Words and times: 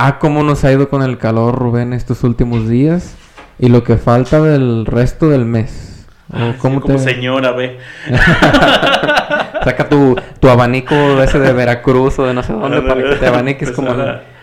Ah, 0.00 0.18
cómo 0.20 0.44
nos 0.44 0.62
ha 0.62 0.70
ido 0.70 0.88
con 0.88 1.02
el 1.02 1.18
calor, 1.18 1.56
Rubén, 1.56 1.92
estos 1.92 2.22
últimos 2.22 2.68
días. 2.68 3.16
Y 3.58 3.68
lo 3.68 3.82
que 3.82 3.96
falta 3.96 4.40
del 4.40 4.86
resto 4.86 5.28
del 5.28 5.44
mes. 5.44 6.06
Ah, 6.32 6.54
como 6.60 6.98
señora, 6.98 7.50
ve. 7.50 7.78
Saca 9.64 9.88
tu, 9.88 10.14
tu 10.38 10.48
abanico 10.50 10.94
ese 11.20 11.40
de 11.40 11.52
Veracruz 11.52 12.16
o 12.20 12.26
de 12.26 12.32
no 12.32 12.44
sé 12.44 12.52
dónde 12.52 12.80
para 12.82 13.02
que 13.02 13.16
te 13.16 13.26
abaniques 13.26 13.72
como, 13.72 13.92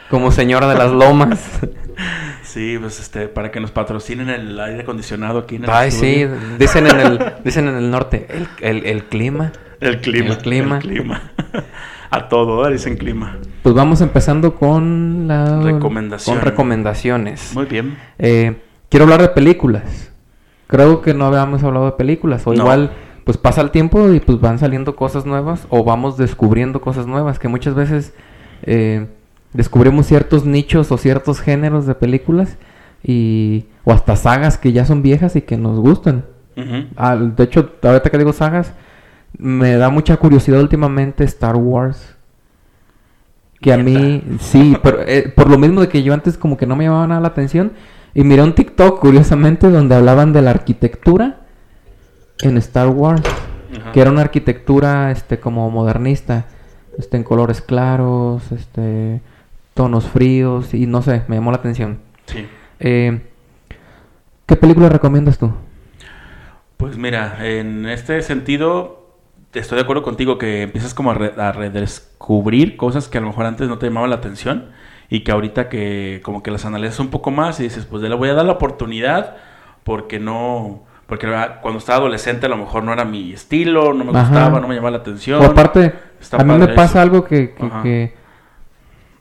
como 0.09 0.29
señora 0.33 0.67
de 0.67 0.75
las 0.75 0.91
lomas. 0.91 1.39
Sí, 2.43 2.77
pues 2.77 2.99
este, 2.99 3.29
para 3.29 3.49
que 3.49 3.61
nos 3.61 3.71
patrocinen 3.71 4.29
el 4.29 4.59
aire 4.59 4.81
acondicionado 4.81 5.39
aquí 5.39 5.55
en 5.55 5.63
el 5.63 5.69
Ay, 5.69 5.91
sí, 5.91 6.27
dicen 6.59 6.87
en 6.87 6.99
el, 6.99 7.33
dicen 7.45 7.69
en 7.69 7.75
el 7.75 7.89
norte, 7.89 8.27
el, 8.29 8.47
el, 8.59 8.85
el 8.85 9.05
clima. 9.05 9.53
El 9.79 10.01
clima. 10.01 10.31
El 10.31 10.37
clima. 10.39 10.75
El 10.77 10.81
clima. 10.81 11.21
A 12.09 12.27
todo, 12.29 12.67
dicen 12.69 12.97
clima. 12.97 13.37
Pues 13.63 13.73
vamos 13.75 14.01
empezando 14.01 14.55
con 14.55 15.27
la... 15.27 15.61
Recomendaciones. 15.61 16.25
Con 16.25 16.49
recomendaciones. 16.49 17.51
Muy 17.53 17.65
bien. 17.65 17.97
Eh, 18.19 18.61
quiero 18.89 19.05
hablar 19.05 19.21
de 19.21 19.29
películas. 19.29 20.11
Creo 20.67 21.01
que 21.01 21.13
no 21.13 21.25
habíamos 21.25 21.63
hablado 21.63 21.85
de 21.85 21.91
películas. 21.93 22.45
O 22.47 22.53
igual, 22.53 22.91
pues 23.23 23.37
pasa 23.37 23.61
el 23.61 23.71
tiempo 23.71 24.11
y 24.13 24.19
pues 24.19 24.39
van 24.39 24.59
saliendo 24.59 24.95
cosas 24.95 25.25
nuevas 25.25 25.67
o 25.69 25.83
vamos 25.83 26.17
descubriendo 26.17 26.81
cosas 26.81 27.07
nuevas 27.07 27.39
que 27.39 27.47
muchas 27.47 27.75
veces... 27.75 28.13
Eh, 28.63 29.07
descubrimos 29.55 30.05
ciertos 30.05 30.45
nichos 30.45 30.91
o 30.91 30.97
ciertos 30.97 31.39
géneros 31.39 31.85
de 31.85 31.95
películas 31.95 32.57
y 33.01 33.65
o 33.83 33.93
hasta 33.93 34.15
sagas 34.15 34.57
que 34.57 34.73
ya 34.73 34.85
son 34.85 35.01
viejas 35.01 35.35
y 35.35 35.41
que 35.41 35.57
nos 35.57 35.79
gustan. 35.79 36.25
Ah, 36.95 37.15
de 37.15 37.43
hecho, 37.43 37.71
ahorita 37.81 38.09
que 38.09 38.17
digo 38.17 38.31
sagas, 38.31 38.73
me 39.37 39.75
da 39.75 39.89
mucha 39.89 40.17
curiosidad 40.17 40.59
últimamente 40.59 41.23
Star 41.23 41.55
Wars. 41.55 42.15
Que 43.61 43.73
a 43.73 43.77
mí, 43.77 44.23
sí, 44.39 44.77
pero, 44.83 45.01
eh, 45.01 45.31
por 45.35 45.49
lo 45.49 45.57
mismo 45.57 45.81
de 45.81 45.87
que 45.87 46.03
yo 46.03 46.13
antes 46.13 46.37
como 46.37 46.57
que 46.57 46.67
no 46.67 46.75
me 46.75 46.83
llamaba 46.83 47.07
nada 47.07 47.21
la 47.21 47.29
atención. 47.29 47.73
Y 48.13 48.23
miré 48.23 48.43
un 48.43 48.53
TikTok, 48.53 48.99
curiosamente, 48.99 49.69
donde 49.69 49.95
hablaban 49.95 50.33
de 50.33 50.41
la 50.41 50.51
arquitectura 50.51 51.41
en 52.41 52.57
Star 52.57 52.89
Wars. 52.89 53.23
Que 53.91 53.99
era 53.99 54.11
una 54.11 54.21
arquitectura, 54.21 55.11
este, 55.11 55.39
como 55.39 55.69
modernista. 55.69 56.45
Este, 56.97 57.17
en 57.17 57.23
colores 57.23 57.61
claros, 57.61 58.51
este 58.51 59.21
tonos 59.75 60.07
fríos 60.07 60.73
y 60.73 60.87
no 60.87 61.01
sé, 61.01 61.23
me 61.27 61.35
llamó 61.35 61.51
la 61.51 61.57
atención. 61.57 61.99
Sí. 62.25 62.47
Eh, 62.79 63.21
¿Qué 64.47 64.55
película 64.55 64.89
recomiendas 64.89 65.37
tú? 65.37 65.53
Pues 66.77 66.97
mira, 66.97 67.45
en 67.45 67.85
este 67.85 68.21
sentido 68.21 69.04
estoy 69.59 69.77
de 69.77 69.83
acuerdo 69.83 70.03
contigo 70.03 70.37
que 70.37 70.63
empiezas 70.63 70.93
como 70.93 71.11
a, 71.11 71.51
redescubrir 71.51 72.77
cosas 72.77 73.07
que 73.07 73.17
a 73.17 73.21
lo 73.21 73.27
mejor 73.27 73.45
antes 73.45 73.67
no 73.67 73.77
te 73.77 73.87
llamaban 73.87 74.09
la 74.09 74.17
atención 74.17 74.69
y 75.09 75.21
que 75.21 75.31
ahorita 75.31 75.69
que 75.69 76.21
como 76.23 76.43
que 76.43 76.51
las 76.51 76.65
analizas 76.65 76.99
un 76.99 77.09
poco 77.09 77.31
más 77.31 77.59
y 77.59 77.63
dices, 77.63 77.85
pues 77.85 78.01
le 78.01 78.13
voy 78.15 78.29
a 78.29 78.33
dar 78.33 78.45
la 78.45 78.53
oportunidad 78.53 79.37
porque 79.83 80.19
no 80.19 80.83
porque 81.07 81.27
cuando 81.61 81.77
estaba 81.77 81.99
adolescente 81.99 82.47
a 82.47 82.49
lo 82.49 82.57
mejor 82.57 82.83
no 82.83 82.91
era 82.91 83.05
mi 83.05 83.33
estilo, 83.33 83.93
no 83.93 84.03
me 84.03 84.11
gustaba, 84.11 84.59
no 84.59 84.67
me 84.67 84.75
llamaba 84.75 84.91
la 84.91 84.97
atención. 84.97 85.39
O 85.41 85.45
aparte, 85.45 85.93
a 86.31 86.43
mí 86.43 86.57
me 86.57 86.69
pasa 86.69 87.01
algo 87.01 87.23
que, 87.23 87.53
que 87.83 88.13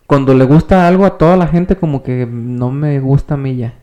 cuando 0.06 0.34
le 0.34 0.44
gusta 0.44 0.88
algo 0.88 1.05
a 1.05 1.18
toda 1.18 1.36
la 1.36 1.46
gente, 1.46 1.77
como 1.77 2.02
que 2.02 2.27
no 2.27 2.70
me 2.70 3.00
gusta 3.00 3.34
a 3.34 3.36
mí 3.36 3.56
ya. 3.56 3.74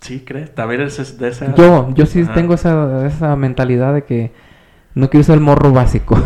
Sí, 0.00 0.22
¿crees? 0.26 0.54
También 0.54 0.82
es 0.82 1.18
de 1.18 1.28
esa... 1.28 1.54
Yo, 1.54 1.88
yo 1.94 2.04
sí 2.04 2.24
tengo 2.34 2.54
esa, 2.54 3.06
esa 3.06 3.36
mentalidad 3.36 3.94
de 3.94 4.04
que 4.04 4.32
no 4.94 5.10
quiero 5.10 5.24
ser 5.24 5.36
el 5.36 5.40
morro 5.40 5.72
básico. 5.72 6.16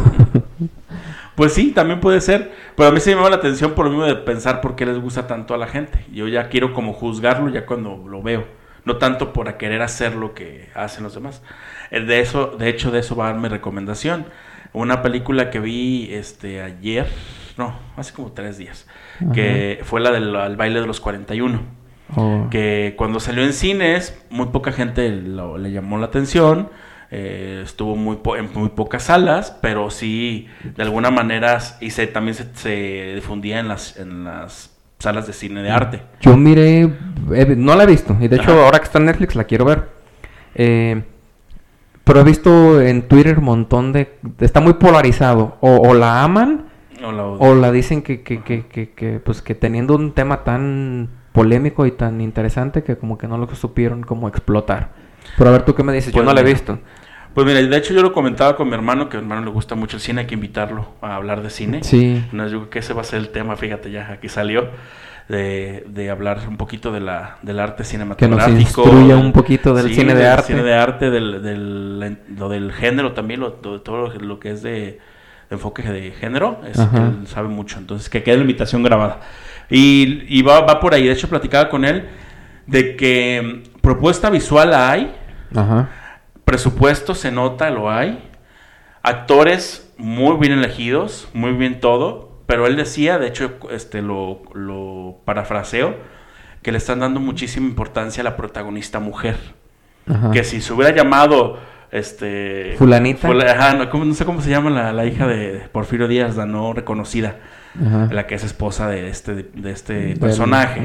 pues 1.35 1.55
sí, 1.55 1.73
también 1.73 2.01
puede 2.01 2.21
ser. 2.21 2.53
Pero 2.77 2.89
a 2.89 2.93
mí 2.93 3.01
se 3.01 3.11
me 3.11 3.17
llama 3.17 3.31
la 3.31 3.37
atención 3.37 3.73
por 3.73 3.87
lo 3.87 3.91
mismo 3.91 4.07
de 4.07 4.17
pensar 4.17 4.61
por 4.61 4.77
qué 4.77 4.87
les 4.87 5.01
gusta 5.01 5.27
tanto 5.27 5.55
a 5.55 5.59
la 5.59 5.67
gente. 5.67 6.05
Yo 6.13 6.29
ya 6.29 6.49
quiero 6.49 6.75
como 6.75 6.93
juzgarlo 6.93 7.49
ya 7.49 7.67
cuando 7.67 8.05
lo 8.09 8.23
veo. 8.23 8.45
No 8.85 8.97
tanto 8.97 9.33
por 9.33 9.57
querer 9.57 9.83
hacer 9.83 10.15
lo 10.15 10.35
que 10.35 10.69
hacen 10.75 11.05
los 11.05 11.15
demás. 11.15 11.43
Eh, 11.91 12.01
de 12.01 12.21
eso, 12.21 12.57
de 12.59 12.69
hecho, 12.69 12.91
de 12.91 13.01
eso 13.01 13.17
va 13.17 13.29
a 13.29 13.33
dar 13.33 13.41
mi 13.41 13.49
recomendación. 13.49 14.27
Una 14.73 15.03
película 15.03 15.51
que 15.51 15.61
vi 15.61 16.09
este 16.13 16.63
ayer, 16.63 17.09
no, 17.57 17.75
hace 17.97 18.13
como 18.13 18.33
tres 18.33 18.59
días 18.59 18.87
que 19.33 19.81
fue 19.85 20.01
la 20.01 20.11
del 20.11 20.57
baile 20.57 20.81
de 20.81 20.87
los 20.87 21.01
41. 21.01 21.61
Que 22.51 22.95
cuando 22.97 23.21
salió 23.21 23.45
en 23.45 23.53
cines, 23.53 24.19
muy 24.31 24.47
poca 24.47 24.73
gente 24.73 25.11
le 25.11 25.71
llamó 25.71 25.99
la 25.99 26.07
atención. 26.07 26.71
Eh, 27.11 27.63
estuvo 27.65 27.97
muy 27.97 28.19
en 28.39 28.51
muy 28.53 28.69
pocas 28.71 29.05
salas, 29.05 29.57
pero 29.63 29.91
sí, 29.91 30.47
de 30.77 30.83
alguna 30.83 31.11
manera, 31.11 31.59
y 31.81 31.91
se, 31.91 32.07
también 32.07 32.37
se, 32.55 33.15
difundía 33.15 33.61
en 33.61 33.69
las, 33.69 33.97
en 33.97 34.25
las 34.25 34.77
salas 34.99 35.27
de 35.27 35.33
cine 35.33 35.63
de 35.63 35.71
arte. 35.71 36.03
Yo 36.21 36.37
miré, 36.37 36.83
eh, 37.33 37.55
no 37.57 37.75
la 37.77 37.85
he 37.85 37.87
visto, 37.87 38.17
y 38.21 38.29
de 38.29 38.37
hecho 38.37 38.53
ahora 38.63 38.79
que 38.79 38.85
está 38.85 38.99
en 38.99 39.07
Netflix 39.07 39.35
la 39.35 39.45
quiero 39.45 39.65
ver. 39.65 39.89
Eh, 40.55 41.03
pero 42.05 42.21
he 42.21 42.25
visto 42.25 42.81
en 42.81 43.03
Twitter 43.03 43.39
un 43.39 43.45
montón 43.45 43.93
de... 43.93 44.19
Está 44.41 44.61
muy 44.61 44.75
polarizado. 44.75 45.59
o 45.61 45.95
la 45.95 46.23
aman 46.23 46.69
o 47.05 47.55
la, 47.55 47.73
dicen 47.73 48.03
que, 48.03 48.23
que, 48.23 48.43
que, 48.43 48.91
que, 48.91 49.21
pues 49.21 49.43
que 49.43 49.55
teniendo 49.55 49.95
un 49.95 50.13
tema 50.13 50.45
tan 50.45 51.09
polémico 51.33 51.87
y 51.87 51.93
tan 51.93 52.21
interesante 52.21 52.83
que 52.83 52.97
como 52.97 53.19
que 53.19 53.29
no 53.29 53.39
lo 53.39 53.55
supieron 53.55 54.03
como 54.03 54.29
explotar. 54.29 54.91
Pero 55.37 55.51
a 55.51 55.53
ver, 55.53 55.63
¿tú 55.63 55.75
qué 55.75 55.83
me 55.83 55.93
dices? 55.93 56.13
Yo 56.13 56.19
pues 56.19 56.27
no 56.27 56.33
la 56.33 56.41
he 56.41 56.45
visto. 56.45 56.79
Pues 57.39 57.47
mira, 57.47 57.63
de 57.63 57.77
hecho 57.77 57.95
yo 57.95 58.03
lo 58.03 58.13
comentaba 58.13 58.57
con 58.57 58.67
mi 58.67 58.75
hermano, 58.75 59.09
que 59.09 59.17
a 59.17 59.21
mi 59.21 59.27
hermano 59.27 59.45
le 59.47 59.53
gusta 59.53 59.77
mucho 59.77 59.97
el 59.97 60.03
cine, 60.03 60.23
hay 60.23 60.27
que 60.27 60.35
invitarlo 60.35 60.89
a 61.01 61.15
hablar 61.15 61.41
de 61.41 61.51
cine. 61.51 61.85
Sí. 61.85 62.21
No, 62.33 62.49
yo 62.49 62.59
creo 62.59 62.71
que 62.71 62.79
ese 62.81 62.95
va 62.95 63.03
a 63.03 63.05
ser 63.05 63.21
el 63.21 63.29
tema, 63.29 63.55
fíjate 63.55 63.93
ya, 63.93 64.11
aquí 64.11 64.29
salió, 64.29 64.71
de, 65.29 65.85
de 65.87 66.11
hablar 66.11 66.41
un 66.49 66.57
poquito 66.57 66.91
de 66.91 66.99
la, 66.99 67.37
del 67.43 67.61
arte 67.61 67.85
cinematográfico. 67.85 68.83
Que 68.83 68.91
nos 68.91 69.23
un 69.23 69.33
poquito 69.33 69.73
del 69.73 69.95
cine 69.95 70.17
de 70.17 70.27
arte. 70.27 70.49
cine 70.49 70.65
de 70.65 70.75
arte, 70.75 71.11
del, 71.11 71.41
del, 71.41 72.19
lo 72.37 72.49
del 72.49 72.73
género 72.73 73.13
también, 73.13 73.39
lo, 73.39 73.51
de 73.51 73.79
todo 73.79 74.09
lo 74.19 74.41
que 74.41 74.51
es 74.51 74.65
de 74.65 74.99
enfoque 75.49 75.83
de 75.83 76.11
género, 76.11 76.61
es, 76.69 76.77
él 76.77 77.25
sabe 77.29 77.47
mucho. 77.47 77.79
Entonces, 77.79 78.11
que 78.11 78.25
quede 78.25 78.35
la 78.35 78.43
invitación 78.43 78.83
grabada. 78.83 79.21
Y, 79.71 80.25
y 80.27 80.43
va, 80.43 80.63
va, 80.63 80.81
por 80.81 80.93
ahí. 80.93 81.07
De 81.07 81.13
hecho, 81.13 81.29
platicaba 81.29 81.69
con 81.69 81.85
él 81.85 82.09
de 82.67 82.97
que 82.97 83.63
propuesta 83.81 84.29
visual 84.29 84.75
hay. 84.75 85.15
Presupuesto 86.49 87.15
se 87.15 87.31
nota, 87.31 87.69
lo 87.69 87.91
hay. 87.91 88.27
Actores 89.03 89.93
muy 89.99 90.39
bien 90.39 90.53
elegidos, 90.53 91.29
muy 91.35 91.53
bien 91.53 91.79
todo. 91.79 92.41
Pero 92.47 92.67
él 92.67 92.75
decía, 92.75 93.19
de 93.19 93.27
hecho, 93.27 93.59
este 93.71 94.01
lo, 94.01 94.41
lo 94.55 95.19
parafraseo, 95.27 95.97
que 96.63 96.73
le 96.73 96.79
están 96.79 97.01
dando 97.01 97.21
muchísima 97.21 97.67
importancia 97.67 98.23
a 98.23 98.25
la 98.25 98.39
protagonista 98.39 98.99
mujer. 98.99 99.37
Que 100.33 100.43
si 100.43 100.63
se 100.63 100.73
hubiera 100.73 100.97
llamado 100.97 101.59
este 101.91 102.77
fulanita 102.79 103.29
no, 103.29 104.15
sé 104.15 104.25
cómo 104.25 104.41
se 104.41 104.49
llama 104.49 104.71
la, 104.71 105.05
hija 105.05 105.27
de 105.27 105.69
Porfirio 105.71 106.09
Díaz 106.09 106.37
la 106.37 106.47
no 106.47 106.73
reconocida 106.73 107.37
la 108.11 108.27
que 108.27 108.35
es 108.35 108.45
esposa 108.45 108.89
de 108.89 109.09
este 109.09 109.35
de 109.55 109.71
este 109.71 110.17
personaje 110.17 110.83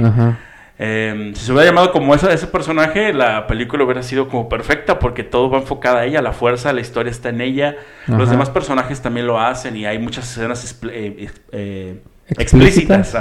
em, 0.78 1.36
si 1.36 1.46
se 1.46 1.52
hubiera 1.52 1.68
llamado 1.68 1.92
como 1.92 2.16
esa, 2.16 2.32
ese 2.34 2.48
personaje 2.48 3.14
la 3.14 3.48
película 3.48 3.84
hubiera 3.84 4.04
sido 4.04 4.28
como 4.28 4.50
perfecta 4.50 5.00
porque 5.00 5.24
todo 5.24 5.50
va 5.50 5.60
enfocado 5.60 5.98
a 5.98 6.06
ella 6.06 6.22
la 6.22 6.34
fuerza 6.34 6.74
la 6.74 6.82
historia 6.82 7.12
está 7.12 7.30
en 7.30 7.42
ella. 7.42 7.76
Los 8.08 8.30
demás 8.30 8.50
personajes 8.50 9.02
también 9.02 9.28
lo 9.28 9.40
hacen 9.40 9.76
y 9.76 9.86
hay 9.86 10.00
muchas 10.00 10.30
escenas 10.30 10.80
eh, 10.90 11.30
eh, 11.52 12.02
explícitas. 12.30 13.16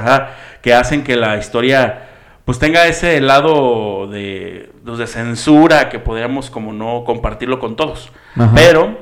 que 0.61 0.75
hacen 0.75 1.05
que 1.05 1.17
la 1.17 1.37
historia 1.37 2.09
pues 2.45 2.59
tenga 2.59 2.87
ese 2.87 3.21
lado 3.21 4.09
de, 4.09 4.71
pues, 4.84 4.99
de 4.99 5.07
censura 5.07 5.89
que 5.89 5.99
podríamos 5.99 6.51
como 6.51 6.73
no 6.73 7.05
compartirlo 7.05 7.59
con 7.59 7.77
todos. 7.77 8.13
Pero, 8.55 8.99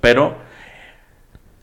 pero 0.00 0.43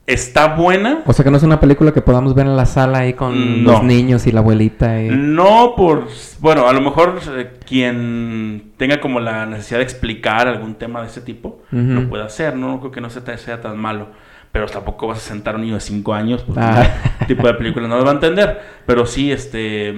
está 0.08 0.56
buena. 0.56 1.04
O 1.06 1.14
sea 1.14 1.24
que 1.24 1.32
no 1.32 1.38
es 1.38 1.44
una 1.44 1.60
película 1.60 1.92
que 1.94 2.02
podamos 2.02 2.34
ver 2.36 2.46
en 2.46 2.56
la 2.56 2.66
sala 2.66 3.00
ahí 3.00 3.14
con 3.14 3.64
los 3.64 3.84
niños 3.84 4.28
y 4.28 4.32
la 4.32 4.40
abuelita. 4.40 4.94
No 5.00 5.74
por, 5.76 6.08
bueno, 6.40 6.68
a 6.68 6.74
lo 6.74 6.82
mejor 6.82 7.20
eh, 7.36 7.52
quien 7.66 8.72
tenga 8.78 9.00
como 9.00 9.20
la 9.20 9.46
necesidad 9.46 9.80
de 9.80 9.84
explicar 9.84 10.48
algún 10.48 10.76
tema 10.76 11.02
de 11.02 11.08
ese 11.08 11.22
tipo, 11.22 11.62
lo 11.72 12.10
puede 12.10 12.24
hacer, 12.24 12.56
¿no? 12.56 12.80
creo 12.80 12.92
que 12.92 13.02
no 13.02 13.10
sea, 13.10 13.38
sea 13.38 13.62
tan 13.62 13.78
malo. 13.78 14.10
Pero 14.52 14.66
tampoco 14.66 15.08
vas 15.08 15.20
a 15.20 15.22
sentar 15.22 15.54
a 15.54 15.58
un 15.58 15.64
niño 15.64 15.76
de 15.76 15.80
5 15.80 16.14
años, 16.14 16.44
porque 16.44 16.60
ah. 16.62 17.26
tipo 17.26 17.48
de 17.48 17.54
película 17.54 17.88
no 17.88 17.96
lo 17.96 18.04
va 18.04 18.12
a 18.12 18.16
entender. 18.16 18.60
Pero 18.86 19.06
sí, 19.06 19.32
este 19.32 19.96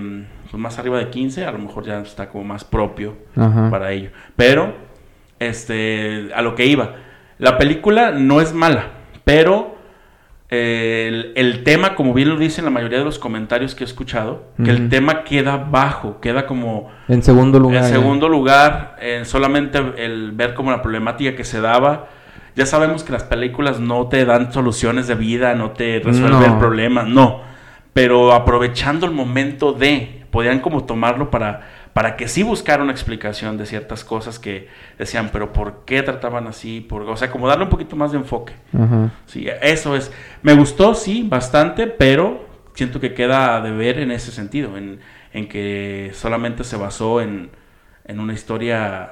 pues, 0.53 0.61
más 0.61 0.77
arriba 0.77 0.99
de 0.99 1.09
15, 1.09 1.47
a 1.47 1.51
lo 1.51 1.57
mejor 1.57 1.83
ya 1.83 1.99
está 2.01 2.29
como 2.29 2.43
más 2.43 2.63
propio 2.63 3.15
para 3.33 3.91
ello. 3.91 4.11
Pero, 4.35 4.75
este, 5.39 6.29
a 6.35 6.43
lo 6.43 6.53
que 6.53 6.67
iba, 6.67 6.93
la 7.39 7.57
película 7.57 8.11
no 8.11 8.39
es 8.39 8.53
mala, 8.53 8.89
pero 9.23 9.72
eh, 10.55 11.31
el, 11.35 11.63
tema, 11.63 11.95
como 11.95 12.13
bien 12.13 12.29
lo 12.29 12.37
dicen 12.37 12.65
la 12.65 12.71
mayoría 12.71 12.99
de 12.99 13.05
los 13.05 13.17
comentarios 13.17 13.75
que 13.75 13.83
he 13.83 13.87
escuchado, 13.87 14.43
que 14.63 14.69
el 14.69 14.89
tema 14.89 15.23
queda 15.23 15.57
bajo, 15.57 16.19
queda 16.19 16.45
como... 16.45 16.91
En 17.07 17.23
segundo 17.23 17.59
lugar. 17.59 17.83
En 17.83 17.89
segundo 17.89 18.29
lugar, 18.29 18.97
solamente 19.23 19.79
el 19.97 20.31
ver 20.31 20.53
como 20.53 20.71
la 20.71 20.81
problemática 20.81 21.35
que 21.35 21.43
se 21.43 21.61
daba. 21.61 22.07
Ya 22.55 22.65
sabemos 22.65 23.03
que 23.03 23.11
las 23.11 23.23
películas 23.23 23.79
no 23.79 24.07
te 24.07 24.25
dan 24.25 24.53
soluciones 24.53 25.07
de 25.07 25.15
vida, 25.15 25.55
no 25.55 25.71
te 25.71 25.99
resuelven 25.99 26.43
el 26.43 26.57
problema, 26.59 27.03
no 27.03 27.53
pero 27.93 28.33
aprovechando 28.33 29.05
el 29.05 29.13
momento 29.13 29.71
de, 29.71 30.25
podían 30.31 30.59
como 30.59 30.83
tomarlo 30.83 31.29
para, 31.29 31.69
para 31.93 32.15
que 32.15 32.27
sí 32.27 32.43
buscara 32.43 32.83
una 32.83 32.91
explicación 32.91 33.57
de 33.57 33.65
ciertas 33.65 34.03
cosas 34.03 34.39
que 34.39 34.67
decían, 34.97 35.29
pero 35.31 35.53
¿por 35.53 35.85
qué 35.85 36.01
trataban 36.01 36.47
así? 36.47 36.81
Por, 36.81 37.03
o 37.03 37.15
sea, 37.15 37.31
como 37.31 37.47
darle 37.47 37.65
un 37.65 37.69
poquito 37.69 37.95
más 37.95 38.11
de 38.11 38.17
enfoque. 38.17 38.53
Sí, 39.27 39.47
eso 39.61 39.95
es. 39.95 40.11
Me 40.41 40.53
gustó, 40.53 40.95
sí, 40.95 41.25
bastante, 41.27 41.87
pero 41.87 42.45
siento 42.73 42.99
que 42.99 43.13
queda 43.13 43.61
de 43.61 43.71
ver 43.71 43.99
en 43.99 44.11
ese 44.11 44.31
sentido, 44.31 44.75
en, 44.77 44.99
en 45.33 45.47
que 45.47 46.11
solamente 46.13 46.63
se 46.63 46.77
basó 46.77 47.21
en, 47.21 47.51
en 48.05 48.19
una 48.19 48.33
historia 48.33 49.11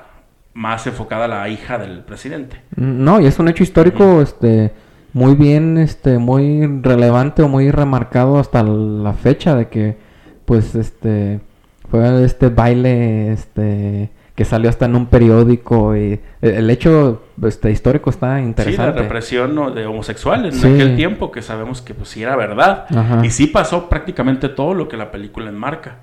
más 0.54 0.86
enfocada 0.88 1.26
a 1.26 1.28
la 1.28 1.50
hija 1.50 1.78
del 1.78 2.00
presidente. 2.00 2.62
No, 2.76 3.22
y 3.22 3.28
es 3.28 3.38
un 3.40 3.48
hecho 3.48 3.64
histórico, 3.64 4.22
este 4.22 4.74
muy 5.14 5.36
bien, 5.36 5.78
este, 5.78 6.18
muy 6.18 6.66
relevante 6.82 7.42
o 7.42 7.50
muy 7.50 7.70
remarcado 7.70 8.40
hasta 8.40 8.64
la 8.64 9.14
fecha 9.14 9.56
de 9.56 9.68
que, 9.68 9.98
pues, 10.46 10.76
este, 10.76 11.42
fue 11.92 12.24
este 12.24 12.48
baile, 12.48 13.34
este, 13.34 14.10
que 14.34 14.46
salió 14.46 14.70
hasta 14.70 14.86
en 14.86 14.96
un 14.96 15.08
periódico 15.08 15.96
y 15.96 16.22
el 16.42 16.70
hecho 16.70 17.22
este, 17.44 17.70
histórico 17.70 18.10
está 18.10 18.40
interesante. 18.40 18.92
Sí, 18.92 18.96
la 18.96 19.04
represión 19.04 19.76
de 19.76 19.86
homosexuales 19.86 20.64
en 20.64 20.74
aquel 20.74 20.96
tiempo 20.96 21.32
que 21.32 21.42
sabemos 21.42 21.82
que 21.82 21.94
pues 21.94 22.10
sí 22.10 22.24
era 22.24 22.38
verdad 22.38 22.88
y 23.24 23.30
sí 23.30 23.48
pasó 23.48 23.90
prácticamente 23.90 24.48
todo 24.48 24.74
lo 24.74 24.88
que 24.88 24.96
la 24.96 25.12
película 25.12 25.50
enmarca, 25.50 25.98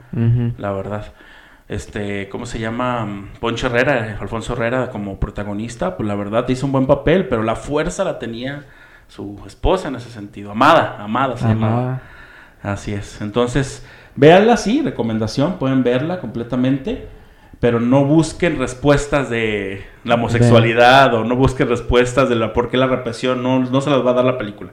la 0.58 0.72
verdad. 0.72 1.06
Este, 1.68 2.28
¿cómo 2.28 2.46
se 2.46 2.58
llama? 2.58 3.28
Poncho 3.40 3.66
Herrera, 3.66 4.16
Alfonso 4.20 4.54
Herrera 4.54 4.90
como 4.90 5.20
protagonista, 5.20 5.96
pues 5.96 6.06
la 6.06 6.14
verdad 6.14 6.48
hizo 6.48 6.64
un 6.64 6.72
buen 6.72 6.86
papel, 6.86 7.28
pero 7.28 7.42
la 7.42 7.56
fuerza 7.56 8.04
la 8.04 8.18
tenía 8.18 8.64
su 9.06 9.38
esposa 9.46 9.88
en 9.88 9.96
ese 9.96 10.10
sentido, 10.10 10.50
amada, 10.50 10.96
amada 11.00 11.36
se 11.36 11.46
amada. 11.46 12.02
Así 12.62 12.92
es. 12.92 13.20
Entonces, 13.20 13.84
véanla, 14.18 14.56
sí, 14.56 14.82
recomendación, 14.82 15.54
pueden 15.58 15.82
verla 15.82 16.20
completamente, 16.20 17.06
pero 17.60 17.80
no 17.80 18.04
busquen 18.04 18.58
respuestas 18.58 19.30
de 19.30 19.82
la 20.04 20.16
homosexualidad 20.16 21.14
o 21.14 21.24
no 21.24 21.36
busquen 21.36 21.68
respuestas 21.68 22.28
de 22.28 22.36
la 22.36 22.52
por 22.52 22.70
qué 22.70 22.76
la 22.76 22.86
represión, 22.86 23.42
no, 23.42 23.60
no 23.60 23.80
se 23.80 23.90
las 23.90 24.04
va 24.04 24.10
a 24.10 24.14
dar 24.14 24.24
la 24.24 24.38
película. 24.38 24.72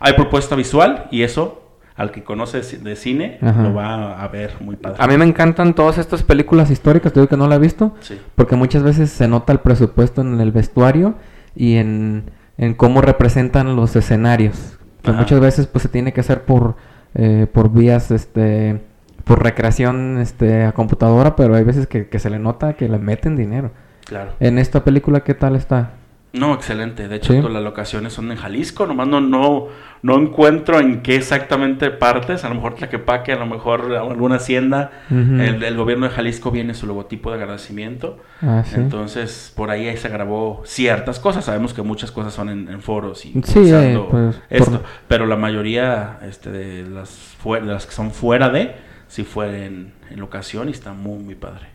Hay 0.00 0.14
propuesta 0.14 0.56
visual 0.56 1.06
y 1.10 1.22
eso 1.22 1.58
al 1.94 2.10
que 2.10 2.24
conoce 2.24 2.60
de 2.60 2.96
cine 2.96 3.38
lo 3.40 3.74
va 3.74 4.20
a 4.20 4.28
ver 4.28 4.54
muy 4.60 4.76
padre. 4.76 4.96
A 4.98 5.06
mí 5.06 5.16
me 5.16 5.26
encantan 5.26 5.74
todas 5.74 5.98
estas 5.98 6.22
películas 6.22 6.70
históricas, 6.70 7.12
te 7.12 7.20
digo 7.20 7.28
que 7.28 7.36
no 7.36 7.46
la 7.46 7.56
he 7.56 7.58
visto, 7.58 7.94
porque 8.34 8.56
muchas 8.56 8.82
veces 8.82 9.10
se 9.10 9.28
nota 9.28 9.52
el 9.52 9.60
presupuesto 9.60 10.22
en 10.22 10.40
el 10.40 10.50
vestuario 10.50 11.14
y 11.54 11.76
en 11.76 12.24
en 12.58 12.74
cómo 12.74 13.00
representan 13.00 13.76
los 13.76 13.96
escenarios. 13.96 14.78
Que 15.02 15.10
muchas 15.10 15.40
veces 15.40 15.66
pues 15.66 15.82
se 15.82 15.88
tiene 15.88 16.12
que 16.12 16.20
hacer 16.20 16.44
por, 16.44 16.76
eh, 17.14 17.46
por 17.52 17.72
vías, 17.72 18.10
este, 18.10 18.80
por 19.24 19.42
recreación 19.42 20.18
este, 20.18 20.64
a 20.64 20.72
computadora, 20.72 21.36
pero 21.36 21.54
hay 21.54 21.64
veces 21.64 21.86
que, 21.86 22.08
que 22.08 22.18
se 22.18 22.30
le 22.30 22.38
nota 22.38 22.74
que 22.74 22.88
le 22.88 22.98
meten 22.98 23.36
dinero. 23.36 23.70
Claro. 24.04 24.32
En 24.40 24.58
esta 24.58 24.84
película, 24.84 25.20
¿qué 25.20 25.34
tal 25.34 25.56
está? 25.56 25.92
No, 26.32 26.54
excelente. 26.54 27.08
De 27.08 27.16
hecho, 27.16 27.34
todas 27.34 27.52
las 27.52 27.62
locaciones 27.62 28.14
son 28.14 28.30
en 28.30 28.38
Jalisco. 28.38 28.86
Nomás 28.86 29.06
no, 29.06 29.20
no, 29.20 29.68
no 30.00 30.18
encuentro 30.18 30.80
en 30.80 31.02
qué 31.02 31.16
exactamente 31.16 31.90
partes. 31.90 32.44
A 32.44 32.48
lo 32.48 32.54
mejor 32.54 32.74
Tlaquepaque, 32.74 33.32
a 33.32 33.36
lo 33.36 33.44
mejor 33.44 33.94
alguna 33.94 34.36
hacienda. 34.36 34.90
el, 35.10 35.76
gobierno 35.76 36.08
de 36.08 36.14
Jalisco 36.14 36.50
viene 36.50 36.72
su 36.72 36.86
logotipo 36.86 37.30
de 37.30 37.36
agradecimiento. 37.36 38.18
Ah, 38.40 38.64
Entonces, 38.74 39.52
por 39.54 39.70
ahí, 39.70 39.94
se 39.98 40.08
grabó 40.08 40.62
ciertas 40.64 41.20
cosas. 41.20 41.44
Sabemos 41.44 41.74
que 41.74 41.82
muchas 41.82 42.10
cosas 42.10 42.32
son 42.32 42.48
en, 42.48 42.80
foros 42.80 43.26
y 43.26 43.34
sí, 43.44 43.70
eh, 43.70 44.02
pues, 44.10 44.40
esto. 44.48 44.82
Pero 45.08 45.26
la 45.26 45.36
mayoría 45.36 46.18
este, 46.22 46.50
de, 46.50 46.88
las 46.88 47.36
de 47.44 47.60
las 47.60 47.84
que 47.84 47.92
son 47.92 48.10
fuera 48.10 48.48
de, 48.48 48.74
sí 49.06 49.24
fue 49.24 49.66
en, 49.66 49.92
locación 50.16 50.68
y 50.68 50.72
está 50.72 50.94
muy, 50.94 51.22
muy 51.22 51.34
padre. 51.34 51.66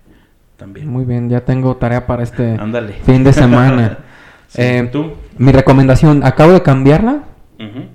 También. 0.57 0.89
Muy 0.89 1.05
bien, 1.05 1.29
ya 1.29 1.41
tengo 1.41 1.77
tarea 1.77 2.07
para 2.07 2.23
este 2.23 2.57
fin 3.05 3.23
de 3.23 3.31
semana. 3.31 3.99
Eh, 4.55 4.87
¿Tú? 4.91 5.13
Mi 5.37 5.51
recomendación, 5.51 6.23
acabo 6.23 6.51
de 6.53 6.61
cambiarla. 6.61 7.23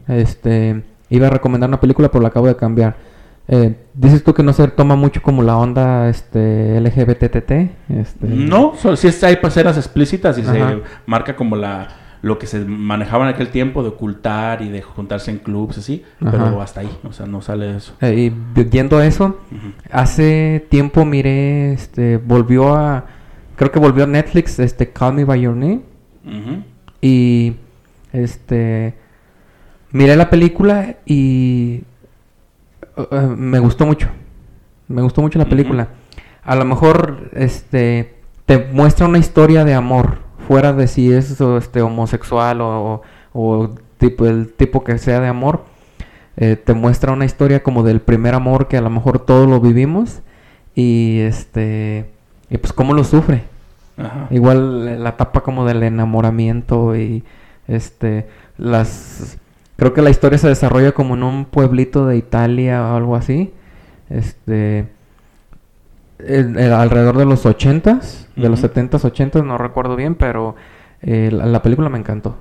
Este, 0.08 0.82
iba 1.08 1.28
a 1.28 1.30
recomendar 1.30 1.68
una 1.68 1.80
película, 1.80 2.10
pero 2.10 2.22
la 2.22 2.28
acabo 2.28 2.46
de 2.46 2.56
cambiar. 2.56 2.96
Eh, 3.48 3.74
dices 3.94 4.22
tú 4.22 4.34
que 4.34 4.42
no 4.42 4.52
se 4.52 4.68
toma 4.68 4.96
mucho 4.96 5.20
como 5.22 5.42
la 5.42 5.56
onda 5.56 6.08
este 6.08 6.80
LGBTT. 6.80 7.50
Este... 7.90 8.26
No, 8.28 8.74
si 8.96 9.08
hay 9.24 9.38
escenas 9.42 9.76
explícitas 9.76 10.38
y 10.38 10.44
se 10.44 10.82
marca 11.06 11.36
como 11.36 11.56
la 11.56 11.88
lo 12.22 12.38
que 12.38 12.46
se 12.46 12.60
manejaba 12.60 13.28
en 13.28 13.34
aquel 13.34 13.48
tiempo 13.48 13.82
de 13.82 13.90
ocultar 13.90 14.62
y 14.62 14.68
de 14.68 14.80
juntarse 14.80 15.32
en 15.32 15.38
clubs 15.38 15.78
así, 15.78 16.04
pero 16.20 16.62
hasta 16.62 16.80
ahí, 16.80 16.90
o 17.02 17.12
sea, 17.12 17.26
no 17.26 17.42
sale 17.42 17.76
eso. 17.76 17.94
Eh, 18.00 18.32
y 18.56 18.70
yendo 18.70 18.98
a 18.98 19.04
eso, 19.04 19.40
hace 19.90 20.64
tiempo 20.70 21.04
miré, 21.04 21.72
este, 21.72 22.18
volvió 22.18 22.76
a, 22.76 23.06
creo 23.56 23.72
que 23.72 23.80
volvió 23.80 24.04
a 24.04 24.06
Netflix, 24.06 24.60
este, 24.60 24.90
Call 24.90 25.14
Me 25.14 25.24
by 25.24 25.40
Your 25.40 25.56
Name. 25.56 25.80
Y 27.00 27.54
este 28.12 28.94
miré 29.90 30.16
la 30.16 30.30
película 30.30 30.96
y 31.04 31.82
uh, 32.96 33.14
uh, 33.14 33.36
me 33.36 33.58
gustó 33.58 33.86
mucho. 33.86 34.08
Me 34.88 35.02
gustó 35.02 35.20
mucho 35.22 35.38
la 35.38 35.46
película. 35.46 35.88
A 36.44 36.56
lo 36.56 36.64
mejor 36.64 37.30
este 37.34 38.16
te 38.46 38.58
muestra 38.58 39.06
una 39.06 39.18
historia 39.18 39.64
de 39.64 39.74
amor 39.74 40.18
fuera 40.46 40.72
de 40.72 40.86
si 40.86 41.12
es 41.12 41.40
este 41.40 41.82
homosexual 41.82 42.60
o, 42.60 43.02
tipo 43.98 44.26
el 44.26 44.52
tipo 44.52 44.84
que 44.84 44.98
sea 44.98 45.20
de 45.20 45.28
amor. 45.28 45.64
Eh, 46.36 46.56
te 46.56 46.72
muestra 46.72 47.12
una 47.12 47.24
historia 47.24 47.62
como 47.62 47.82
del 47.82 48.00
primer 48.00 48.34
amor 48.34 48.66
que 48.66 48.76
a 48.76 48.80
lo 48.80 48.90
mejor 48.90 49.18
todos 49.18 49.48
lo 49.48 49.60
vivimos 49.60 50.22
y 50.74 51.20
este 51.20 52.10
y 52.48 52.56
pues 52.56 52.72
cómo 52.72 52.94
lo 52.94 53.04
sufre 53.04 53.44
Igual 54.30 55.02
la 55.02 55.10
etapa 55.10 55.42
como 55.42 55.64
del 55.64 55.82
enamoramiento 55.82 56.96
y 56.96 57.24
este 57.68 58.28
las 58.58 59.38
creo 59.76 59.92
que 59.94 60.02
la 60.02 60.10
historia 60.10 60.38
se 60.38 60.48
desarrolla 60.48 60.92
como 60.92 61.14
en 61.14 61.22
un 61.22 61.44
pueblito 61.44 62.06
de 62.06 62.16
Italia 62.16 62.82
o 62.82 62.96
algo 62.96 63.16
así. 63.16 63.52
Este 64.10 64.88
alrededor 66.20 67.16
de 67.16 67.24
los 67.24 67.44
80s, 67.44 68.26
de 68.36 68.48
los 68.48 68.62
70s, 68.62 69.00
80s, 69.00 69.44
no 69.44 69.58
recuerdo 69.58 69.96
bien, 69.96 70.14
pero 70.14 70.54
eh, 71.00 71.30
la, 71.32 71.62
película 71.62 71.88
me 71.88 71.98
encantó. 71.98 72.36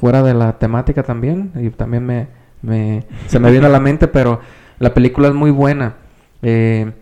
Fuera 0.00 0.22
de 0.22 0.34
la 0.34 0.58
temática 0.58 1.02
también, 1.02 1.52
y 1.54 1.70
también 1.70 2.06
me, 2.06 2.28
me 2.62 3.04
se 3.26 3.38
me 3.38 3.50
viene 3.50 3.66
a 3.66 3.70
la 3.70 3.80
mente, 3.80 4.08
pero 4.08 4.40
la 4.78 4.94
película 4.94 5.28
es 5.28 5.34
muy 5.34 5.50
buena. 5.50 5.96
Eh, 6.40 6.92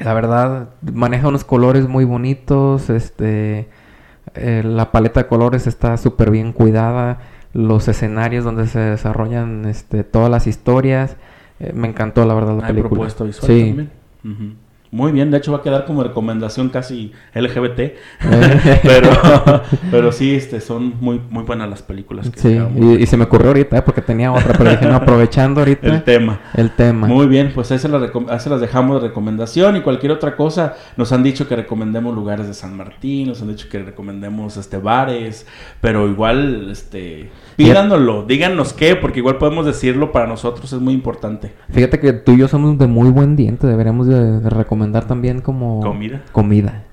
la 0.00 0.14
verdad, 0.14 0.70
maneja 0.92 1.28
unos 1.28 1.44
colores 1.44 1.88
muy 1.88 2.04
bonitos, 2.04 2.90
este, 2.90 3.68
eh, 4.34 4.62
la 4.64 4.92
paleta 4.92 5.20
de 5.22 5.26
colores 5.28 5.66
está 5.66 5.96
súper 5.96 6.30
bien 6.30 6.52
cuidada, 6.52 7.18
los 7.52 7.88
escenarios 7.88 8.44
donde 8.44 8.66
se 8.66 8.78
desarrollan 8.78 9.64
este, 9.66 10.04
todas 10.04 10.30
las 10.30 10.46
historias, 10.46 11.16
eh, 11.58 11.72
me 11.74 11.88
encantó 11.88 12.24
la 12.24 12.34
verdad 12.34 12.56
la 12.58 12.66
Hay 12.66 12.72
película. 12.74 12.90
visual 13.26 13.46
también. 14.22 14.69
Muy 14.92 15.12
bien, 15.12 15.30
de 15.30 15.38
hecho 15.38 15.52
va 15.52 15.58
a 15.58 15.62
quedar 15.62 15.84
como 15.84 16.02
recomendación 16.02 16.68
casi 16.68 17.12
LGBT, 17.32 17.94
pero, 18.82 19.62
pero 19.88 20.10
sí, 20.10 20.34
este, 20.34 20.60
son 20.60 20.94
muy, 21.00 21.20
muy 21.30 21.44
buenas 21.44 21.70
las 21.70 21.82
películas. 21.82 22.28
Que 22.28 22.40
sí, 22.40 22.58
y, 22.98 23.06
se 23.06 23.16
me 23.16 23.24
ocurrió 23.24 23.48
ahorita, 23.48 23.78
¿eh? 23.78 23.82
porque 23.82 24.02
tenía 24.02 24.32
otra, 24.32 24.52
pero 24.58 24.68
dije, 24.70 24.86
no, 24.86 24.96
aprovechando 24.96 25.60
ahorita. 25.60 25.86
El 25.86 26.02
tema. 26.02 26.40
El 26.54 26.70
tema. 26.72 27.06
Muy 27.06 27.28
bien, 27.28 27.52
pues 27.54 27.70
ahí 27.70 27.78
se, 27.78 27.88
las 27.88 28.02
las 28.02 28.60
dejamos 28.60 29.00
de 29.00 29.08
recomendación 29.08 29.76
y 29.76 29.80
cualquier 29.82 30.10
otra 30.10 30.34
cosa. 30.34 30.74
Nos 30.96 31.12
han 31.12 31.22
dicho 31.22 31.46
que 31.46 31.54
recomendemos 31.54 32.12
lugares 32.12 32.48
de 32.48 32.54
San 32.54 32.76
Martín, 32.76 33.28
nos 33.28 33.40
han 33.42 33.48
dicho 33.48 33.68
que 33.68 33.78
recomendemos 33.78 34.56
este 34.56 34.78
bares, 34.78 35.46
pero 35.80 36.08
igual, 36.08 36.68
este, 36.68 37.30
pídanoslo, 37.54 38.24
díganos 38.26 38.72
qué, 38.72 38.96
porque 38.96 39.20
igual 39.20 39.38
podemos 39.38 39.66
decirlo 39.66 40.10
para 40.10 40.26
nosotros, 40.26 40.72
es 40.72 40.80
muy 40.80 40.94
importante. 40.94 41.52
Fíjate 41.70 42.00
que 42.00 42.12
tú 42.12 42.32
y 42.32 42.38
yo 42.38 42.48
somos 42.48 42.76
de 42.76 42.88
muy 42.88 43.10
buen 43.10 43.36
diente, 43.36 43.68
deberíamos 43.68 44.08
de 44.08 44.40
recomendar 44.50 44.79
recomendar 44.80 45.04
también 45.04 45.40
como... 45.42 45.80
¿Comida? 45.80 46.22
Comida. 46.32 46.84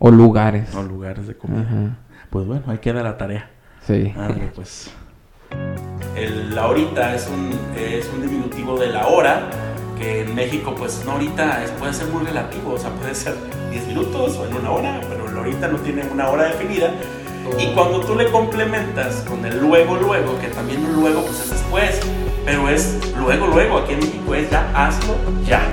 O 0.00 0.10
lugares. 0.10 0.74
O 0.74 0.82
lugares 0.82 1.28
de 1.28 1.36
comida. 1.36 1.98
Pues 2.30 2.46
bueno, 2.46 2.64
ahí 2.66 2.78
queda 2.78 3.02
la 3.02 3.16
tarea. 3.16 3.48
Sí. 3.86 4.12
pues. 4.54 4.90
El, 6.16 6.54
la 6.54 6.66
horita 6.66 7.14
es 7.14 7.28
un, 7.28 7.50
es 7.78 8.10
un 8.12 8.22
diminutivo 8.22 8.76
de 8.76 8.88
la 8.88 9.06
hora, 9.06 9.50
que 9.98 10.22
en 10.22 10.34
México, 10.34 10.74
pues 10.76 11.02
no 11.04 11.12
ahorita 11.12 11.64
puede 11.78 11.92
ser 11.92 12.08
muy 12.08 12.24
relativo, 12.24 12.72
o 12.72 12.78
sea, 12.78 12.90
puede 12.90 13.14
ser 13.14 13.34
10 13.70 13.86
minutos 13.86 14.36
o 14.36 14.46
en 14.46 14.56
una 14.56 14.70
hora, 14.70 15.00
pero 15.08 15.30
la 15.30 15.40
horita 15.42 15.68
no 15.68 15.78
tiene 15.78 16.02
una 16.12 16.28
hora 16.28 16.48
definida. 16.48 16.90
Y 17.58 17.72
cuando 17.74 18.00
tú 18.00 18.16
le 18.16 18.30
complementas 18.30 19.24
con 19.28 19.44
el 19.44 19.60
luego, 19.60 19.96
luego, 19.96 20.38
que 20.40 20.48
también 20.48 20.84
un 20.84 21.00
luego 21.00 21.22
pues 21.22 21.40
es 21.40 21.50
después, 21.50 22.00
pero 22.44 22.68
es 22.68 22.98
luego, 23.16 23.46
luego, 23.46 23.78
aquí 23.78 23.92
en 23.92 24.00
México 24.00 24.34
es 24.34 24.50
ya 24.50 24.70
hazlo 24.74 25.14
ya. 25.46 25.72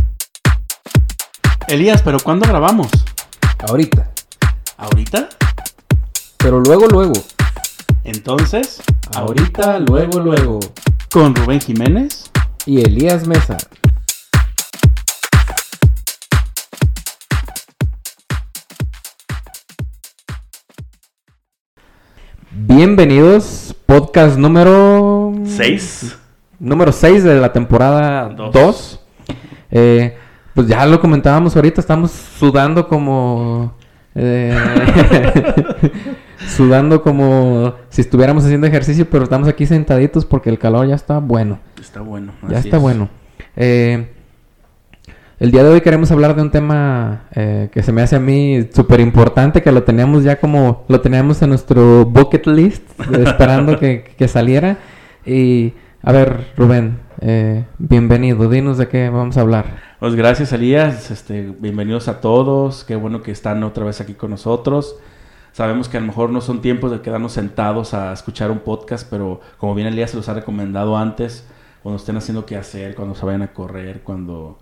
Elías, 1.71 2.01
¿pero 2.01 2.19
cuándo 2.19 2.45
grabamos? 2.45 2.89
Ahorita. 3.69 4.11
¿Ahorita? 4.75 5.29
Pero 6.35 6.59
luego, 6.59 6.85
luego. 6.87 7.13
Entonces, 8.03 8.83
ahorita, 9.15 9.79
luego, 9.79 10.19
luego. 10.19 10.59
Con 11.09 11.33
Rubén 11.33 11.61
Jiménez 11.61 12.29
y 12.65 12.81
Elías 12.81 13.25
Mesa. 13.25 13.55
Bienvenidos, 22.51 23.73
podcast 23.85 24.37
número 24.37 25.33
6. 25.45 26.17
Número 26.59 26.91
6 26.91 27.23
de 27.23 27.35
la 27.39 27.53
temporada 27.53 28.27
2. 28.27 28.99
Eh, 29.71 30.17
pues 30.53 30.67
ya 30.67 30.85
lo 30.85 30.99
comentábamos 30.99 31.55
ahorita, 31.55 31.81
estamos 31.81 32.11
sudando 32.11 32.87
como... 32.87 33.73
Eh, 34.13 34.53
sudando 36.47 37.01
como 37.01 37.75
si 37.89 38.01
estuviéramos 38.01 38.43
haciendo 38.43 38.67
ejercicio, 38.67 39.09
pero 39.09 39.23
estamos 39.23 39.47
aquí 39.47 39.65
sentaditos 39.65 40.25
porque 40.25 40.49
el 40.49 40.59
calor 40.59 40.87
ya 40.87 40.95
está 40.95 41.19
bueno. 41.19 41.59
Está 41.79 42.01
bueno. 42.01 42.33
Ya 42.49 42.59
está 42.59 42.77
es. 42.77 42.81
bueno. 42.81 43.09
Eh, 43.55 44.09
el 45.41 45.49
día 45.49 45.63
de 45.63 45.69
hoy 45.69 45.81
queremos 45.81 46.11
hablar 46.11 46.35
de 46.35 46.41
un 46.43 46.51
tema 46.51 47.23
eh, 47.33 47.69
que 47.71 47.81
se 47.81 47.91
me 47.91 48.03
hace 48.03 48.15
a 48.15 48.19
mí 48.19 48.67
súper 48.73 48.99
importante, 48.99 49.63
que 49.63 49.71
lo 49.71 49.81
teníamos 49.81 50.23
ya 50.23 50.39
como, 50.39 50.85
lo 50.87 51.01
teníamos 51.01 51.41
en 51.41 51.49
nuestro 51.49 52.05
bucket 52.05 52.45
list, 52.45 52.83
esperando 53.11 53.79
que, 53.79 54.13
que, 54.15 54.27
saliera. 54.27 54.77
Y, 55.25 55.73
a 56.03 56.11
ver, 56.11 56.51
Rubén, 56.55 56.99
eh, 57.21 57.65
bienvenido, 57.77 58.49
dinos 58.49 58.77
de 58.77 58.87
qué 58.87 59.09
vamos 59.09 59.37
a 59.37 59.41
hablar. 59.41 59.79
Pues 59.99 60.15
gracias, 60.15 60.51
Elías, 60.51 61.11
este, 61.11 61.53
bienvenidos 61.59 62.07
a 62.07 62.19
todos, 62.19 62.83
qué 62.83 62.95
bueno 62.95 63.21
que 63.21 63.31
están 63.31 63.63
otra 63.63 63.85
vez 63.85 64.01
aquí 64.01 64.15
con 64.15 64.31
nosotros. 64.31 64.95
Sabemos 65.51 65.87
que 65.87 65.97
a 65.97 65.99
lo 65.99 66.07
mejor 66.07 66.31
no 66.31 66.41
son 66.41 66.61
tiempos 66.61 66.91
de 66.91 67.01
quedarnos 67.01 67.33
sentados 67.33 67.93
a 67.93 68.11
escuchar 68.11 68.49
un 68.49 68.59
podcast, 68.59 69.07
pero 69.09 69.41
como 69.57 69.75
bien 69.75 69.87
Elías 69.87 70.11
se 70.11 70.17
los 70.17 70.27
ha 70.29 70.33
recomendado 70.33 70.97
antes, 70.97 71.47
cuando 71.83 71.97
estén 71.97 72.17
haciendo 72.17 72.45
qué 72.45 72.57
hacer, 72.57 72.95
cuando 72.95 73.15
se 73.15 73.25
vayan 73.25 73.43
a 73.43 73.53
correr, 73.53 74.01
cuando 74.01 74.57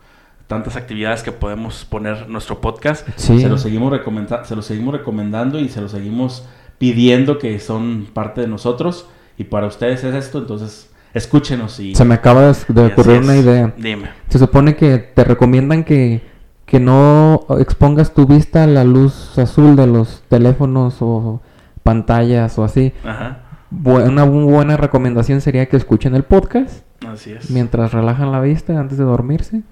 tantas 0.48 0.76
actividades 0.76 1.24
que 1.24 1.32
podemos 1.32 1.86
poner 1.86 2.28
nuestro 2.28 2.60
podcast, 2.60 3.08
sí. 3.16 3.40
se 3.40 3.48
los 3.48 3.62
seguimos 3.62 3.92
recomendando, 3.92 4.46
se 4.46 4.56
los 4.56 4.66
seguimos 4.66 4.96
recomendando 4.96 5.60
y 5.60 5.70
se 5.70 5.80
los 5.80 5.92
seguimos 5.92 6.46
pidiendo 6.80 7.38
que 7.38 7.60
son 7.60 8.08
parte 8.12 8.42
de 8.42 8.48
nosotros 8.48 9.08
y 9.38 9.46
para 9.46 9.68
ustedes 9.68 10.04
es 10.04 10.16
esto, 10.16 10.40
entonces 10.40 10.89
escúchenos 11.14 11.80
y 11.80 11.96
se 11.96 12.06
me 12.06 12.16
acaba 12.16 12.54
de 12.68 12.86
ocurrir 12.86 13.22
una 13.22 13.38
idea. 13.38 13.74
Dime. 13.78 14.10
Se 14.30 14.40
supone 14.40 14.76
que 14.76 14.98
te 14.98 15.24
recomiendan 15.24 15.84
que 15.84 16.22
que 16.70 16.80
no 16.80 17.48
expongas 17.58 18.14
tu 18.14 18.28
vista 18.28 18.64
a 18.64 18.68
la 18.68 18.84
luz 18.84 19.40
azul 19.40 19.76
de 19.76 19.88
los 19.88 20.22
teléfonos 20.30 20.98
o 21.00 21.42
pantallas 21.82 22.60
o 22.60 22.64
así. 22.64 22.94
Ajá. 23.04 23.40
Una 23.72 24.24
buena 24.24 24.78
recomendación 24.78 25.42
sería 25.42 25.68
que 25.68 25.78
escuchen 25.78 26.14
el 26.14 26.22
podcast. 26.22 26.84
Así 27.08 27.32
es. 27.32 27.50
Mientras 27.50 27.92
relajan 27.92 28.32
la 28.32 28.40
vista 28.40 28.80
antes 28.80 29.00
de 29.00 29.04
dormirse. 29.04 29.64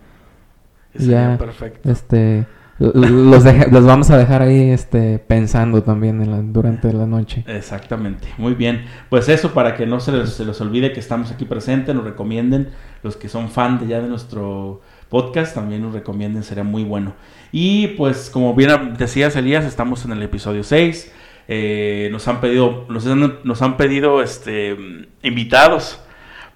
Sería 0.95 1.33
ya, 1.33 1.37
perfecto. 1.37 1.91
Este, 1.91 2.47
los, 2.79 3.43
los, 3.71 3.85
vamos 3.85 4.09
a 4.11 4.17
dejar 4.17 4.41
ahí 4.41 4.69
este, 4.69 5.19
pensando 5.19 5.81
también 5.83 6.53
durante 6.53 6.93
la 6.93 7.05
noche. 7.07 7.43
Exactamente, 7.47 8.27
muy 8.37 8.53
bien. 8.53 8.85
Pues 9.09 9.29
eso, 9.29 9.53
para 9.53 9.75
que 9.75 9.85
no 9.85 9.99
se 9.99 10.11
les, 10.11 10.29
se 10.29 10.45
les 10.45 10.61
olvide 10.61 10.93
que 10.93 10.99
estamos 10.99 11.31
aquí 11.31 11.45
presentes, 11.45 11.95
nos 11.95 12.03
recomienden, 12.03 12.69
los 13.03 13.17
que 13.17 13.29
son 13.29 13.49
fan 13.49 13.79
de 13.79 13.87
ya 13.87 14.01
de 14.01 14.07
nuestro 14.07 14.81
podcast, 15.09 15.55
también 15.55 15.81
nos 15.81 15.93
recomienden, 15.93 16.43
sería 16.43 16.63
muy 16.63 16.83
bueno. 16.83 17.15
Y 17.51 17.87
pues 17.89 18.29
como 18.29 18.53
bien 18.53 18.93
decías 18.97 19.35
Elías, 19.35 19.65
estamos 19.65 20.05
en 20.05 20.11
el 20.11 20.21
episodio 20.21 20.63
6. 20.63 21.13
Eh, 21.49 22.09
nos 22.11 22.27
han 22.27 22.41
pedido, 22.41 22.85
nos 22.89 23.07
han, 23.07 23.39
nos 23.43 23.61
han 23.61 23.77
pedido 23.77 24.21
este, 24.21 24.75
invitados 25.23 26.01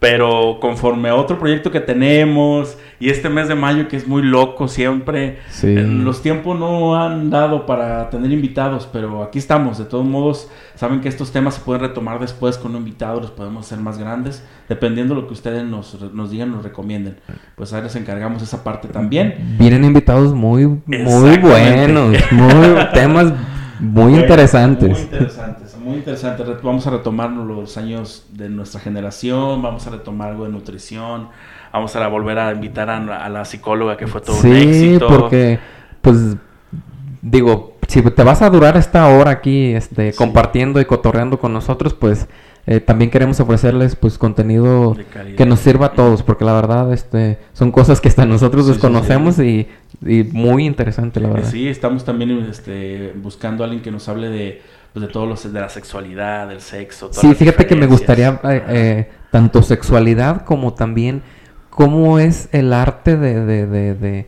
pero 0.01 0.57
conforme 0.59 1.09
a 1.09 1.15
otro 1.15 1.37
proyecto 1.37 1.69
que 1.69 1.79
tenemos 1.79 2.75
y 2.99 3.11
este 3.11 3.29
mes 3.29 3.47
de 3.47 3.53
mayo 3.53 3.87
que 3.87 3.95
es 3.97 4.07
muy 4.07 4.23
loco 4.23 4.67
siempre, 4.67 5.37
sí. 5.51 5.75
los 5.75 6.23
tiempos 6.23 6.57
no 6.57 6.99
han 6.99 7.29
dado 7.29 7.67
para 7.67 8.09
tener 8.09 8.31
invitados, 8.31 8.89
pero 8.91 9.21
aquí 9.21 9.37
estamos. 9.37 9.77
De 9.77 9.85
todos 9.85 10.03
modos, 10.03 10.49
saben 10.73 11.01
que 11.01 11.07
estos 11.07 11.31
temas 11.31 11.53
se 11.53 11.61
pueden 11.61 11.83
retomar 11.83 12.19
después 12.19 12.57
con 12.57 12.71
un 12.71 12.79
invitado, 12.79 13.21
los 13.21 13.29
podemos 13.29 13.67
hacer 13.67 13.77
más 13.77 13.99
grandes, 13.99 14.43
dependiendo 14.67 15.13
de 15.13 15.21
lo 15.21 15.27
que 15.27 15.33
ustedes 15.33 15.63
nos, 15.63 15.95
nos 16.13 16.31
digan, 16.31 16.51
nos 16.51 16.63
recomienden. 16.63 17.17
Pues 17.55 17.71
ahí 17.71 17.83
les 17.83 17.95
encargamos 17.95 18.41
esa 18.41 18.63
parte 18.63 18.87
también. 18.87 19.55
Vienen 19.59 19.83
invitados 19.83 20.33
muy, 20.33 20.65
muy 20.65 21.37
buenos, 21.37 22.17
muy 22.31 22.85
temas 22.95 23.33
muy 23.79 24.15
interesantes. 24.15 24.89
Muy 24.89 24.99
interesantes, 24.99 25.70
muy 25.81 25.95
interesantes. 25.95 26.47
Vamos 26.61 26.85
a 26.87 26.91
retomar 26.91 27.31
los 27.31 27.77
años 27.77 28.25
de 28.31 28.49
nuestra 28.49 28.79
generación, 28.79 29.61
vamos 29.61 29.85
a 29.87 29.89
retomar 29.89 30.29
algo 30.29 30.45
de 30.45 30.51
nutrición, 30.51 31.29
vamos 31.73 31.95
a 31.95 32.07
volver 32.07 32.39
a 32.39 32.51
invitar 32.51 32.89
a, 32.89 33.25
a 33.25 33.29
la 33.29 33.45
psicóloga 33.45 33.97
que 33.97 34.07
fue 34.07 34.21
todo 34.21 34.35
sí, 34.37 34.47
un 34.47 34.55
éxito. 34.57 35.07
porque, 35.07 35.59
pues, 36.01 36.37
digo, 37.21 37.77
si 37.87 38.01
te 38.01 38.23
vas 38.23 38.41
a 38.41 38.49
durar 38.49 38.77
esta 38.77 39.07
hora 39.07 39.31
aquí 39.31 39.73
este, 39.73 40.11
sí. 40.11 40.17
compartiendo 40.17 40.79
y 40.79 40.85
cotorreando 40.85 41.39
con 41.39 41.53
nosotros, 41.53 41.93
pues 41.93 42.27
eh, 42.67 42.79
también 42.79 43.09
queremos 43.09 43.39
ofrecerles 43.39 43.95
pues 43.95 44.17
contenido 44.19 44.95
que 45.35 45.45
nos 45.45 45.59
sirva 45.59 45.87
a 45.87 45.93
todos, 45.93 46.21
porque 46.21 46.45
la 46.45 46.53
verdad 46.53 46.93
este 46.93 47.39
son 47.53 47.71
cosas 47.71 47.99
que 47.99 48.07
hasta 48.07 48.25
nosotros 48.25 48.65
Sí, 48.65 48.71
desconocemos 48.73 49.35
sí, 49.35 49.67
Y, 50.05 50.19
y 50.19 50.23
muy 50.25 50.65
interesante 50.65 51.19
la 51.19 51.29
verdad. 51.29 51.49
Sí, 51.49 51.67
estamos 51.67 52.05
también 52.05 52.31
este, 52.49 53.13
buscando 53.15 53.63
a 53.63 53.65
alguien 53.65 53.81
que 53.81 53.91
nos 53.91 54.07
hable 54.07 54.29
de, 54.29 54.61
pues, 54.93 55.05
de 55.05 55.11
todo 55.11 55.25
lo 55.25 55.35
de 55.35 55.59
la 55.59 55.69
sexualidad, 55.69 56.47
del 56.47 56.61
sexo. 56.61 57.09
Sí, 57.11 57.33
fíjate 57.35 57.65
que 57.65 57.75
me 57.75 57.85
gustaría 57.85 58.39
eh, 58.43 58.63
eh, 58.67 59.11
tanto 59.31 59.61
sexualidad 59.61 60.43
como 60.45 60.73
también 60.73 61.21
cómo 61.69 62.19
es 62.19 62.49
el 62.51 62.73
arte 62.73 63.17
de, 63.17 63.45
de, 63.45 63.65
de, 63.67 63.93
de- 63.95 64.27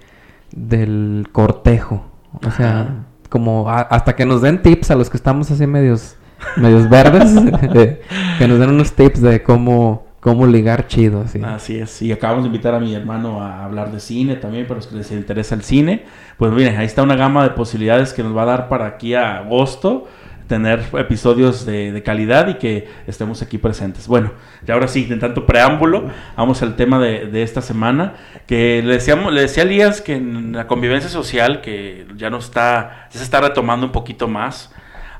del 0.51 1.27
cortejo. 1.31 2.05
O 2.45 2.51
sea, 2.51 2.81
Ajá. 2.81 2.87
como 3.29 3.69
a- 3.69 3.81
hasta 3.81 4.15
que 4.15 4.25
nos 4.25 4.41
den 4.41 4.61
tips 4.61 4.91
a 4.91 4.95
los 4.95 5.09
que 5.09 5.17
estamos 5.17 5.49
así 5.51 5.67
medios, 5.67 6.15
medios 6.57 6.89
verdes, 6.89 7.31
eh, 7.75 8.01
que 8.37 8.47
nos 8.47 8.59
den 8.59 8.69
unos 8.69 8.93
tips 8.93 9.21
de 9.21 9.43
cómo, 9.43 10.05
cómo 10.19 10.45
ligar 10.47 10.87
chido. 10.87 11.21
Así. 11.21 11.41
Así 11.43 11.79
es, 11.79 12.01
y 12.01 12.11
acabamos 12.11 12.43
de 12.43 12.47
invitar 12.47 12.73
a 12.75 12.79
mi 12.79 12.93
hermano 12.95 13.41
a 13.43 13.65
hablar 13.65 13.91
de 13.91 13.99
cine 13.99 14.35
también, 14.35 14.65
para 14.65 14.77
los 14.77 14.87
que 14.87 14.95
les 14.95 15.11
interesa 15.11 15.55
el 15.55 15.63
cine. 15.63 16.05
Pues 16.37 16.51
miren, 16.51 16.77
ahí 16.77 16.85
está 16.85 17.03
una 17.03 17.15
gama 17.15 17.43
de 17.43 17.49
posibilidades 17.51 18.13
que 18.13 18.23
nos 18.23 18.35
va 18.35 18.43
a 18.43 18.45
dar 18.45 18.69
para 18.69 18.85
aquí 18.87 19.13
a 19.15 19.37
agosto 19.37 20.07
tener 20.53 20.83
episodios 20.99 21.65
de, 21.65 21.91
de 21.91 22.03
calidad 22.03 22.47
y 22.47 22.55
que 22.55 22.87
estemos 23.07 23.41
aquí 23.41 23.57
presentes. 23.57 24.07
Bueno, 24.07 24.31
y 24.67 24.71
ahora 24.71 24.87
sí, 24.87 25.05
de 25.05 25.17
tanto 25.17 25.45
preámbulo, 25.45 26.09
vamos 26.37 26.61
al 26.61 26.75
tema 26.75 26.99
de, 26.99 27.25
de 27.25 27.41
esta 27.41 27.61
semana, 27.61 28.13
que 28.45 28.81
le, 28.85 28.93
decíamos, 28.93 29.33
le 29.33 29.41
decía 29.41 29.63
a 29.63 29.65
Elías 29.65 30.01
que 30.01 30.15
en 30.15 30.51
la 30.51 30.67
convivencia 30.67 31.09
social, 31.09 31.61
que 31.61 32.05
ya 32.15 32.29
no 32.29 32.37
está, 32.37 33.07
ya 33.11 33.17
se 33.17 33.23
está 33.23 33.41
retomando 33.41 33.85
un 33.87 33.91
poquito 33.91 34.27
más, 34.27 34.71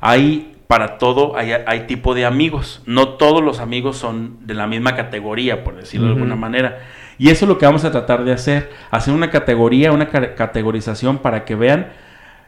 hay 0.02 0.52
para 0.68 0.98
todo, 0.98 1.36
hay, 1.36 1.52
hay 1.66 1.82
tipo 1.88 2.14
de 2.14 2.26
amigos. 2.26 2.82
No 2.86 3.10
todos 3.10 3.44
los 3.44 3.60
amigos 3.60 3.98
son 3.98 4.38
de 4.46 4.54
la 4.54 4.68
misma 4.68 4.96
categoría, 4.96 5.64
por 5.64 5.76
decirlo 5.76 6.08
de 6.08 6.14
Ujú. 6.14 6.22
alguna 6.24 6.36
manera. 6.40 6.80
Y 7.18 7.30
eso 7.30 7.46
es 7.46 7.50
lo 7.50 7.58
que 7.58 7.66
vamos 7.66 7.86
a 7.86 7.92
tratar 7.92 8.24
de 8.24 8.32
hacer, 8.34 8.70
hacer 8.92 9.14
una 9.14 9.30
categoría, 9.30 9.92
una 9.92 10.10
ca- 10.10 10.36
categorización 10.36 11.18
para 11.20 11.46
que 11.46 11.56
vean 11.56 11.88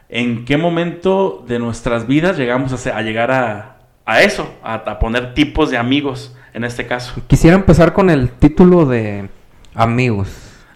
en 0.08 0.44
qué 0.44 0.56
momento 0.56 1.44
de 1.46 1.58
nuestras 1.58 2.06
vidas 2.06 2.36
llegamos 2.36 2.72
a, 2.72 2.76
se- 2.76 2.92
a 2.92 3.02
llegar 3.02 3.30
a, 3.30 3.76
a 4.04 4.22
eso, 4.22 4.48
a, 4.62 4.98
poner 4.98 5.34
tipos 5.34 5.70
de 5.70 5.78
amigos 5.78 6.34
en 6.54 6.64
este 6.64 6.86
caso. 6.86 7.14
Quisiera 7.26 7.56
empezar 7.56 7.92
con 7.92 8.10
el 8.10 8.30
título 8.30 8.86
de 8.86 9.28
amigos. 9.74 10.28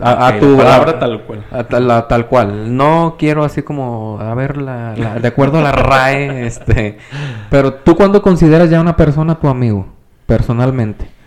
A, 0.02 0.38
tu 0.40 0.56
palabra 0.56 0.98
tal 0.98 1.22
cual. 1.24 1.44
tal 2.08 2.26
cual. 2.26 2.74
No 2.76 3.16
quiero 3.18 3.44
así 3.44 3.62
como 3.62 4.18
a 4.18 4.34
ver 4.34 4.56
la, 4.56 4.94
de 4.94 5.28
acuerdo 5.28 5.58
a 5.58 5.62
la 5.62 5.72
RAE, 5.72 6.46
este. 6.46 6.96
Pero 7.50 7.74
tú 7.74 7.96
cuándo 7.96 8.22
consideras 8.22 8.70
ya 8.70 8.80
una 8.80 8.96
persona 8.96 9.38
tu 9.38 9.48
amigo, 9.48 9.88
personalmente. 10.26 11.19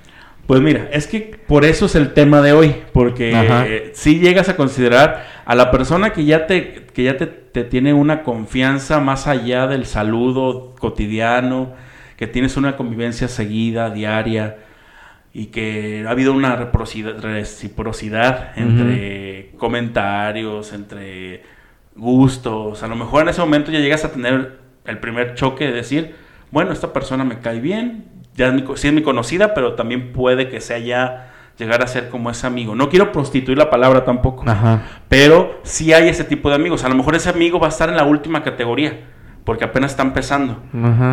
Pues 0.48 0.60
mira, 0.62 0.90
es 0.92 1.08
que 1.08 1.40
por 1.48 1.64
eso 1.64 1.86
es 1.86 1.96
el 1.96 2.14
tema 2.14 2.42
de 2.42 2.52
hoy, 2.52 2.76
porque 2.92 3.92
si 3.94 4.20
llegas 4.20 4.50
a 4.50 4.58
considerar 4.58 5.26
a 5.46 5.56
la 5.56 5.72
persona 5.72 6.12
que 6.12 6.26
ya 6.26 6.48
te, 6.48 6.86
que 6.94 7.04
ya 7.04 7.18
te, 7.18 7.28
te 7.28 7.64
tiene 7.64 7.94
una 7.94 8.24
confianza 8.24 9.00
más 9.00 9.28
allá 9.28 9.68
del 9.68 9.86
saludo 9.86 10.76
cotidiano, 10.80 11.74
que 12.18 12.28
tienes 12.28 12.58
una 12.58 12.76
convivencia 12.76 13.28
seguida, 13.30 13.90
diaria, 13.90 14.58
y 15.34 15.48
que 15.48 16.04
ha 16.08 16.12
habido 16.12 16.34
una 16.34 16.56
reciprocidad, 16.56 18.52
entre 18.56 19.52
comentarios, 19.58 20.74
entre 20.74 21.42
gustos. 21.96 22.84
A 22.84 22.88
lo 22.88 22.96
mejor 22.96 23.24
en 23.24 23.30
ese 23.30 23.42
momento 23.42 23.72
ya 23.72 23.80
llegas 23.80 24.06
a 24.06 24.12
tener 24.12 24.60
el 24.86 25.00
primer 25.00 25.34
choque 25.34 25.66
de 25.66 25.72
decir, 25.72 26.16
bueno, 26.52 26.72
esta 26.72 26.94
persona 26.94 27.24
me 27.24 27.40
cae 27.40 27.60
bien, 27.60 28.06
ya 28.36 28.48
es 28.48 28.54
mi, 28.54 28.64
sí 28.76 28.88
es 28.88 28.94
mi 28.94 29.02
conocida, 29.02 29.54
pero 29.54 29.74
también 29.74 30.14
puede 30.14 30.50
que 30.50 30.62
sea 30.62 30.80
ya 30.80 31.32
llegar 31.58 31.84
a 31.84 31.88
ser 31.88 32.10
como 32.10 32.30
ese 32.30 32.48
amigo. 32.48 32.76
No 32.76 32.90
quiero 32.90 33.12
prostituir 33.12 33.58
la 33.58 33.70
palabra 33.70 34.06
tampoco, 34.06 34.44
pero 35.08 35.60
sí 35.64 35.94
hay 35.94 36.10
ese 36.10 36.24
tipo 36.24 36.50
de 36.50 36.56
amigos. 36.56 36.84
A 36.84 36.90
lo 36.90 36.96
mejor 36.96 37.16
ese 37.16 37.30
amigo 37.30 37.60
va 37.60 37.68
a 37.68 37.70
estar 37.70 37.90
en 37.90 37.98
la 37.98 38.04
última 38.04 38.44
categoría 38.44 39.00
porque 39.44 39.66
apenas 39.66 39.92
está 39.92 40.04
empezando. 40.04 40.58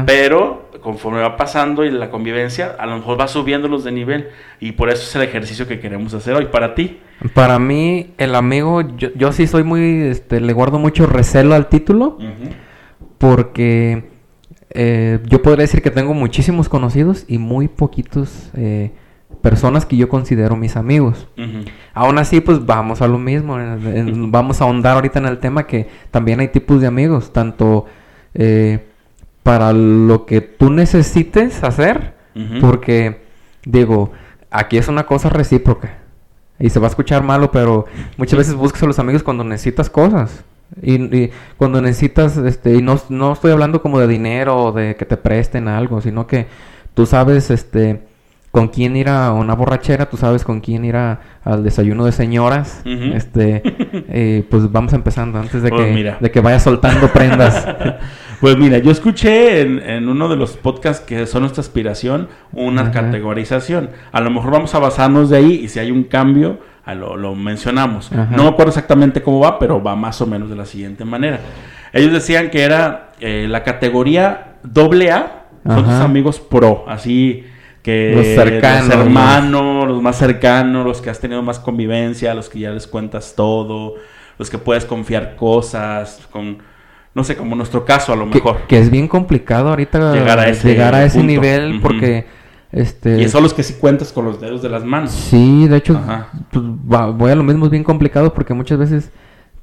Pero 0.07 0.71
conforme 0.81 1.21
va 1.21 1.37
pasando 1.37 1.85
y 1.85 1.91
la 1.91 2.11
convivencia, 2.11 2.77
a 2.79 2.87
lo 2.87 2.97
mejor 2.97 3.21
va 3.21 3.29
subiéndolos 3.29 3.85
de 3.85 3.93
nivel. 3.93 4.29
Y 4.61 4.73
por 4.73 4.89
eso 4.89 5.03
es 5.03 5.17
el 5.17 5.23
ejercicio 5.23 5.67
que 5.67 5.81
queremos 5.81 6.15
hacer 6.15 6.35
hoy. 6.35 6.47
¿Para 6.47 6.75
ti? 6.75 7.01
Para 7.35 7.59
mí, 7.59 8.15
el 8.19 8.35
amigo, 8.35 8.83
yo, 8.97 9.33
sí 9.33 9.47
soy 9.47 9.65
muy, 9.65 10.03
este, 10.03 10.41
le 10.41 10.53
guardo 10.53 10.79
mucho 10.79 11.07
recelo 11.07 11.55
al 11.55 11.69
título. 11.69 12.19
Porque 13.19 14.09
eh, 14.71 15.21
yo 15.27 15.43
podría 15.43 15.63
decir 15.63 15.83
que 15.83 15.91
tengo 15.91 16.15
muchísimos 16.15 16.69
conocidos 16.69 17.25
y 17.29 17.39
muy 17.39 17.69
poquitos... 17.69 18.51
Eh, 18.55 18.91
personas 19.41 19.87
que 19.87 19.97
yo 19.97 20.09
considero 20.09 20.57
mis 20.57 20.77
amigos. 20.77 21.27
Aún 21.95 22.19
así, 22.19 22.41
pues 22.41 22.65
vamos 22.65 23.01
a 23.01 23.09
lo 23.09 23.19
mismo, 23.19 23.57
vamos 24.29 24.61
a 24.61 24.65
ahondar 24.65 24.97
ahorita 24.97 25.19
en 25.19 25.27
el 25.27 25.39
tema 25.39 25.67
que 25.67 25.89
también 26.11 26.41
hay 26.41 26.49
tipos 26.49 26.81
de 26.81 26.87
amigos, 26.87 27.33
tanto 27.33 27.87
eh, 28.35 28.87
para 29.43 29.73
lo 29.73 30.27
que 30.27 30.41
tú 30.41 30.71
necesites 30.71 31.63
hacer, 31.65 32.15
porque 32.61 33.23
digo, 33.65 34.13
aquí 34.51 34.77
es 34.79 34.89
una 34.89 35.07
cosa 35.07 35.29
recíproca. 35.29 35.99
Y 36.59 36.69
se 36.69 36.79
va 36.79 36.89
a 36.89 36.91
escuchar 36.91 37.23
malo, 37.23 37.51
pero 37.51 37.87
muchas 38.19 38.39
veces 38.39 38.55
buscas 38.55 38.83
a 38.83 38.87
los 38.87 38.99
amigos 38.99 39.23
cuando 39.23 39.45
necesitas 39.45 39.89
cosas. 39.89 40.45
Y, 40.83 41.31
cuando 41.57 41.81
necesitas, 41.81 42.37
este, 42.37 42.75
y 42.75 42.83
no, 42.83 43.01
no 43.09 43.33
estoy 43.33 43.53
hablando 43.53 43.83
como 43.83 43.99
de 43.99 44.07
dinero 44.07 44.57
o 44.57 44.73
de 44.73 44.97
que 44.97 45.05
te 45.05 45.17
presten 45.17 45.69
algo, 45.69 46.01
sino 46.01 46.27
que 46.27 46.47
tú 46.95 47.07
sabes, 47.07 47.51
este, 47.51 48.01
con 48.51 48.69
quién 48.69 48.97
ir 48.97 49.09
a 49.09 49.33
una 49.33 49.55
borrachera, 49.55 50.09
tú 50.09 50.17
sabes 50.17 50.43
con 50.43 50.61
quién 50.61 50.85
ir 50.85 50.97
al 50.97 51.63
desayuno 51.63 52.05
de 52.05 52.13
señoras. 52.13 52.83
Este, 52.85 53.63
eh, 54.09 54.45
pues 54.51 54.71
vamos 54.73 54.93
empezando 54.93 55.39
antes 55.39 55.63
de, 55.63 55.71
pues 55.71 55.87
que, 55.87 56.17
de 56.19 56.31
que 56.31 56.41
vaya 56.41 56.59
soltando 56.59 57.09
prendas. 57.13 57.67
pues 58.41 58.57
mira, 58.57 58.79
yo 58.79 58.91
escuché 58.91 59.61
en, 59.61 60.09
uno 60.09 60.29
de 60.29 60.37
los 60.37 60.57
podcasts 60.57 61.05
que 61.05 61.27
son 61.27 61.43
nuestra 61.43 61.61
aspiración 61.61 62.29
una 62.53 62.91
categorización. 62.91 63.91
A 64.11 64.21
lo 64.21 64.31
mejor 64.31 64.51
vamos 64.51 64.75
a 64.75 64.81
basarnos 64.81 65.31
de 65.31 65.37
ahí 65.37 65.53
y 65.53 65.69
si 65.69 65.79
hay 65.79 65.93
un 65.93 66.05
cambio, 66.05 66.59
lo, 66.87 67.35
mencionamos. 67.35 68.11
No 68.13 68.45
me 68.45 68.49
acuerdo 68.49 68.71
exactamente 68.71 69.23
cómo 69.23 69.41
va, 69.41 69.59
pero 69.59 69.83
va 69.83 69.97
más 69.97 70.21
o 70.21 70.27
menos 70.27 70.51
de 70.51 70.57
la 70.57 70.67
siguiente 70.67 71.05
manera. 71.05 71.41
Ellos 71.93 72.13
decían 72.13 72.51
que 72.51 72.63
era 72.63 73.13
eh, 73.21 73.47
la 73.49 73.63
categoría 73.63 74.55
doble 74.63 75.11
A, 75.11 75.47
son 75.67 75.85
tus 75.85 75.93
amigos 75.93 76.41
pro, 76.41 76.85
así 76.89 77.45
que 77.83 78.13
los 78.15 78.27
cercanos, 78.27 78.89
los 78.89 78.97
hermanos, 79.07 79.89
los 79.89 80.03
más 80.03 80.17
cercanos, 80.17 80.87
los 80.87 81.01
que 81.01 81.11
has 81.11 81.21
tenido 81.21 81.43
más 81.43 81.59
convivencia, 81.59 82.35
los 82.35 82.49
que 82.49 82.61
ya 82.61 82.71
les 82.71 82.87
cuentas 82.87 83.35
todo, 83.37 83.95
los 84.39 84.51
que 84.51 84.59
puedes 84.59 84.85
confiar 84.85 85.37
cosas, 85.37 86.21
con 86.31 86.59
no 87.13 87.25
sé, 87.25 87.37
como 87.37 87.57
nuestro 87.57 87.85
caso 87.85 88.13
a 88.13 88.17
lo 88.17 88.27
mejor. 88.27 88.63
Que, 88.69 88.79
es 88.79 88.91
bien 88.91 89.09
complicado 89.09 89.71
ahorita 89.71 90.13
llegar 90.13 90.39
a 90.39 90.49
ese, 90.49 90.69
llegar 90.69 90.95
a 90.95 91.05
ese 91.05 91.23
nivel 91.23 91.81
porque 91.81 92.27
este 92.73 93.21
y 93.21 93.29
son 93.29 93.43
los 93.43 93.53
que 93.53 93.63
sí 93.63 93.75
cuentas 93.75 94.13
con 94.13 94.25
los 94.25 94.41
dedos 94.41 94.63
de 94.63 94.69
las 94.69 94.85
manos. 94.85 95.11
Sí, 95.11 95.67
de 95.67 95.77
hecho, 95.77 96.01
pues, 96.51 96.65
voy 97.17 97.31
a 97.31 97.35
lo 97.35 97.43
mismo, 97.43 97.65
es 97.65 97.71
bien 97.71 97.85
complicado 97.85 98.33
porque 98.33 98.55
muchas 98.55 98.79
veces 98.79 99.11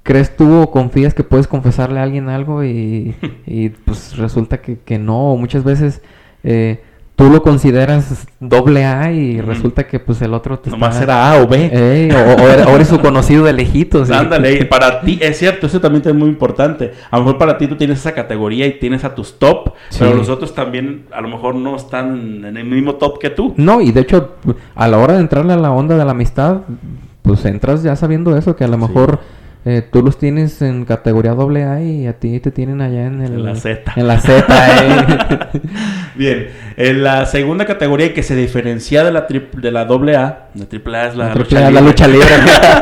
crees 0.03 0.35
tú 0.35 0.61
o 0.61 0.71
confías 0.71 1.13
que 1.13 1.23
puedes 1.23 1.47
confesarle 1.47 1.99
a 1.99 2.03
alguien 2.03 2.29
algo 2.29 2.63
y, 2.63 3.15
y 3.45 3.69
pues 3.69 4.17
resulta 4.17 4.61
que, 4.61 4.79
que 4.79 4.99
no, 4.99 5.35
muchas 5.35 5.63
veces 5.63 6.01
eh, 6.43 6.83
tú 7.17 7.31
lo 7.31 7.41
consideras 7.41 8.27
doble 8.39 8.85
A 8.85 9.11
y 9.11 9.41
resulta 9.41 9.87
que 9.87 9.99
pues 9.99 10.21
el 10.21 10.35
otro 10.35 10.59
te 10.59 10.69
Nomás 10.69 11.01
era 11.01 11.31
A 11.31 11.41
o 11.41 11.47
B. 11.47 12.11
o, 12.13 12.75
eres 12.75 12.87
su 12.87 12.99
conocido 12.99 13.43
de 13.43 13.53
lejitos. 13.53 14.11
Ándale, 14.11 14.65
para 14.65 15.01
ti, 15.01 15.17
es 15.21 15.39
cierto, 15.39 15.65
eso 15.65 15.81
también 15.81 16.03
es 16.05 16.13
muy 16.13 16.29
importante. 16.29 16.93
A 17.09 17.17
lo 17.17 17.23
mejor 17.23 17.39
para 17.39 17.57
ti 17.57 17.65
tú 17.65 17.75
tienes 17.75 17.99
esa 17.99 18.13
categoría 18.13 18.67
y 18.67 18.73
tienes 18.73 19.03
a 19.03 19.15
tus 19.15 19.39
top, 19.39 19.73
pero 19.97 20.13
los 20.13 20.29
otros 20.29 20.53
también 20.53 21.05
a 21.11 21.19
lo 21.19 21.27
mejor 21.27 21.55
no 21.55 21.75
están 21.75 22.45
en 22.45 22.55
el 22.55 22.65
mismo 22.65 22.95
top 22.95 23.17
que 23.17 23.31
tú. 23.31 23.55
No, 23.57 23.81
y 23.81 23.91
de 23.91 24.01
hecho, 24.01 24.35
a 24.75 24.87
la 24.87 24.99
hora 24.99 25.15
de 25.15 25.21
entrarle 25.21 25.53
a 25.53 25.57
la 25.57 25.71
onda 25.71 25.97
de 25.97 26.05
la 26.05 26.11
amistad, 26.11 26.61
pues 27.23 27.43
entras 27.45 27.81
ya 27.81 27.95
sabiendo 27.95 28.37
eso, 28.37 28.55
que 28.55 28.63
a 28.63 28.67
lo 28.67 28.77
mejor 28.77 29.19
eh, 29.69 29.81
tú 29.81 30.01
los 30.01 30.17
tienes 30.17 30.61
en 30.61 30.85
categoría 30.85 31.33
doble 31.33 31.65
A 31.65 31.81
y 31.81 32.07
a 32.07 32.13
ti 32.13 32.39
te 32.39 32.51
tienen 32.51 32.79
allá 32.79 33.05
en, 33.05 33.21
el, 33.21 33.33
en 33.33 33.43
la 33.43 33.55
Z. 33.55 33.91
En 33.97 34.07
la 34.07 34.17
Z, 34.17 34.45
eh. 34.47 35.61
Bien, 36.15 36.47
en 36.77 37.03
la 37.03 37.25
segunda 37.25 37.65
categoría 37.65 38.13
que 38.13 38.23
se 38.23 38.33
diferencia 38.37 39.03
de 39.03 39.11
la 39.11 39.27
de 39.27 39.71
la 39.71 39.83
doble 39.83 40.15
A, 40.15 40.47
la 40.53 40.67
triple 40.67 40.95
A 40.95 41.07
es 41.07 41.17
la, 41.17 41.35
lucha, 41.35 41.69
la 41.69 41.81
lucha 41.81 42.07
libre. 42.07 42.29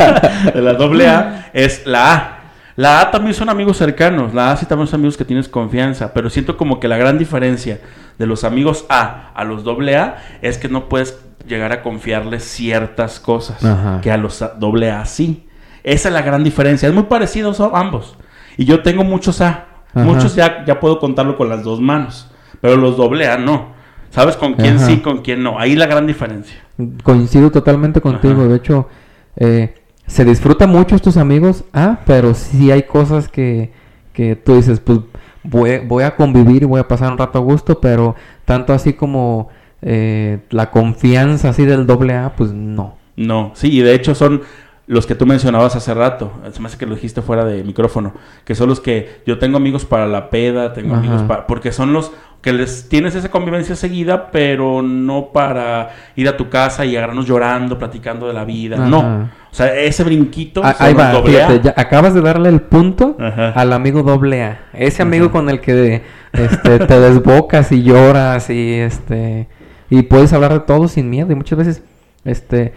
de 0.54 0.62
la 0.62 0.74
doble 0.74 1.08
A 1.08 1.50
es 1.54 1.88
la 1.88 2.14
A. 2.14 2.40
La 2.76 3.02
A 3.02 3.10
también 3.10 3.34
son 3.34 3.50
amigos 3.50 3.78
cercanos, 3.78 4.36
la 4.36 4.52
A 4.52 4.58
sí 4.58 4.68
también 4.68 4.86
son 4.88 5.00
amigos 5.00 5.18
que 5.18 5.26
tienes 5.26 5.50
confianza, 5.50 6.14
pero 6.14 6.30
siento 6.30 6.56
como 6.56 6.80
que 6.80 6.88
la 6.88 6.98
gran 6.98 7.18
diferencia 7.18 7.80
de 8.20 8.28
los 8.28 8.44
amigos 8.44 8.86
A 8.90 9.32
a 9.34 9.44
los 9.44 9.64
doble 9.64 9.96
A 9.96 10.18
es 10.44 10.60
que 10.60 10.70
no 10.70 10.88
puedes 10.88 11.18
llegar 11.48 11.72
a 11.72 11.82
confiarles 11.82 12.44
ciertas 12.44 13.20
cosas 13.20 13.58
que 14.04 14.12
a 14.12 14.18
los 14.18 14.46
doble 14.60 14.92
A 14.92 15.04
sí. 15.06 15.48
Esa 15.86 16.10
es 16.10 16.14
la 16.16 16.24
gran 16.24 16.44
diferencia. 16.44 16.90
Es 16.90 16.96
muy 16.96 17.04
parecido 17.04 17.54
ambos. 17.76 18.18
Y 18.58 18.66
yo 18.66 18.82
tengo 18.82 19.04
muchos 19.04 19.40
A. 19.42 19.68
Muchos 19.94 20.36
ya, 20.36 20.66
ya 20.66 20.80
puedo 20.80 21.00
contarlo 21.00 21.38
con 21.38 21.48
las 21.48 21.64
dos 21.64 21.80
manos. 21.80 22.30
Pero 22.60 22.76
los 22.76 22.98
doble 22.98 23.28
A 23.28 23.38
no. 23.38 23.76
¿Sabes 24.10 24.36
con 24.36 24.56
quién 24.56 24.80
sí, 24.80 24.98
con 24.98 25.22
quién 25.22 25.44
no? 25.44 25.60
Ahí 25.60 25.76
la 25.76 25.86
gran 25.86 26.08
diferencia. 26.08 26.58
Coincido 27.04 27.52
totalmente 27.52 28.02
contigo. 28.02 28.48
De 28.48 28.56
hecho, 28.56 28.90
eh, 29.36 29.76
se 30.08 30.26
disfruta 30.26 30.66
mucho 30.66 30.96
estos 30.96 31.18
amigos 31.18 31.66
A, 31.72 32.00
pero 32.06 32.34
sí 32.34 32.72
hay 32.72 32.84
cosas 32.84 33.28
que, 33.28 33.72
que 34.12 34.36
tú 34.36 34.56
dices, 34.56 34.80
pues 34.80 35.02
voy, 35.44 35.80
voy, 35.86 36.04
a 36.04 36.16
convivir 36.16 36.64
y 36.64 36.66
voy 36.66 36.80
a 36.80 36.88
pasar 36.88 37.12
un 37.12 37.20
rato 37.20 37.38
a 37.38 37.42
gusto, 37.42 37.80
pero 37.80 38.16
tanto 38.46 38.74
así 38.74 38.94
como 38.94 39.50
eh, 39.84 40.40
la 40.50 40.72
confianza 40.72 41.50
así 41.50 41.64
del 41.64 41.86
doble 41.86 42.16
A, 42.16 42.34
pues 42.36 42.54
no. 42.54 42.96
No, 43.18 43.52
sí, 43.54 43.72
y 43.72 43.82
de 43.82 43.94
hecho 43.94 44.16
son 44.16 44.42
los 44.88 45.06
que 45.06 45.16
tú 45.16 45.26
mencionabas 45.26 45.76
hace 45.76 45.94
rato, 45.94 46.32
se 46.52 46.60
me 46.60 46.68
hace 46.68 46.78
que 46.78 46.86
lo 46.86 46.96
dijiste 46.96 47.22
fuera 47.22 47.44
de 47.44 47.64
micrófono, 47.64 48.14
que 48.44 48.54
son 48.56 48.70
los 48.70 48.80
que 48.80 49.22
yo 49.26 49.40
tengo 49.40 49.58
amigos 49.58 49.86
para 49.86 50.06
la 50.08 50.30
peda, 50.30 50.74
tengo 50.74 50.96
amigos 50.96 51.24
para, 51.24 51.48
porque 51.48 51.72
son 51.72 51.92
los 51.92 52.12
que 52.42 52.54
les 52.54 52.88
tienes 52.88 53.16
esa 53.16 53.30
convivencia 53.30 53.76
seguida, 53.76 54.30
pero 54.30 54.84
no 54.84 55.30
para 55.34 55.90
ir 56.16 56.30
a 56.30 56.38
tu 56.38 56.50
casa 56.50 56.86
y 56.86 56.96
agarrarnos 56.96 57.26
llorando, 57.26 57.80
platicando 57.80 58.28
de 58.28 58.34
la 58.34 58.46
vida, 58.46 58.78
no. 58.78 59.30
O 59.52 59.56
sea, 59.58 59.74
ese 59.74 60.04
brinquito. 60.04 60.62
Ah, 60.64 60.76
ahí 60.78 60.94
va, 60.94 61.24
fíjate, 61.24 61.74
acabas 61.76 62.14
de 62.14 62.22
darle 62.22 62.50
el 62.50 62.62
punto 62.62 63.18
al 63.18 63.74
amigo 63.74 64.04
doble 64.04 64.44
A. 64.44 64.60
Ese 64.74 65.02
amigo 65.02 65.32
con 65.32 65.50
el 65.50 65.62
que 65.62 66.04
este, 66.34 66.80
te 66.80 67.00
desbocas 67.00 67.72
y 67.72 67.82
lloras 67.82 68.50
y 68.50 68.74
este 68.74 69.48
y 69.90 70.04
puedes 70.04 70.34
hablar 70.34 70.54
de 70.54 70.60
todo 70.62 70.88
sin 70.88 71.10
miedo. 71.10 71.32
Y 71.32 71.36
muchas 71.36 71.58
veces, 71.58 71.84
este, 72.24 72.74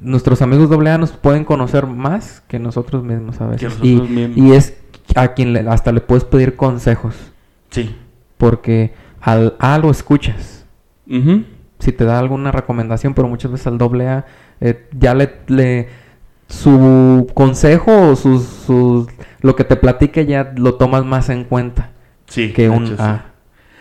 nuestros 0.00 0.42
amigos 0.42 0.70
doble 0.70 0.90
A 0.90 0.98
nos 0.98 1.12
pueden 1.12 1.44
conocer 1.44 1.86
más 1.86 2.42
que 2.48 2.58
nosotros 2.58 3.04
mismos 3.04 3.40
a 3.40 3.46
veces. 3.46 3.78
y, 3.82 4.52
es 4.52 4.76
a 5.14 5.34
quien 5.34 5.56
hasta 5.68 5.92
le 5.92 6.00
puedes 6.00 6.24
pedir 6.24 6.56
consejos. 6.56 7.14
Sí. 7.70 7.94
Porque 8.38 8.92
al 9.20 9.54
A 9.58 9.78
lo 9.78 9.90
escuchas. 9.90 10.66
Si 11.80 11.92
te 11.92 12.04
da 12.04 12.18
alguna 12.20 12.52
recomendación, 12.52 13.14
pero 13.14 13.26
muchas 13.26 13.50
veces 13.50 13.66
al 13.66 13.78
doble 13.78 14.06
A 14.06 14.26
eh, 14.60 14.86
ya 14.92 15.14
le, 15.14 15.38
le, 15.48 15.88
su 16.46 17.26
consejo 17.34 18.10
o 18.10 18.16
sus, 18.16 18.68
lo 19.40 19.56
que 19.56 19.64
te 19.64 19.74
platique 19.76 20.24
ya 20.26 20.52
lo 20.56 20.74
tomas 20.74 21.04
más 21.04 21.30
en 21.30 21.44
cuenta. 21.44 21.90
Sí. 22.26 22.52
Que 22.52 22.68
un 22.68 22.94
A. 22.98 23.24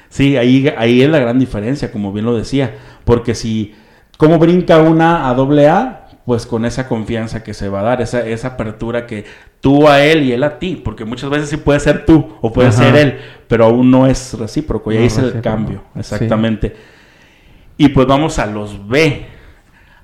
Sí, 0.09 0.37
ahí, 0.37 0.73
ahí 0.75 1.03
es 1.03 1.09
la 1.09 1.19
gran 1.19 1.37
diferencia, 1.37 1.91
como 1.91 2.11
bien 2.11 2.25
lo 2.25 2.35
decía. 2.35 2.75
Porque 3.05 3.35
si, 3.35 3.75
¿cómo 4.17 4.39
brinca 4.39 4.79
una 4.79 5.29
a 5.29 5.33
doble 5.35 5.67
A? 5.67 6.07
Pues 6.25 6.45
con 6.45 6.65
esa 6.65 6.87
confianza 6.87 7.43
que 7.43 7.53
se 7.53 7.69
va 7.69 7.79
a 7.79 7.83
dar, 7.83 8.01
esa, 8.01 8.25
esa 8.27 8.49
apertura 8.49 9.07
que 9.07 9.25
tú 9.61 9.87
a 9.87 10.03
él 10.03 10.23
y 10.23 10.31
él 10.31 10.43
a 10.43 10.59
ti, 10.59 10.75
porque 10.75 11.03
muchas 11.03 11.29
veces 11.29 11.49
sí 11.49 11.57
puede 11.57 11.79
ser 11.79 12.05
tú 12.05 12.35
o 12.41 12.53
puede 12.53 12.71
ser 12.71 12.95
él, 12.95 13.17
pero 13.47 13.65
aún 13.65 13.89
no 13.89 14.05
es 14.05 14.37
recíproco, 14.37 14.91
y 14.91 14.97
ahí 14.97 15.05
es 15.05 15.17
el 15.17 15.41
cambio, 15.41 15.83
exactamente. 15.95 16.75
Y 17.77 17.89
pues 17.89 18.05
vamos 18.05 18.37
a 18.39 18.45
los 18.45 18.87
B. 18.87 19.25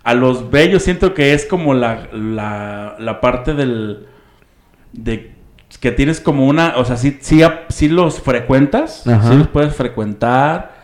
A 0.04 0.13
los 0.13 0.49
B 0.49 0.69
yo 0.69 0.80
siento 0.80 1.13
que 1.13 1.34
es 1.34 1.45
como 1.45 1.73
la, 1.73 2.08
la, 2.12 2.95
la 2.99 3.21
parte 3.21 3.54
del... 3.54 4.08
de 4.93 5.36
que 5.80 5.91
tienes 5.91 6.21
como 6.21 6.47
una, 6.47 6.78
o 6.78 6.86
sea, 6.86 6.95
sí, 6.95 7.19
sí, 7.21 7.89
los 7.89 8.21
frecuentas, 8.21 9.04
sí 9.04 9.36
los 9.36 9.47
puedes 9.47 9.75
frecuentar, 9.75 10.75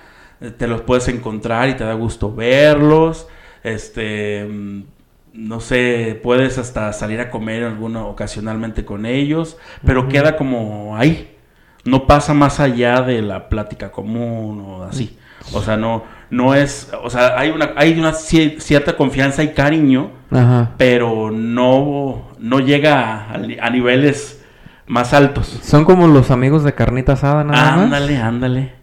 te 0.57 0.67
los 0.67 0.81
puedes 0.81 1.07
encontrar 1.07 1.69
y 1.69 1.75
te 1.75 1.83
da 1.83 1.93
gusto 1.93 2.33
verlos, 2.33 3.27
este, 3.63 4.47
no 5.33 5.59
sé, 5.59 6.19
puedes 6.21 6.57
hasta 6.57 6.91
salir 6.93 7.19
a 7.19 7.29
comer 7.29 7.63
alguna 7.63 8.05
ocasionalmente 8.05 8.85
con 8.85 9.05
ellos, 9.05 9.57
pero 9.85 10.07
queda 10.07 10.35
como 10.35 10.97
ahí, 10.97 11.35
no 11.85 12.05
pasa 12.05 12.33
más 12.33 12.59
allá 12.59 13.01
de 13.01 13.21
la 13.21 13.49
plática 13.49 13.91
común 13.91 14.61
o 14.61 14.83
así, 14.83 15.17
o 15.53 15.61
sea, 15.61 15.77
no, 15.77 16.03
no 16.29 16.53
es, 16.53 16.91
o 17.03 17.09
sea, 17.09 17.37
hay 17.39 17.49
una, 17.49 17.71
hay 17.75 17.97
una 17.97 18.13
cierta 18.13 18.97
confianza 18.97 19.43
y 19.43 19.53
cariño, 19.53 20.11
pero 20.77 21.31
no, 21.31 22.31
no 22.39 22.59
llega 22.59 23.31
a 23.31 23.69
niveles 23.69 24.41
más 24.87 25.13
altos. 25.13 25.47
Son 25.63 25.85
como 25.85 26.07
los 26.07 26.31
amigos 26.31 26.63
de 26.63 26.73
carnita 26.73 27.13
asada, 27.13 27.43
nada 27.43 27.83
Ándale, 27.83 28.17
ándale. 28.17 28.73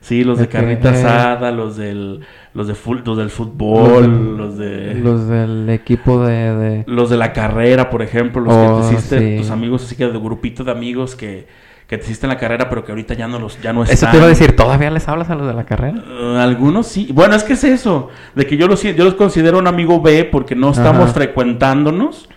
Sí, 0.00 0.22
los 0.22 0.38
de, 0.38 0.48
carnita 0.48 0.90
asada, 0.90 1.50
los 1.50 1.76
del 1.76 2.20
los 2.58 2.66
de 2.66 2.74
los 3.04 3.16
del 3.16 3.30
fútbol, 3.30 4.36
los, 4.36 4.58
de 4.58 4.94
los 4.94 5.28
del 5.28 5.70
equipo 5.70 6.26
de, 6.26 6.82
los 6.88 7.08
de 7.08 7.16
la 7.16 7.32
carrera, 7.32 7.88
por 7.88 8.02
ejemplo, 8.02 8.42
los 8.42 8.52
que 8.52 8.60
te 8.60 8.72
oh, 8.72 8.92
hiciste 8.92 9.38
tus 9.38 9.50
amigos 9.50 9.84
así 9.84 9.94
que 9.94 10.06
de 10.06 10.18
grupito 10.18 10.64
de 10.64 10.72
amigos 10.72 11.14
que 11.14 11.46
que 11.86 11.96
te 11.96 12.04
hiciste 12.04 12.26
en 12.26 12.30
la 12.30 12.36
carrera, 12.36 12.68
pero 12.68 12.84
que 12.84 12.92
ahorita 12.92 13.14
ya 13.14 13.28
no 13.28 13.38
los 13.38 13.62
ya 13.62 13.72
no 13.72 13.84
están. 13.84 13.94
Eso 13.94 14.08
te 14.10 14.16
iba 14.16 14.26
a 14.26 14.28
decir, 14.28 14.54
¿todavía 14.54 14.90
les 14.90 15.08
hablas 15.08 15.30
a 15.30 15.36
los 15.36 15.46
de 15.46 15.54
la 15.54 15.64
carrera? 15.64 16.02
Uh, 16.04 16.36
algunos 16.36 16.86
sí. 16.88 17.08
Bueno, 17.14 17.34
es 17.34 17.44
que 17.44 17.54
es 17.54 17.64
eso, 17.64 18.08
de 18.34 18.44
que 18.44 18.56
yo 18.56 18.66
los 18.66 18.82
yo 18.82 19.04
los 19.04 19.14
considero 19.14 19.58
un 19.58 19.68
amigo 19.68 20.02
B 20.02 20.24
porque 20.24 20.54
no 20.56 20.72
estamos 20.72 21.12
frecuentándonos, 21.12 22.28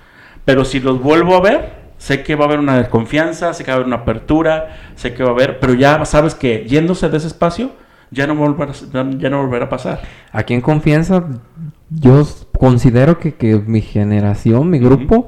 pero 0.46 0.64
si 0.64 0.80
los 0.80 1.02
vuelvo 1.02 1.36
a 1.36 1.42
ver, 1.42 1.74
sé 1.98 2.22
que 2.22 2.36
va 2.36 2.46
a 2.46 2.48
haber 2.48 2.60
una 2.60 2.78
desconfianza, 2.78 3.54
sé 3.54 3.64
que 3.64 3.72
va 3.72 3.74
a 3.74 3.78
haber 3.78 3.88
una 3.88 3.98
apertura, 3.98 4.78
sé 4.96 5.14
que 5.14 5.24
va 5.24 5.30
a 5.30 5.34
haber, 5.34 5.60
pero 5.60 5.74
ya 5.74 6.06
sabes 6.06 6.36
que 6.36 6.64
yéndose 6.68 7.10
de 7.10 7.18
ese 7.18 7.28
espacio 7.28 7.72
ya 8.12 8.28
no 8.28 8.36
volverá, 8.36 8.74
ya 9.17 9.30
no 9.30 9.41
volverá 9.41 9.65
a 9.65 9.69
pasar. 9.69 10.02
Aquí 10.32 10.54
en 10.54 10.62
confianza 10.62 11.26
yo 11.89 12.24
considero 12.58 13.19
que, 13.19 13.36
que 13.36 13.56
mi 13.60 13.82
generación, 13.82 14.69
mi 14.69 14.80
grupo, 14.80 15.28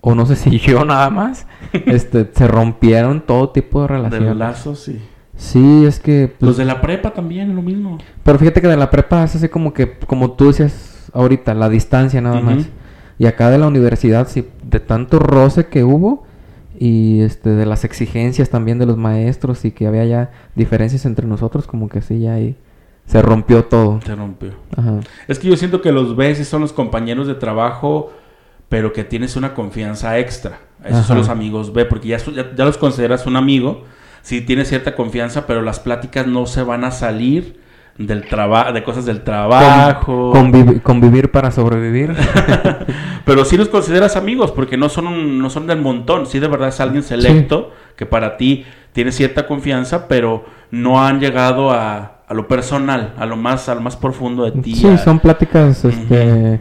o 0.00 0.14
no 0.14 0.26
sé 0.26 0.36
si 0.36 0.58
yo 0.58 0.84
nada 0.84 1.10
más, 1.10 1.46
este, 1.72 2.30
se 2.32 2.48
rompieron 2.48 3.20
todo 3.20 3.50
tipo 3.50 3.82
de 3.82 3.88
relaciones. 3.88 4.28
De 4.28 4.34
lazos, 4.34 4.80
sí. 4.80 5.00
Sí, 5.36 5.84
es 5.86 5.98
que... 5.98 6.28
Pues, 6.38 6.46
Los 6.46 6.56
de 6.56 6.64
la 6.64 6.80
prepa 6.80 7.12
también, 7.12 7.54
lo 7.56 7.62
mismo. 7.62 7.98
Pero 8.22 8.38
fíjate 8.38 8.60
que 8.60 8.68
de 8.68 8.76
la 8.76 8.90
prepa 8.90 9.24
es 9.24 9.34
así 9.34 9.48
como 9.48 9.72
que, 9.72 9.98
como 10.06 10.32
tú 10.32 10.48
decías 10.48 11.10
ahorita, 11.14 11.54
la 11.54 11.68
distancia 11.68 12.20
nada 12.20 12.40
más. 12.40 12.68
Y 13.18 13.26
acá 13.26 13.50
de 13.50 13.58
la 13.58 13.66
universidad, 13.66 14.28
sí, 14.28 14.48
de 14.62 14.80
tanto 14.80 15.18
roce 15.18 15.66
que 15.66 15.84
hubo 15.84 16.24
y 16.82 17.20
este 17.20 17.50
de 17.50 17.64
las 17.64 17.84
exigencias 17.84 18.50
también 18.50 18.80
de 18.80 18.86
los 18.86 18.96
maestros 18.96 19.64
y 19.64 19.70
que 19.70 19.86
había 19.86 20.04
ya 20.04 20.32
diferencias 20.56 21.06
entre 21.06 21.28
nosotros, 21.28 21.68
como 21.68 21.88
que 21.88 22.02
sí, 22.02 22.18
ya 22.18 22.34
ahí 22.34 22.56
se 23.06 23.22
rompió 23.22 23.66
todo. 23.66 24.00
Se 24.04 24.16
rompió. 24.16 24.50
Es 25.28 25.38
que 25.38 25.46
yo 25.46 25.56
siento 25.56 25.80
que 25.80 25.92
los 25.92 26.16
ves 26.16 26.44
son 26.48 26.60
los 26.60 26.72
compañeros 26.72 27.28
de 27.28 27.36
trabajo, 27.36 28.12
pero 28.68 28.92
que 28.92 29.04
tienes 29.04 29.36
una 29.36 29.54
confianza 29.54 30.18
extra. 30.18 30.58
Esos 30.84 31.06
son 31.06 31.18
los 31.18 31.28
amigos 31.28 31.72
B, 31.72 31.84
porque 31.84 32.08
ya, 32.08 32.18
ya 32.18 32.64
los 32.64 32.78
consideras 32.78 33.26
un 33.26 33.36
amigo, 33.36 33.84
si 34.22 34.40
tienes 34.40 34.68
cierta 34.68 34.96
confianza, 34.96 35.46
pero 35.46 35.62
las 35.62 35.78
pláticas 35.78 36.26
no 36.26 36.46
se 36.46 36.64
van 36.64 36.82
a 36.82 36.90
salir 36.90 37.60
del 37.98 38.26
trabajo, 38.26 38.72
de 38.72 38.82
cosas 38.82 39.04
del 39.04 39.22
trabajo. 39.22 40.32
convivir 40.82 41.30
para 41.30 41.50
sobrevivir. 41.50 42.14
Pero 43.24 43.44
si 43.44 43.56
los 43.56 43.68
consideras 43.68 44.16
amigos, 44.16 44.50
porque 44.52 44.76
no 44.76 44.88
son, 44.88 45.38
no 45.38 45.50
son 45.50 45.66
del 45.66 45.80
montón. 45.80 46.26
Sí, 46.26 46.38
de 46.38 46.48
verdad 46.48 46.68
es 46.68 46.80
alguien 46.80 47.02
selecto 47.02 47.72
que 47.96 48.06
para 48.06 48.36
ti 48.36 48.64
tiene 48.92 49.12
cierta 49.12 49.46
confianza, 49.46 50.08
pero 50.08 50.44
no 50.70 51.04
han 51.04 51.20
llegado 51.20 51.70
a, 51.70 52.22
a 52.26 52.34
lo 52.34 52.48
personal, 52.48 53.14
a 53.16 53.26
lo 53.26 53.36
más, 53.36 53.68
al 53.68 53.80
más 53.80 53.96
profundo 53.96 54.44
de 54.44 54.52
ti. 54.62 54.74
Sí, 54.74 54.98
son 54.98 55.18
pláticas, 55.18 55.84
este 55.84 56.60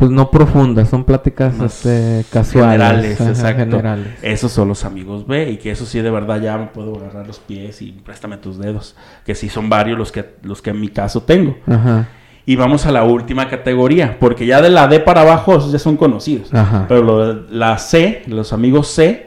pues 0.00 0.10
no 0.10 0.30
profundas, 0.30 0.88
son 0.88 1.04
pláticas 1.04 1.60
este, 1.60 2.24
casuales. 2.32 3.18
Generales, 3.18 3.20
exacto. 3.20 3.82
Esos 4.22 4.50
son 4.50 4.68
los 4.68 4.86
amigos 4.86 5.26
B 5.26 5.50
y 5.50 5.56
que 5.58 5.70
eso 5.72 5.84
sí 5.84 6.00
de 6.00 6.10
verdad 6.10 6.40
ya 6.40 6.56
me 6.56 6.68
puedo 6.68 6.96
agarrar 6.96 7.26
los 7.26 7.38
pies 7.38 7.82
y 7.82 7.92
préstame 7.92 8.38
tus 8.38 8.56
dedos, 8.58 8.96
que 9.26 9.34
sí 9.34 9.50
son 9.50 9.68
varios 9.68 9.98
los 9.98 10.10
que, 10.10 10.36
los 10.42 10.62
que 10.62 10.70
en 10.70 10.80
mi 10.80 10.88
caso 10.88 11.24
tengo. 11.24 11.58
Ajá. 11.66 12.08
Y 12.46 12.56
vamos 12.56 12.86
a 12.86 12.92
la 12.92 13.04
última 13.04 13.50
categoría, 13.50 14.16
porque 14.18 14.46
ya 14.46 14.62
de 14.62 14.70
la 14.70 14.88
D 14.88 15.00
para 15.00 15.20
abajo 15.20 15.58
esos 15.58 15.70
ya 15.70 15.78
son 15.78 15.98
conocidos. 15.98 16.48
Ajá. 16.54 16.86
Pero 16.88 17.34
la 17.50 17.76
C, 17.76 18.22
los 18.26 18.54
amigos 18.54 18.88
C, 18.88 19.26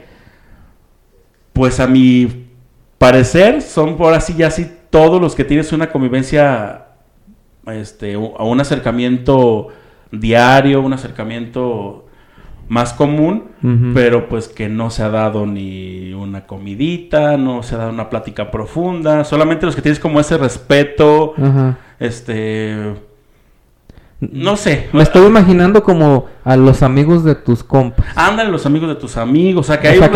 pues 1.52 1.78
a 1.78 1.86
mi 1.86 2.48
parecer 2.98 3.62
son 3.62 3.96
por 3.96 4.12
así 4.12 4.34
ya 4.34 4.48
así 4.48 4.68
todos 4.90 5.20
los 5.20 5.36
que 5.36 5.44
tienes 5.44 5.72
una 5.72 5.92
convivencia, 5.92 6.86
este, 7.64 8.14
a 8.14 8.42
un 8.42 8.60
acercamiento 8.60 9.68
diario, 10.20 10.80
un 10.80 10.92
acercamiento 10.92 12.06
más 12.68 12.92
común, 12.92 13.44
pero 13.92 14.28
pues 14.28 14.48
que 14.48 14.68
no 14.68 14.90
se 14.90 15.02
ha 15.02 15.10
dado 15.10 15.46
ni 15.46 16.12
una 16.14 16.46
comidita, 16.46 17.36
no 17.36 17.62
se 17.62 17.74
ha 17.74 17.78
dado 17.78 17.90
una 17.90 18.08
plática 18.08 18.50
profunda, 18.50 19.24
solamente 19.24 19.66
los 19.66 19.76
que 19.76 19.82
tienes 19.82 20.00
como 20.00 20.20
ese 20.20 20.38
respeto, 20.38 21.34
este 21.98 22.94
no 24.20 24.56
sé. 24.56 24.88
Me 24.92 25.02
estoy 25.02 25.26
imaginando 25.26 25.82
como 25.82 26.26
a 26.44 26.56
los 26.56 26.82
amigos 26.82 27.24
de 27.24 27.34
tus 27.34 27.62
compas. 27.64 28.06
Ándale, 28.14 28.50
los 28.50 28.64
amigos 28.66 28.88
de 28.88 28.94
tus 28.94 29.16
amigos. 29.16 29.66
O 29.66 29.66
sea, 29.66 29.80
que 29.80 29.88
hay 29.88 29.98
un 29.98 30.08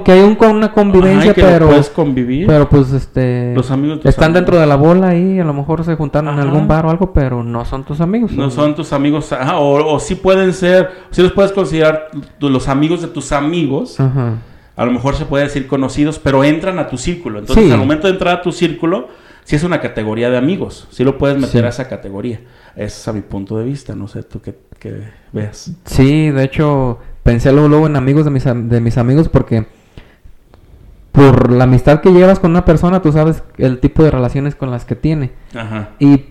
que, 0.00 0.04
que, 0.04 0.12
hay 0.12 0.36
una 0.50 0.72
convivencia, 0.72 1.34
pero. 1.34 1.68
puedes 1.68 1.88
convivir. 1.90 2.46
Pero 2.46 2.68
pues, 2.68 2.92
este. 2.92 3.54
Los 3.54 3.70
amigos 3.70 4.00
Están 4.04 4.32
dentro 4.32 4.58
de 4.58 4.66
la 4.66 4.76
bola 4.76 5.14
y 5.16 5.38
a 5.38 5.44
lo 5.44 5.54
mejor 5.54 5.84
se 5.84 5.94
juntaron 5.96 6.34
en 6.34 6.40
algún 6.40 6.66
bar 6.68 6.86
o 6.86 6.90
algo, 6.90 7.12
pero 7.12 7.42
no 7.42 7.64
son 7.64 7.84
tus 7.84 8.00
amigos. 8.00 8.32
No 8.32 8.50
son 8.50 8.74
tus 8.74 8.92
amigos. 8.92 9.32
o, 9.32 9.94
o 9.94 9.98
sí 10.00 10.14
pueden 10.14 10.52
ser. 10.52 10.90
Sí 11.10 11.22
los 11.22 11.32
puedes 11.32 11.52
considerar 11.52 12.10
los 12.40 12.68
amigos 12.68 13.02
de 13.02 13.08
tus 13.08 13.32
amigos. 13.32 13.98
A 14.00 14.86
lo 14.86 14.92
mejor 14.92 15.14
se 15.14 15.26
puede 15.26 15.44
decir 15.44 15.66
conocidos, 15.66 16.18
pero 16.18 16.42
entran 16.42 16.78
a 16.78 16.88
tu 16.88 16.96
círculo. 16.96 17.38
Entonces, 17.38 17.70
al 17.70 17.78
momento 17.78 18.06
de 18.06 18.14
entrar 18.14 18.38
a 18.38 18.42
tu 18.42 18.50
círculo, 18.50 19.08
sí 19.50 19.56
es 19.56 19.64
una 19.64 19.80
categoría 19.80 20.30
de 20.30 20.38
amigos. 20.38 20.86
Sí 20.92 21.02
lo 21.02 21.18
puedes 21.18 21.36
meter 21.36 21.64
a 21.64 21.70
esa 21.70 21.88
categoría. 21.88 22.38
Ese 22.76 23.00
es 23.00 23.08
a 23.08 23.12
mi 23.12 23.20
punto 23.20 23.58
de 23.58 23.64
vista, 23.64 23.96
no 23.96 24.06
sé 24.06 24.22
tú 24.22 24.40
qué, 24.40 24.54
veas. 25.32 25.72
Sí, 25.86 26.30
de 26.30 26.44
hecho, 26.44 27.00
pensé 27.24 27.50
luego, 27.50 27.88
en 27.88 27.96
amigos 27.96 28.24
de 28.24 28.30
mis, 28.30 28.44
de 28.44 28.80
mis 28.80 28.96
amigos 28.96 29.28
porque 29.28 29.66
por 31.10 31.50
la 31.50 31.64
amistad 31.64 32.00
que 32.00 32.12
llevas 32.12 32.38
con 32.38 32.52
una 32.52 32.64
persona, 32.64 33.02
tú 33.02 33.10
sabes 33.10 33.42
el 33.58 33.80
tipo 33.80 34.04
de 34.04 34.12
relaciones 34.12 34.54
con 34.54 34.70
las 34.70 34.84
que 34.84 34.94
tiene. 34.94 35.32
Ajá. 35.52 35.88
Y 35.98 36.26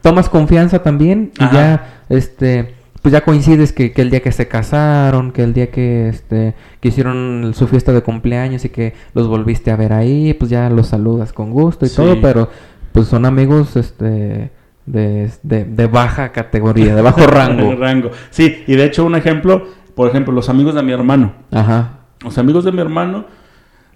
tomas 0.00 0.30
confianza 0.30 0.82
también 0.82 1.32
y 1.34 1.54
ya, 1.54 2.00
este, 2.08 2.76
pues 3.00 3.12
ya 3.12 3.22
coincides 3.22 3.72
que, 3.72 3.92
el 3.96 4.10
día 4.10 4.20
que 4.20 4.32
se 4.32 4.48
casaron, 4.48 5.32
que 5.32 5.42
el 5.42 5.54
día 5.54 5.70
que, 5.70 6.08
este, 6.08 6.54
que 6.80 6.88
hicieron 6.88 7.52
su 7.54 7.66
fiesta 7.68 7.92
de 7.92 8.02
cumpleaños 8.02 8.64
y 8.64 8.70
que 8.70 8.94
los 9.14 9.28
volviste 9.28 9.70
a 9.70 9.76
ver 9.76 9.92
ahí, 9.92 10.34
pues 10.34 10.50
ya 10.50 10.68
los 10.70 10.88
saludas 10.88 11.32
con 11.32 11.50
gusto 11.50 11.86
y 11.86 11.90
todo, 11.90 12.20
pero 12.20 12.48
pues 12.92 13.06
son 13.06 13.24
amigos, 13.26 13.76
este, 13.76 14.50
de, 14.92 15.30
de, 15.42 15.86
baja 15.86 16.32
categoría, 16.32 16.94
de 16.94 17.02
bajo 17.02 17.26
rango. 17.26 17.74
rango. 17.76 18.10
Sí, 18.30 18.64
y 18.66 18.74
de 18.74 18.84
hecho 18.84 19.04
un 19.04 19.14
ejemplo, 19.14 19.66
por 19.94 20.08
ejemplo, 20.08 20.32
los 20.32 20.48
amigos 20.48 20.74
de 20.74 20.82
mi 20.82 20.92
hermano. 20.92 21.34
Ajá. 21.50 22.00
Los 22.24 22.38
amigos 22.38 22.64
de 22.64 22.72
mi 22.72 22.80
hermano, 22.80 23.26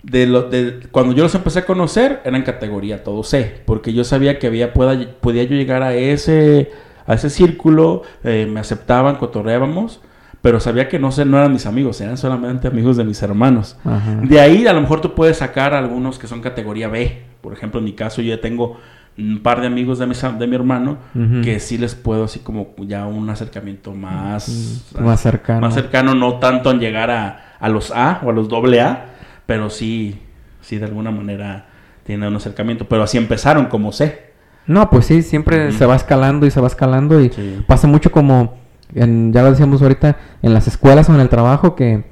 de, 0.03 0.27
lo, 0.27 0.43
de 0.43 0.81
cuando 0.91 1.15
yo 1.15 1.25
los 1.25 1.35
empecé 1.35 1.61
a 1.61 1.65
conocer, 1.65 2.21
eran 2.25 2.43
categoría 2.43 3.03
todo 3.03 3.23
C, 3.25 3.63
porque 3.65 3.93
yo 3.93 4.05
sabía 4.05 4.39
que 4.39 4.47
había, 4.47 4.73
pueda, 4.73 4.99
podía 5.21 5.45
yo 5.45 5.57
llegar 5.57 5.83
a 5.83 5.95
ese, 5.95 6.71
a 7.07 7.15
ese 7.15 7.31
círculo, 7.31 8.03
eh, 8.25 8.49
me 8.51 8.61
aceptaban, 8.61 9.17
cotorreábamos, 9.17 10.01
pero 10.43 10.59
sabía 10.59 10.89
que 10.89 10.99
no, 10.99 11.13
sé, 11.13 11.25
no 11.25 11.39
eran 11.39 11.53
mis 11.53 11.67
amigos, 11.67 12.01
eran 12.01 12.19
solamente 12.19 12.67
amigos 12.67 12.97
de 12.97 13.05
mis 13.05 13.23
hermanos. 13.23 13.77
De 14.23 14.41
ahí 14.41 14.67
a 14.67 14.73
lo 14.73 14.81
mejor 14.81 15.01
tú 15.01 15.15
puedes 15.15 15.37
sacar 15.39 15.73
algunos 15.73 16.19
que 16.19 16.27
son 16.27 16.41
categoría 16.41 16.89
B. 16.89 17.23
Por 17.41 17.53
ejemplo, 17.53 17.79
en 17.79 17.85
mi 17.85 17.93
caso 17.93 18.23
yo 18.23 18.35
ya 18.35 18.41
tengo 18.41 18.77
un 19.17 19.41
par 19.43 19.61
de 19.61 19.69
amigos 19.69 19.99
de 19.99 20.07
mi, 20.07 20.15
de 20.15 20.47
mi 20.47 20.55
hermano 20.57 20.97
que 21.45 21.61
sí 21.61 21.79
les 21.79 21.95
puedo 21.95 22.25
así 22.25 22.41
como 22.41 22.75
ya 22.79 23.07
un 23.07 23.29
acercamiento 23.31 23.93
más, 23.93 24.91
más 24.99 25.21
cercano. 25.21 25.61
Más 25.61 25.75
cercano, 25.75 26.15
no 26.15 26.39
tanto 26.39 26.71
en 26.71 26.81
llegar 26.81 27.11
a, 27.11 27.57
a, 27.61 27.69
los 27.69 27.93
A 27.93 28.21
o 28.25 28.31
a 28.31 28.33
los 28.33 28.49
doble 28.49 28.81
A, 28.81 29.15
pero 29.47 29.71
sí, 29.71 30.19
sí 30.61 30.79
de 30.79 30.87
alguna 30.87 31.13
manera 31.13 31.67
tiene 32.05 32.27
un 32.27 32.35
acercamiento, 32.35 32.89
pero 32.89 33.05
así 33.05 33.17
empezaron, 33.17 33.67
como 33.67 33.93
sé. 33.93 34.32
No, 34.67 34.91
pues 34.91 35.07
sí, 35.07 35.23
siempre 35.23 35.73
se 35.73 35.87
va 35.87 35.97
escalando 35.97 36.47
y 36.47 36.51
se 36.51 36.61
va 36.61 36.67
escalando 36.67 37.21
y 37.21 37.31
pasa 37.67 37.87
mucho 37.87 38.13
como, 38.13 38.55
en, 38.95 39.33
ya 39.33 39.43
lo 39.43 39.51
decíamos 39.51 39.83
ahorita, 39.83 40.17
en 40.43 40.55
las 40.55 40.69
escuelas 40.69 41.09
o 41.09 41.15
en 41.15 41.21
el 41.21 41.29
trabajo 41.29 41.75
que 41.75 42.05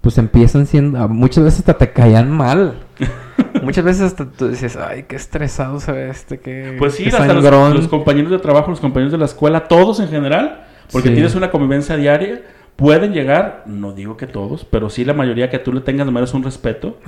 pues 0.00 0.18
empiezan 0.18 0.66
siendo, 0.66 1.08
muchas 1.08 1.44
veces 1.44 1.60
hasta 1.60 1.78
te 1.78 1.92
caían 1.92 2.30
mal. 2.30 2.80
muchas 3.62 3.84
veces 3.84 4.02
hasta 4.02 4.28
tú 4.28 4.48
dices, 4.48 4.76
ay, 4.76 5.04
qué 5.04 5.14
estresado 5.14 5.78
se 5.78 5.92
ve 5.92 6.10
este, 6.10 6.40
que... 6.40 6.74
Pues 6.78 6.94
sí, 6.94 7.06
hasta 7.06 7.32
los, 7.32 7.88
compañeros 7.88 8.32
de 8.32 8.40
trabajo, 8.40 8.70
los 8.70 8.80
compañeros 8.80 9.12
de 9.12 9.18
la 9.18 9.26
escuela, 9.26 9.68
todos 9.68 10.00
en 10.00 10.08
general, 10.08 10.64
porque 10.90 11.10
tienes 11.10 11.36
una 11.36 11.52
convivencia 11.52 11.96
diaria, 11.96 12.42
pueden 12.74 13.12
llegar, 13.12 13.62
no 13.66 13.92
digo 13.92 14.16
que 14.16 14.26
todos, 14.26 14.64
pero 14.64 14.90
sí 14.90 15.04
la 15.04 15.14
mayoría 15.14 15.50
que 15.50 15.60
tú 15.60 15.72
le 15.72 15.80
tengas 15.80 16.06
de 16.06 16.12
menos 16.12 16.34
un 16.34 16.42
respeto 16.42 16.98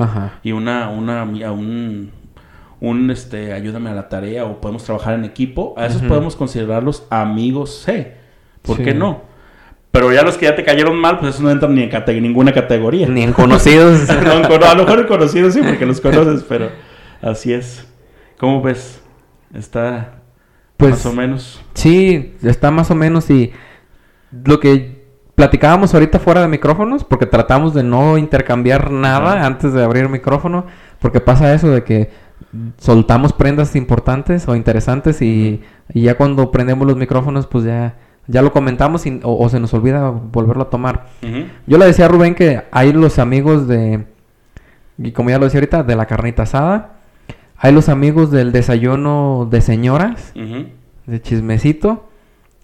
y 0.45 0.53
una, 0.53 0.89
una, 0.89 1.25
un, 1.25 2.13
un, 2.89 3.11
este, 3.11 3.53
ayúdame 3.53 3.91
a 3.91 3.95
la 3.95 4.09
tarea 4.09 4.45
o 4.45 4.61
podemos 4.61 4.85
trabajar 4.85 5.15
en 5.15 5.25
equipo, 5.25 5.75
a 5.77 5.87
esos 5.87 6.03
podemos 6.03 6.37
considerarlos 6.37 7.07
amigos 7.11 7.83
C. 7.85 8.17
¿Por 8.63 8.83
qué 8.83 8.95
no? 8.95 9.23
Pero 9.91 10.13
ya 10.13 10.23
los 10.23 10.37
que 10.37 10.47
ya 10.47 10.57
te 10.57 10.65
cayeron 10.65 10.97
mal, 10.97 11.19
pues 11.21 11.35
eso 11.35 11.45
no 11.45 11.51
entran 11.51 11.75
ni 11.75 11.83
en 11.83 12.23
ninguna 12.23 12.53
categoría. 12.53 13.07
Ni 13.09 13.23
en 13.23 13.33
conocidos. 13.33 14.11
a 14.11 14.75
lo 14.75 14.85
mejor 14.85 14.99
en 15.01 15.07
conocidos 15.07 15.55
sí, 15.55 15.61
porque 15.63 15.87
los 15.87 16.01
conoces, 16.01 16.45
pero 16.49 16.71
así 17.23 17.53
es. 17.53 17.87
¿Cómo 18.39 18.61
ves? 18.61 19.01
Está 19.55 20.23
pues, 20.77 20.93
más 20.93 21.07
o 21.07 21.13
menos. 21.13 21.63
Sí, 21.75 22.35
está 22.43 22.71
más 22.71 22.91
o 22.91 22.95
menos 22.95 23.31
y 23.31 23.53
lo 24.45 24.59
que 24.59 25.05
platicábamos 25.35 25.95
ahorita 25.95 26.19
fuera 26.19 26.43
de 26.43 26.49
micrófonos, 26.49 27.05
porque 27.05 27.27
tratamos 27.27 27.75
de 27.75 27.83
no 27.83 28.19
intercambiar 28.19 28.91
nada 28.91 29.47
antes 29.47 29.73
de 29.73 29.83
abrir 29.83 30.05
el 30.05 30.09
micrófono, 30.09 30.67
porque 30.99 31.21
pasa 31.21 31.55
eso 31.55 31.71
de 31.71 31.85
que 31.85 32.11
soltamos 32.79 33.33
prendas 33.33 33.77
importantes 33.77 34.49
o 34.49 34.55
interesantes 34.57 35.23
y, 35.23 35.63
y 35.93 36.03
ya 36.03 36.17
cuando 36.17 36.51
prendemos 36.51 36.87
los 36.87 36.97
micrófonos, 36.97 37.47
pues 37.47 37.65
ya 37.65 37.97
ya 38.27 38.43
lo 38.43 38.53
comentamos 38.53 39.05
o, 39.23 39.49
se 39.49 39.61
nos 39.61 39.75
olvida 39.75 40.09
volverlo 40.11 40.65
a 40.65 40.71
tomar. 40.71 41.07
Yo 41.67 41.79
le 41.79 41.87
decía 41.87 42.07
a 42.07 42.09
Rubén 42.09 42.35
que 42.35 42.63
hay 42.71 42.93
los 42.93 43.19
amigos 43.19 43.69
de, 43.69 44.05
y 44.99 45.13
como 45.13 45.31
ya 45.31 45.39
lo 45.39 45.45
decía 45.45 45.59
ahorita, 45.61 45.83
de 45.83 45.97
la 45.97 46.07
carnita 46.07 46.45
asada. 46.45 47.01
Hay 47.57 47.73
los 47.73 47.89
amigos 47.89 48.31
del 48.31 48.53
desayuno 48.53 49.47
de 49.51 49.61
señoras, 49.61 50.33
de 50.35 51.23
chismecito 51.23 52.09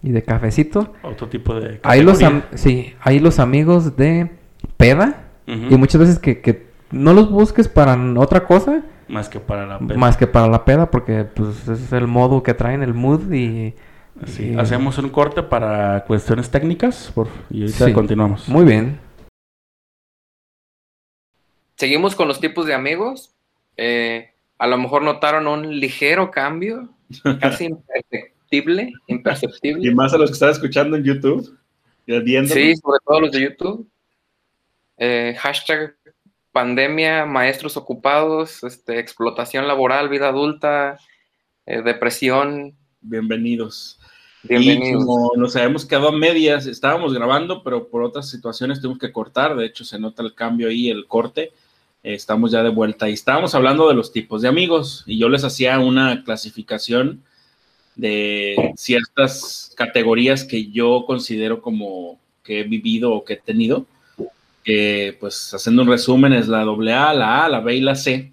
y 0.03 0.11
de 0.11 0.23
cafecito. 0.23 0.93
Otro 1.03 1.27
tipo 1.27 1.53
de... 1.55 1.79
Hay 1.83 2.01
los, 2.01 2.19
sí, 2.55 2.93
hay 3.01 3.19
los 3.19 3.39
amigos 3.39 3.95
de 3.97 4.31
peda. 4.77 5.25
Y 5.47 5.75
muchas 5.75 5.99
veces 5.99 6.17
que, 6.17 6.39
que 6.39 6.70
no 6.91 7.13
los 7.13 7.29
busques 7.29 7.67
para 7.67 7.97
otra 8.19 8.45
cosa. 8.45 8.83
Más 9.07 9.29
que 9.29 9.39
para 9.39 9.65
la 9.65 9.79
peda. 9.79 9.97
Más 9.97 10.17
que 10.17 10.27
para 10.27 10.47
la 10.47 10.65
peda, 10.65 10.89
porque 10.89 11.25
pues 11.25 11.67
es 11.67 11.91
el 11.91 12.07
modo 12.07 12.43
que 12.43 12.53
traen, 12.53 12.81
el 12.83 12.93
mood 12.93 13.31
y 13.31 13.73
hacemos 14.57 14.97
un 14.97 15.09
corte 15.09 15.43
para 15.43 16.05
cuestiones 16.05 16.49
técnicas 16.49 17.11
por, 17.13 17.27
y 17.49 17.61
ahorita 17.61 17.93
continuamos. 17.93 18.47
Muy 18.47 18.65
bien. 18.65 18.99
Seguimos 21.75 22.15
con 22.15 22.27
los 22.27 22.39
tipos 22.39 22.65
de 22.67 22.73
amigos. 22.73 23.33
Eh, 23.75 24.31
a 24.57 24.67
lo 24.67 24.77
mejor 24.77 25.01
notaron 25.01 25.47
un 25.47 25.79
ligero 25.79 26.29
cambio, 26.29 26.89
casi 27.39 27.65
imperceptible, 27.65 28.93
imperceptible. 29.07 29.89
Y 29.89 29.93
más 29.93 30.13
a 30.13 30.17
los 30.17 30.29
que 30.29 30.33
están 30.33 30.51
escuchando 30.51 30.95
en 30.95 31.03
YouTube, 31.03 31.57
Sí, 32.05 32.75
sobre 32.75 32.99
todo 33.05 33.21
los 33.21 33.31
de 33.31 33.41
YouTube. 33.41 33.87
Eh, 34.97 35.35
hashtag 35.39 35.95
pandemia, 36.51 37.25
maestros 37.25 37.77
ocupados, 37.77 38.63
este, 38.63 38.99
explotación 38.99 39.67
laboral, 39.67 40.09
vida 40.09 40.29
adulta, 40.29 40.97
eh, 41.65 41.81
depresión. 41.81 42.75
Bienvenidos. 42.99 43.99
Y 44.49 44.93
como 44.93 45.31
nos 45.35 45.55
habíamos 45.55 45.85
quedado 45.85 46.09
a 46.09 46.11
medias, 46.11 46.65
estábamos 46.65 47.13
grabando, 47.13 47.63
pero 47.63 47.89
por 47.89 48.01
otras 48.01 48.29
situaciones 48.29 48.81
tuvimos 48.81 48.99
que 48.99 49.11
cortar. 49.11 49.55
De 49.55 49.65
hecho, 49.65 49.85
se 49.85 49.99
nota 49.99 50.23
el 50.23 50.33
cambio 50.33 50.67
ahí, 50.67 50.89
el 50.89 51.07
corte. 51.07 51.51
estamos 52.03 52.51
ya 52.51 52.63
de 52.63 52.69
vuelta 52.69 53.07
y 53.07 53.13
estábamos 53.13 53.53
hablando 53.53 53.87
de 53.87 53.93
los 53.93 54.11
tipos 54.11 54.41
de 54.41 54.47
amigos. 54.47 55.03
Y 55.05 55.19
yo 55.19 55.29
les 55.29 55.43
hacía 55.43 55.79
una 55.79 56.23
clasificación 56.23 57.23
de 57.95 58.73
ciertas 58.75 59.73
categorías 59.77 60.43
que 60.43 60.71
yo 60.71 61.03
considero 61.05 61.61
como 61.61 62.19
que 62.43 62.61
he 62.61 62.63
vivido 62.63 63.13
o 63.13 63.23
que 63.23 63.33
he 63.33 63.37
tenido. 63.37 63.85
Que, 64.63 65.17
pues, 65.19 65.53
haciendo 65.53 65.81
un 65.81 65.89
resumen, 65.89 66.33
es 66.33 66.47
la 66.47 66.61
AA, 66.61 67.13
la 67.13 67.45
A, 67.45 67.49
la 67.49 67.59
B 67.61 67.75
y 67.75 67.81
la 67.81 67.95
C 67.95 68.31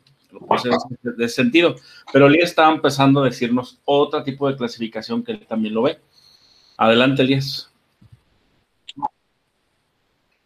de 1.02 1.24
ese 1.24 1.34
sentido. 1.34 1.76
Pero 2.12 2.26
Elías 2.26 2.50
estaba 2.50 2.72
empezando 2.72 3.22
a 3.22 3.26
decirnos 3.26 3.80
otro 3.84 4.22
tipo 4.22 4.48
de 4.48 4.56
clasificación 4.56 5.22
que 5.22 5.32
él 5.32 5.46
también 5.46 5.74
lo 5.74 5.82
ve. 5.82 5.98
Adelante, 6.76 7.22
Elías. 7.22 7.70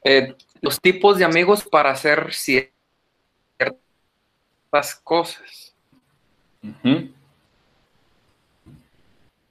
Eh, 0.04 0.34
los 0.60 0.80
tipos 0.80 1.18
de 1.18 1.24
amigos 1.24 1.64
para 1.64 1.90
hacer 1.90 2.32
ciertas 2.32 2.72
cosas. 5.02 5.74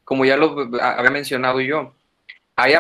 Como 0.04 0.26
ya 0.26 0.38
lo 0.38 0.70
había 0.82 1.12
mencionado 1.12 1.62
yo, 1.62 1.94
hay 2.56 2.74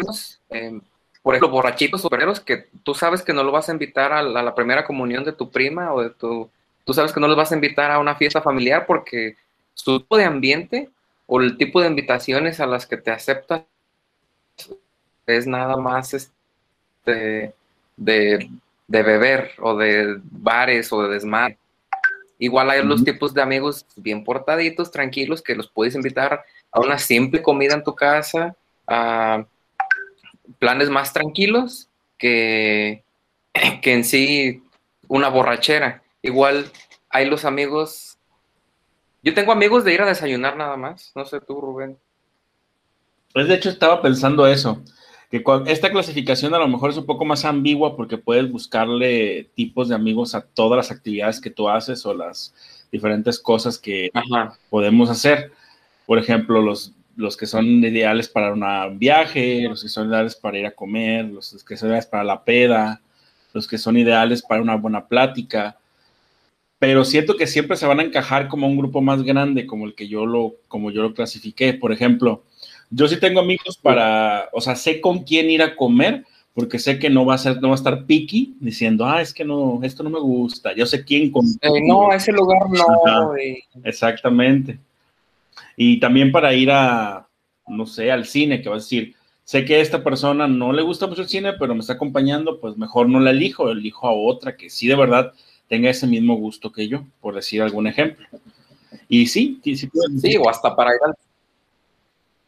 eh, 0.49 0.81
por 1.21 1.35
ejemplo, 1.35 1.49
borrachitos 1.49 2.01
supereros 2.01 2.39
que 2.39 2.67
tú 2.83 2.93
sabes 2.93 3.21
que 3.21 3.33
no 3.33 3.43
lo 3.43 3.51
vas 3.51 3.69
a 3.69 3.73
invitar 3.73 4.11
a 4.11 4.23
la 4.23 4.55
primera 4.55 4.85
comunión 4.85 5.23
de 5.23 5.33
tu 5.33 5.51
prima 5.51 5.93
o 5.93 6.01
de 6.01 6.09
tu 6.09 6.49
tú 6.83 6.93
sabes 6.93 7.11
que 7.11 7.19
no 7.19 7.27
les 7.27 7.37
vas 7.37 7.51
a 7.51 7.55
invitar 7.55 7.91
a 7.91 7.99
una 7.99 8.15
fiesta 8.15 8.41
familiar 8.41 8.85
porque 8.85 9.37
su 9.73 9.99
tipo 9.99 10.17
de 10.17 10.25
ambiente 10.25 10.89
o 11.27 11.39
el 11.39 11.57
tipo 11.57 11.81
de 11.81 11.87
invitaciones 11.87 12.59
a 12.59 12.65
las 12.65 12.85
que 12.85 12.97
te 12.97 13.11
aceptas 13.11 13.63
es 15.27 15.47
nada 15.47 15.77
más 15.77 16.13
este, 16.13 17.53
de, 17.95 18.49
beber 18.87 19.51
o 19.59 19.77
de 19.77 20.19
bares 20.23 20.91
o 20.91 21.03
de 21.03 21.13
desmadre. 21.13 21.57
Igual 22.39 22.71
hay 22.71 22.83
los 22.83 23.03
tipos 23.03 23.33
de 23.33 23.41
amigos 23.41 23.85
bien 23.95 24.23
portaditos, 24.23 24.91
tranquilos, 24.91 25.41
que 25.41 25.55
los 25.55 25.69
puedes 25.69 25.95
invitar 25.95 26.43
a 26.71 26.79
una 26.79 26.97
simple 26.97 27.41
comida 27.41 27.75
en 27.75 27.83
tu 27.83 27.93
casa, 27.93 28.55
a 28.87 29.45
planes 30.59 30.89
más 30.89 31.13
tranquilos 31.13 31.89
que, 32.17 33.03
que 33.81 33.93
en 33.93 34.03
sí 34.03 34.63
una 35.07 35.29
borrachera. 35.29 36.03
Igual 36.21 36.71
hay 37.09 37.29
los 37.29 37.45
amigos. 37.45 38.17
Yo 39.23 39.33
tengo 39.33 39.51
amigos 39.51 39.83
de 39.83 39.93
ir 39.93 40.01
a 40.01 40.07
desayunar 40.07 40.55
nada 40.55 40.77
más. 40.77 41.11
No 41.15 41.25
sé 41.25 41.41
tú, 41.41 41.59
Rubén. 41.59 41.97
Pues 43.33 43.47
de 43.47 43.55
hecho 43.55 43.69
estaba 43.69 44.01
pensando 44.01 44.45
eso, 44.45 44.81
que 45.29 45.43
esta 45.67 45.89
clasificación 45.89 46.53
a 46.53 46.59
lo 46.59 46.67
mejor 46.67 46.89
es 46.89 46.97
un 46.97 47.05
poco 47.05 47.23
más 47.23 47.45
ambigua 47.45 47.95
porque 47.95 48.17
puedes 48.17 48.51
buscarle 48.51 49.49
tipos 49.55 49.87
de 49.87 49.95
amigos 49.95 50.35
a 50.35 50.41
todas 50.41 50.77
las 50.77 50.91
actividades 50.91 51.39
que 51.39 51.49
tú 51.49 51.69
haces 51.69 52.05
o 52.05 52.13
las 52.13 52.53
diferentes 52.91 53.39
cosas 53.39 53.79
que 53.79 54.11
podemos 54.69 55.09
hacer. 55.09 55.53
Por 56.05 56.19
ejemplo, 56.19 56.61
los, 56.61 56.93
los 57.15 57.37
que 57.37 57.45
son 57.45 57.65
ideales 57.65 58.29
para 58.29 58.53
un 58.53 58.99
viaje, 58.99 59.67
los 59.67 59.83
que 59.83 59.89
son 59.89 60.09
ideales 60.09 60.35
para 60.35 60.57
ir 60.59 60.65
a 60.65 60.71
comer, 60.71 61.25
los 61.25 61.63
que 61.63 61.77
son 61.77 61.89
ideales 61.89 62.07
para 62.07 62.23
la 62.23 62.43
peda, 62.43 63.01
los 63.53 63.67
que 63.67 63.77
son 63.77 63.97
ideales 63.97 64.41
para 64.41 64.61
una 64.61 64.75
buena 64.75 65.07
plática 65.07 65.77
pero 66.81 67.05
siento 67.05 67.37
que 67.37 67.45
siempre 67.45 67.77
se 67.77 67.85
van 67.85 67.99
a 67.99 68.03
encajar 68.03 68.47
como 68.47 68.65
un 68.65 68.75
grupo 68.75 69.01
más 69.01 69.21
grande, 69.21 69.67
como 69.67 69.85
el 69.85 69.93
que 69.93 70.07
yo 70.07 70.25
lo, 70.25 70.55
como 70.67 70.89
yo 70.89 71.03
lo 71.03 71.13
clasifiqué. 71.13 71.75
Por 71.75 71.91
ejemplo, 71.91 72.41
yo 72.89 73.07
sí 73.07 73.19
tengo 73.19 73.39
amigos 73.39 73.77
para, 73.77 74.49
o 74.51 74.59
sea, 74.61 74.75
sé 74.75 74.99
con 74.99 75.19
quién 75.19 75.51
ir 75.51 75.61
a 75.61 75.75
comer, 75.75 76.25
porque 76.55 76.79
sé 76.79 76.97
que 76.97 77.11
no 77.11 77.23
va 77.23 77.35
a 77.35 77.37
ser, 77.37 77.61
no 77.61 77.67
va 77.67 77.75
a 77.75 77.77
estar 77.77 78.07
picky 78.07 78.55
diciendo, 78.59 79.05
ah, 79.05 79.21
es 79.21 79.31
que 79.31 79.45
no, 79.45 79.79
esto 79.83 80.01
no 80.01 80.09
me 80.09 80.19
gusta. 80.19 80.73
Yo 80.73 80.87
sé 80.87 81.05
quién 81.05 81.29
con. 81.29 81.45
Eh, 81.61 81.69
no, 81.85 82.11
ese 82.11 82.31
lugar 82.31 82.63
no. 82.67 83.33
exactamente. 83.83 84.79
Y 85.75 85.99
también 85.99 86.31
para 86.31 86.53
ir 86.53 86.71
a, 86.71 87.27
no 87.67 87.85
sé, 87.85 88.11
al 88.11 88.25
cine, 88.25 88.61
que 88.61 88.69
va 88.69 88.75
a 88.75 88.79
decir, 88.79 89.15
sé 89.43 89.65
que 89.65 89.75
a 89.75 89.79
esta 89.79 90.03
persona 90.03 90.47
no 90.47 90.73
le 90.73 90.81
gusta 90.81 91.07
mucho 91.07 91.21
el 91.21 91.29
cine, 91.29 91.53
pero 91.53 91.73
me 91.73 91.81
está 91.81 91.93
acompañando, 91.93 92.59
pues 92.59 92.77
mejor 92.77 93.09
no 93.09 93.19
la 93.19 93.31
elijo, 93.31 93.69
elijo 93.69 94.07
a 94.07 94.13
otra 94.13 94.55
que 94.55 94.69
sí 94.69 94.87
de 94.87 94.95
verdad 94.95 95.33
tenga 95.67 95.89
ese 95.89 96.07
mismo 96.07 96.35
gusto 96.35 96.71
que 96.71 96.87
yo, 96.87 97.05
por 97.21 97.35
decir 97.35 97.61
algún 97.61 97.87
ejemplo. 97.87 98.27
Y 99.07 99.27
sí, 99.27 99.59
sí, 99.63 99.75
sí, 99.75 100.37
o 100.37 100.49
hasta 100.49 100.75
para 100.75 100.91
ir 100.91 100.99
al, 101.05 101.15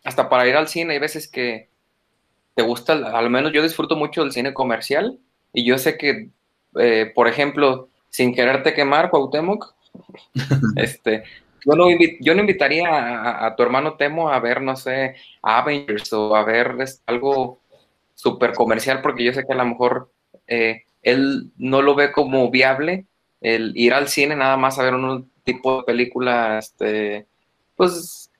hasta 0.03 0.29
para 0.29 0.47
ir 0.47 0.55
al 0.55 0.67
cine, 0.67 0.93
hay 0.93 0.99
veces 0.99 1.27
que 1.27 1.69
te 2.55 2.63
gusta, 2.63 2.93
al 2.93 3.29
menos 3.29 3.51
yo 3.53 3.63
disfruto 3.63 3.95
mucho 3.95 4.21
del 4.23 4.31
cine 4.31 4.53
comercial 4.53 5.19
y 5.53 5.65
yo 5.65 5.77
sé 5.77 5.97
que, 5.97 6.29
eh, 6.79 7.11
por 7.15 7.27
ejemplo, 7.27 7.89
sin 8.09 8.33
quererte 8.33 8.73
quemar, 8.73 9.09
Cuauhtémoc, 9.09 9.73
este, 10.75 11.23
yo 11.65 11.75
no, 11.75 11.85
yo 12.19 12.35
no 12.35 12.41
invitaría 12.41 13.45
a, 13.45 13.55
tu 13.55 13.63
hermano 13.63 13.95
Temo 13.95 14.29
a 14.29 14.39
ver, 14.39 14.61
no 14.61 14.75
sé, 14.75 15.15
Avengers 15.41 16.11
o 16.13 16.35
a 16.35 16.43
ver 16.43 16.75
algo 17.05 17.59
súper 18.15 18.53
comercial 18.53 19.01
porque 19.01 19.23
yo 19.23 19.33
sé 19.33 19.43
que 19.45 19.53
a 19.53 19.57
lo 19.57 19.65
mejor 19.65 20.11
eh, 20.47 20.83
él 21.01 21.51
no 21.57 21.81
lo 21.81 21.95
ve 21.95 22.11
como 22.11 22.49
viable 22.49 23.05
el 23.41 23.73
ir 23.75 23.93
al 23.93 24.07
cine 24.07 24.35
nada 24.35 24.57
más 24.57 24.79
a 24.79 24.83
ver 24.83 24.95
unos 24.95 25.23
tipo 25.43 25.77
de 25.77 25.83
película, 25.83 26.59
este, 26.59 27.27
pues, 27.75 28.31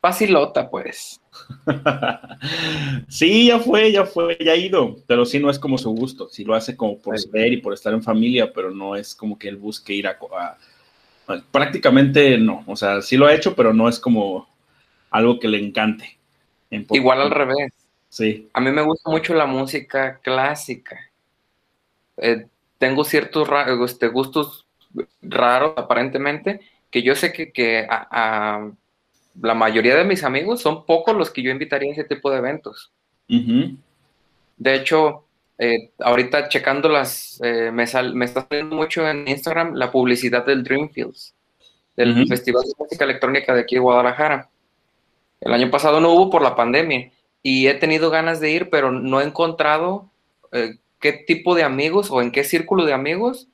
facilota, 0.00 0.68
pues. 0.68 1.20
sí, 3.08 3.46
ya 3.46 3.58
fue, 3.60 3.92
ya 3.92 4.04
fue, 4.04 4.36
ya 4.40 4.52
ha 4.52 4.56
ido, 4.56 4.96
pero 5.06 5.24
sí 5.24 5.38
no 5.38 5.50
es 5.50 5.58
como 5.58 5.78
su 5.78 5.90
gusto, 5.90 6.28
sí 6.28 6.44
lo 6.44 6.54
hace 6.54 6.76
como 6.76 6.98
por 6.98 7.16
ver 7.30 7.52
y 7.52 7.58
por 7.58 7.72
estar 7.74 7.92
en 7.92 8.02
familia, 8.02 8.52
pero 8.52 8.70
no 8.70 8.96
es 8.96 9.14
como 9.14 9.38
que 9.38 9.48
él 9.48 9.56
busque 9.56 9.94
ir 9.94 10.06
a, 10.06 10.18
prácticamente 11.50 12.38
no, 12.38 12.64
o 12.66 12.76
sea, 12.76 13.02
sí 13.02 13.16
lo 13.16 13.26
ha 13.26 13.34
hecho, 13.34 13.54
pero 13.54 13.72
no 13.72 13.88
es 13.88 13.98
como 13.98 14.48
algo 15.10 15.38
que 15.38 15.48
le 15.48 15.58
encante. 15.58 16.18
Igual 16.70 17.22
al 17.22 17.30
revés. 17.30 17.72
Sí. 18.08 18.48
A 18.52 18.60
mí 18.60 18.70
me 18.70 18.82
gusta 18.82 19.10
mucho 19.10 19.34
la 19.34 19.46
música 19.46 20.18
clásica. 20.22 20.98
Eh, 22.16 22.46
tengo 22.78 23.04
ciertos 23.04 23.48
este, 23.84 24.08
gustos 24.08 24.66
raros, 25.22 25.74
aparentemente, 25.76 26.60
que 26.90 27.02
yo 27.02 27.14
sé 27.14 27.32
que, 27.32 27.86
a 27.88 28.70
la 29.40 29.54
mayoría 29.54 29.96
de 29.96 30.04
mis 30.04 30.24
amigos 30.24 30.60
son 30.60 30.84
pocos 30.84 31.16
los 31.16 31.30
que 31.30 31.42
yo 31.42 31.50
invitaría 31.50 31.90
a 31.90 31.92
ese 31.92 32.04
tipo 32.04 32.30
de 32.30 32.38
eventos. 32.38 32.90
De 33.28 34.74
hecho, 34.74 35.24
eh, 35.58 35.90
ahorita 35.98 36.48
checando 36.48 36.88
las, 36.88 37.40
eh, 37.42 37.70
me, 37.72 37.84
me, 38.14 38.24
está 38.24 38.46
saliendo 38.48 38.76
mucho 38.76 39.06
en 39.08 39.26
Instagram 39.26 39.74
la 39.74 39.90
publicidad 39.90 40.46
del 40.46 40.62
Dreamfields, 40.62 41.34
del 41.96 42.28
Festival 42.28 42.62
de 42.62 42.72
Música 42.78 43.04
Electrónica 43.04 43.54
de 43.54 43.62
aquí 43.62 43.74
de 43.74 43.80
Guadalajara. 43.80 44.48
El 45.40 45.52
año 45.52 45.70
pasado 45.70 46.00
no 46.00 46.12
hubo 46.12 46.30
por 46.30 46.42
la 46.42 46.54
pandemia 46.54 47.10
y 47.42 47.66
he 47.66 47.74
tenido 47.74 48.10
ganas 48.10 48.38
de 48.38 48.52
ir, 48.52 48.70
pero 48.70 48.92
no 48.92 49.20
he 49.20 49.24
encontrado 49.24 50.08
eh, 50.52 50.76
qué 51.00 51.12
tipo 51.12 51.56
de 51.56 51.64
amigos 51.64 52.10
o 52.10 52.22
en 52.22 52.30
qué 52.30 52.44
círculo 52.44 52.84
de 52.84 52.92
amigos 52.92 53.48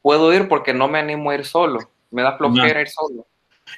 puedo 0.00 0.32
ir 0.32 0.48
porque 0.48 0.72
no 0.72 0.88
me 0.88 0.98
animo 0.98 1.30
a 1.30 1.34
ir 1.34 1.44
solo. 1.44 1.80
Me 2.10 2.22
da 2.22 2.38
flojera 2.38 2.80
ir 2.80 2.88
solo. 2.88 3.26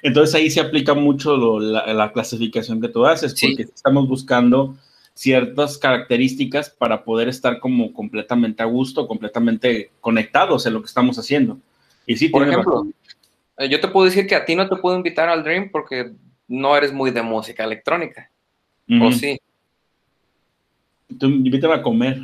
Entonces 0.02 0.34
ahí 0.34 0.50
se 0.50 0.60
aplica 0.60 0.94
mucho 0.94 1.58
la, 1.58 2.12
clasificación 2.12 2.80
que 2.80 2.88
tú 2.88 3.04
haces, 3.04 3.34
porque 3.38 3.62
estamos 3.62 4.08
buscando 4.08 4.76
ciertas 5.14 5.79
características 5.79 6.70
para 6.70 7.05
poder 7.05 7.29
estar 7.29 7.59
como 7.59 7.92
completamente 7.92 8.62
a 8.62 8.66
gusto, 8.66 9.07
completamente 9.07 9.90
conectados 10.01 10.66
en 10.66 10.75
lo 10.75 10.81
que 10.81 10.87
estamos 10.87 11.18
haciendo. 11.18 11.59
Y 12.07 12.16
sí, 12.16 12.29
por 12.29 12.46
ejemplo, 12.46 12.87
eh, 13.59 13.68
yo 13.68 13.81
te 13.81 13.88
puedo 13.88 14.07
decir 14.07 14.27
que 14.27 14.35
a 14.35 14.44
ti 14.44 14.57
no 14.57 14.68
te 14.68 14.77
puedo 14.77 14.96
invitar 14.96 15.29
al 15.29 15.44
Dream 15.44 15.70
porque 15.70 16.12
no 16.48 16.77
eres 16.77 16.92
muy 16.92 17.11
de 17.11 17.22
música 17.22 17.64
electrónica. 17.64 18.31
¿O 19.01 19.11
sí? 19.11 19.38
Tú 21.18 21.27
invítame 21.27 21.75
a 21.75 21.83
comer. 21.83 22.18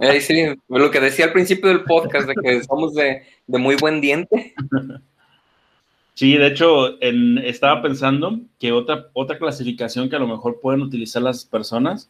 Eh, 0.00 0.20
sí, 0.20 0.46
lo 0.68 0.90
que 0.90 1.00
decía 1.00 1.26
al 1.26 1.32
principio 1.32 1.68
del 1.68 1.84
podcast, 1.84 2.28
de 2.28 2.34
que 2.34 2.62
somos 2.62 2.94
de, 2.94 3.22
de 3.46 3.58
muy 3.58 3.76
buen 3.76 4.00
diente. 4.00 4.54
Sí, 6.14 6.36
de 6.36 6.46
hecho, 6.46 7.00
estaba 7.00 7.82
pensando 7.82 8.38
que 8.60 8.70
otra, 8.70 9.08
otra 9.14 9.36
clasificación 9.36 10.08
que 10.08 10.14
a 10.14 10.20
lo 10.20 10.28
mejor 10.28 10.60
pueden 10.60 10.82
utilizar 10.82 11.22
las 11.22 11.44
personas 11.44 12.08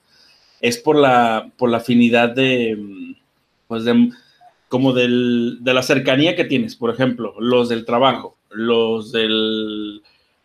es 0.60 0.76
por 0.76 0.96
la, 0.96 1.50
por 1.56 1.70
la 1.70 1.78
afinidad 1.78 2.28
de, 2.28 3.16
pues 3.66 3.84
de, 3.84 4.10
como 4.68 4.92
del, 4.92 5.58
de 5.62 5.72
la 5.72 5.82
cercanía 5.82 6.36
que 6.36 6.44
tienes. 6.44 6.76
Por 6.76 6.90
ejemplo, 6.90 7.34
los 7.38 7.70
del 7.70 7.86
trabajo, 7.86 8.36
los 8.50 9.10
del, 9.10 10.02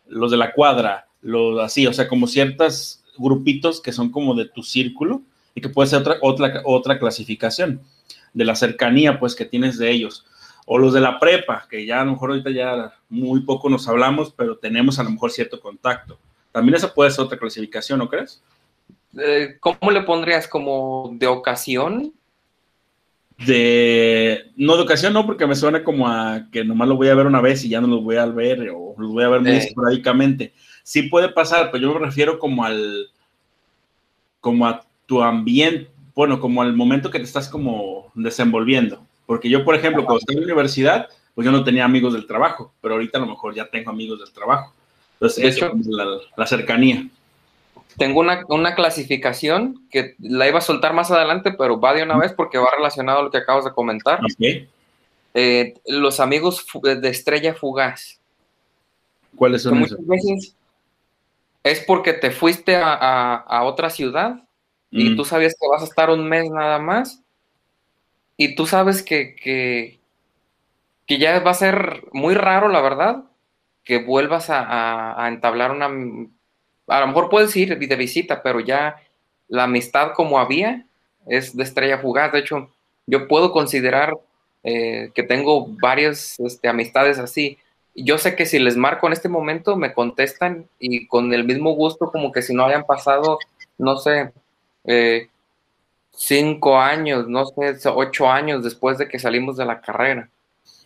los 0.08 0.30
de 0.30 0.36
la 0.38 0.52
cuadra, 0.52 1.06
los 1.20 1.60
así, 1.60 1.86
o 1.86 1.92
sea, 1.92 2.08
como 2.08 2.26
ciertos 2.26 3.02
grupitos 3.18 3.82
que 3.82 3.92
son 3.92 4.10
como 4.10 4.34
de 4.34 4.46
tu 4.46 4.62
círculo 4.62 5.20
y 5.54 5.60
que 5.60 5.68
puede 5.68 5.90
ser 5.90 6.00
otra, 6.00 6.16
otra, 6.22 6.62
otra 6.64 6.98
clasificación 6.98 7.82
de 8.32 8.44
la 8.46 8.56
cercanía, 8.56 9.20
pues, 9.20 9.34
que 9.34 9.44
tienes 9.44 9.76
de 9.76 9.90
ellos 9.90 10.24
o 10.72 10.78
los 10.78 10.92
de 10.92 11.00
la 11.00 11.18
prepa, 11.18 11.66
que 11.68 11.84
ya 11.84 12.00
a 12.00 12.04
lo 12.04 12.12
mejor 12.12 12.30
ahorita 12.30 12.50
ya 12.50 12.94
muy 13.08 13.40
poco 13.40 13.68
nos 13.68 13.88
hablamos, 13.88 14.32
pero 14.32 14.56
tenemos 14.56 15.00
a 15.00 15.02
lo 15.02 15.10
mejor 15.10 15.32
cierto 15.32 15.60
contacto. 15.60 16.16
También 16.52 16.76
esa 16.76 16.94
puede 16.94 17.10
ser 17.10 17.24
otra 17.24 17.36
clasificación, 17.36 17.98
¿no 17.98 18.08
crees? 18.08 18.40
Eh, 19.18 19.56
¿Cómo 19.58 19.90
le 19.90 20.02
pondrías? 20.02 20.46
¿Como 20.46 21.10
de 21.14 21.26
ocasión? 21.26 22.12
De. 23.38 24.52
No, 24.54 24.76
de 24.76 24.82
ocasión 24.82 25.12
no, 25.12 25.26
porque 25.26 25.44
me 25.44 25.56
suena 25.56 25.82
como 25.82 26.06
a 26.06 26.46
que 26.52 26.64
nomás 26.64 26.86
lo 26.86 26.94
voy 26.94 27.08
a 27.08 27.16
ver 27.16 27.26
una 27.26 27.40
vez 27.40 27.64
y 27.64 27.68
ya 27.68 27.80
no 27.80 27.88
los 27.88 28.04
voy 28.04 28.14
a 28.14 28.26
ver, 28.26 28.70
o 28.72 28.94
los 28.96 29.10
voy 29.10 29.24
a 29.24 29.28
ver 29.28 29.40
muy 29.40 29.56
esporádicamente. 29.56 30.52
Sí 30.84 31.02
puede 31.02 31.30
pasar, 31.30 31.72
pero 31.72 31.82
yo 31.82 31.98
me 31.98 32.06
refiero 32.06 32.38
como 32.38 32.64
al. 32.64 33.08
como 34.40 34.68
a 34.68 34.86
tu 35.06 35.20
ambiente, 35.20 35.90
bueno, 36.14 36.38
como 36.38 36.62
al 36.62 36.76
momento 36.76 37.10
que 37.10 37.18
te 37.18 37.24
estás 37.24 37.48
como 37.48 38.12
desenvolviendo. 38.14 39.04
Porque 39.30 39.48
yo, 39.48 39.64
por 39.64 39.76
ejemplo, 39.76 40.04
cuando 40.04 40.18
estaba 40.18 40.34
en 40.34 40.40
la 40.40 40.46
universidad, 40.46 41.08
pues 41.36 41.44
yo 41.44 41.52
no 41.52 41.62
tenía 41.62 41.84
amigos 41.84 42.14
del 42.14 42.26
trabajo, 42.26 42.74
pero 42.80 42.94
ahorita 42.94 43.18
a 43.18 43.20
lo 43.20 43.28
mejor 43.28 43.54
ya 43.54 43.64
tengo 43.64 43.88
amigos 43.88 44.18
del 44.18 44.32
trabajo. 44.32 44.74
Entonces, 45.12 45.56
eso, 45.56 45.72
es 45.78 45.86
la, 46.36 46.46
cercanía. 46.48 47.06
Tengo 47.96 48.18
una, 48.18 48.74
clasificación 48.74 49.86
que 49.88 50.16
la 50.18 50.48
iba 50.48 50.58
a 50.58 50.62
soltar 50.62 50.94
más 50.94 51.12
adelante, 51.12 51.52
pero 51.52 51.78
va 51.78 51.94
de 51.94 52.02
una 52.02 52.18
vez 52.18 52.32
porque 52.32 52.58
va 52.58 52.70
relacionado 52.76 53.20
a 53.20 53.22
lo 53.22 53.30
que 53.30 53.38
acabas 53.38 53.64
de 53.64 53.70
comentar. 53.70 54.18
Eh, 55.34 55.74
los 55.86 56.18
amigos 56.18 56.66
de 56.82 57.08
estrella 57.08 57.54
fugaz. 57.54 58.18
¿Cuáles 59.36 59.62
son 59.62 59.78
esos? 59.84 60.00
Muchas 60.00 60.06
veces 60.08 60.56
es 61.62 61.84
porque 61.86 62.14
te 62.14 62.32
fuiste 62.32 62.74
a, 62.82 63.62
otra 63.62 63.90
ciudad 63.90 64.42
y 64.90 65.14
tú 65.14 65.24
sabías 65.24 65.54
que 65.54 65.68
vas 65.68 65.82
a 65.82 65.84
estar 65.84 66.10
un 66.10 66.28
mes 66.28 66.50
nada 66.50 66.80
más 66.80 67.22
y 68.40 68.54
tú 68.54 68.66
sabes 68.66 69.02
que, 69.02 69.36
que, 69.36 71.18
ya 71.18 71.40
va 71.40 71.50
a 71.50 71.54
ser 71.54 72.04
muy 72.10 72.32
raro, 72.32 72.70
la 72.70 72.80
verdad, 72.80 73.24
que 73.84 73.98
vuelvas 73.98 74.46
a, 74.48 75.26
entablar 75.28 75.72
una... 75.72 75.90
A 76.86 77.00
lo 77.00 77.06
mejor 77.08 77.28
puedes 77.28 77.54
ir 77.54 77.78
de 77.78 77.96
visita, 77.96 78.42
pero 78.42 78.60
ya 78.60 78.96
la 79.48 79.64
amistad 79.64 80.12
como 80.14 80.38
había 80.38 80.86
es 81.26 81.54
de 81.54 81.64
estrella 81.64 81.98
fugaz. 81.98 82.32
De 82.32 82.38
hecho, 82.38 82.70
yo 83.06 83.28
puedo 83.28 83.52
considerar 83.52 84.14
eh, 84.64 85.10
que 85.14 85.22
tengo 85.22 85.66
varias 85.78 86.40
este, 86.40 86.66
amistades 86.66 87.18
así. 87.18 87.58
Yo 87.94 88.16
sé 88.16 88.36
que 88.36 88.46
si 88.46 88.58
les 88.58 88.78
marco 88.78 89.06
en 89.06 89.12
este 89.12 89.28
momento, 89.28 89.76
me 89.76 89.92
contestan 89.92 90.66
y 90.78 91.06
con 91.08 91.34
el 91.34 91.44
mismo 91.44 91.72
gusto, 91.72 92.10
como 92.10 92.32
que 92.32 92.40
si 92.40 92.54
no 92.54 92.64
hayan 92.64 92.86
pasado, 92.86 93.38
no 93.76 93.98
sé, 93.98 94.32
eh, 94.84 95.28
cinco 96.12 96.78
años, 96.78 97.28
no 97.28 97.46
sé, 97.46 97.76
ocho 97.88 98.30
años 98.30 98.62
después 98.62 98.98
de 98.98 99.08
que 99.08 99.18
salimos 99.18 99.56
de 99.56 99.64
la 99.64 99.80
carrera. 99.80 100.30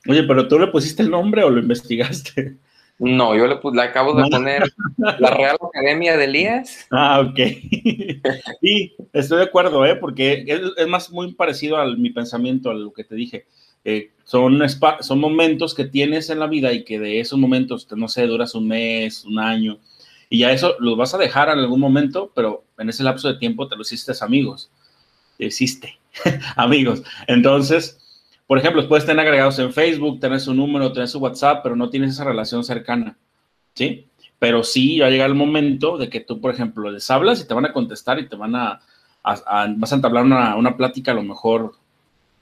Oye, 0.09 0.23
pero 0.25 0.49
tú 0.49 0.59
le 0.59 0.69
pusiste 0.69 1.03
el 1.03 1.11
nombre 1.11 1.43
o 1.43 1.51
lo 1.51 1.61
investigaste? 1.61 2.57
No, 2.99 3.35
yo 3.35 3.47
le, 3.49 3.59
le 3.73 3.83
acabo 3.83 4.15
de 4.15 4.31
poner 4.31 4.63
la 4.97 5.31
Real 5.31 5.57
Academia 5.61 6.17
de 6.17 6.25
Elías. 6.25 6.87
Ah, 6.91 7.21
ok. 7.21 7.37
sí, 8.61 8.95
estoy 9.13 9.39
de 9.39 9.45
acuerdo, 9.45 9.85
¿eh? 9.85 9.97
porque 9.97 10.45
es, 10.47 10.87
más 10.87 11.11
muy 11.11 11.33
parecido 11.35 11.77
a 11.77 11.87
mi 11.97 12.11
pensamiento, 12.11 12.71
a 12.71 12.75
lo 12.75 12.93
que 12.93 13.03
te 13.03 13.17
dije. 13.17 13.47
Eh, 13.85 14.13
son, 14.25 14.61
son 15.01 15.19
momentos 15.19 15.75
que 15.75 15.85
tienes 15.85 16.31
en 16.31 16.39
la 16.39 16.47
vida 16.47 16.73
y 16.73 16.85
que 16.85 17.01
de 17.01 17.19
esos 17.21 17.39
momentos, 17.39 17.89
no 17.97 18.09
sé, 18.09 18.27
duras 18.27 18.55
un 18.55 18.69
mes, 18.69 19.25
un 19.25 19.39
año, 19.39 19.79
y 20.31 20.39
ya 20.39 20.53
eso 20.53 20.77
los 20.79 20.97
vas 20.97 21.15
a 21.15 21.19
dejar 21.19 21.49
en 21.49 21.59
algún 21.59 21.81
momento, 21.81 22.31
pero 22.35 22.65
en 22.79 22.89
ese 22.89 23.03
lapso 23.03 23.29
de 23.29 23.39
tiempo 23.39 23.69
te 23.69 23.77
lo 23.77 23.83
hiciste 23.83 24.13
amigos 24.21 24.71
existe, 25.39 25.99
amigos. 26.57 27.03
Entonces, 27.27 28.01
por 28.47 28.59
ejemplo, 28.59 28.87
puedes 28.89 29.07
tener 29.07 29.25
agregados 29.25 29.59
en 29.59 29.73
Facebook, 29.73 30.21
tener 30.21 30.41
su 30.41 30.55
número, 30.55 30.93
tener 30.93 31.09
su 31.09 31.19
WhatsApp, 31.19 31.61
pero 31.63 31.77
no 31.77 31.91
tienes 31.91 32.13
esa 32.13 32.25
relación 32.25 32.65
cercana, 32.65 33.17
¿sí? 33.75 34.07
Pero 34.39 34.63
sí 34.63 34.99
va 35.01 35.07
a 35.07 35.11
llegar 35.11 35.29
el 35.29 35.35
momento 35.35 35.97
de 35.97 36.09
que 36.09 36.21
tú, 36.21 36.41
por 36.41 36.53
ejemplo, 36.53 36.91
les 36.91 37.11
hablas 37.11 37.41
y 37.41 37.49
te 37.49 37.55
van 37.55 37.67
a 37.67 37.73
contestar 37.73 38.19
y 38.19 38.29
te 38.29 38.37
van 38.37 38.55
a, 38.55 38.81
vas 39.23 39.93
a 39.93 39.95
entablar 39.95 40.25
una, 40.25 40.57
una, 40.57 40.77
plática 40.77 41.13
a 41.13 41.15
lo 41.15 41.23
mejor, 41.23 41.73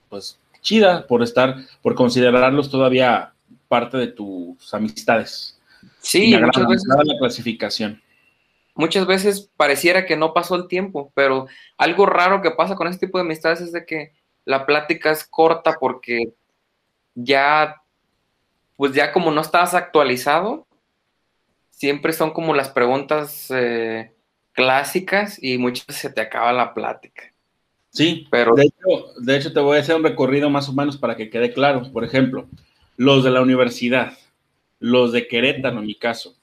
pues, 0.08 0.38
chida 0.60 1.06
por 1.06 1.22
estar, 1.22 1.56
por 1.80 1.94
considerarlos 1.94 2.70
todavía 2.70 3.32
parte 3.68 3.96
de 3.96 4.08
tus 4.08 4.74
amistades. 4.74 5.58
Sí, 6.00 6.36
muchas 6.36 6.66
veces. 6.66 6.88
La 6.88 7.18
clasificación 7.18 8.02
muchas 8.74 9.06
veces 9.06 9.50
pareciera 9.56 10.06
que 10.06 10.16
no 10.16 10.32
pasó 10.32 10.56
el 10.56 10.68
tiempo, 10.68 11.12
pero 11.14 11.46
algo 11.76 12.06
raro 12.06 12.42
que 12.42 12.50
pasa 12.50 12.74
con 12.74 12.88
este 12.88 13.06
tipo 13.06 13.18
de 13.18 13.24
amistades 13.24 13.60
es 13.60 13.72
de 13.72 13.84
que 13.84 14.12
la 14.44 14.66
plática 14.66 15.10
es 15.10 15.24
corta 15.24 15.76
porque 15.78 16.32
ya, 17.14 17.82
pues 18.76 18.92
ya 18.92 19.12
como 19.12 19.30
no 19.30 19.40
estás 19.40 19.74
actualizado, 19.74 20.66
siempre 21.70 22.12
son 22.12 22.30
como 22.30 22.54
las 22.54 22.68
preguntas 22.68 23.50
eh, 23.50 24.12
clásicas 24.52 25.42
y 25.42 25.58
muchas 25.58 25.86
veces 25.86 26.02
se 26.02 26.10
te 26.10 26.20
acaba 26.20 26.52
la 26.52 26.74
plática. 26.74 27.24
Sí, 27.90 28.26
pero 28.30 28.54
de 28.54 28.64
hecho, 28.64 29.12
de 29.18 29.36
hecho 29.36 29.52
te 29.52 29.60
voy 29.60 29.76
a 29.76 29.80
hacer 29.80 29.96
un 29.96 30.04
recorrido 30.04 30.48
más 30.48 30.68
o 30.68 30.72
menos 30.72 30.96
para 30.96 31.14
que 31.14 31.28
quede 31.28 31.52
claro. 31.52 31.92
Por 31.92 32.04
ejemplo, 32.04 32.48
los 32.96 33.22
de 33.22 33.30
la 33.30 33.42
universidad, 33.42 34.16
los 34.78 35.12
de 35.12 35.28
Querétaro 35.28 35.78
en 35.78 35.86
mi 35.86 35.94
caso, 35.94 36.34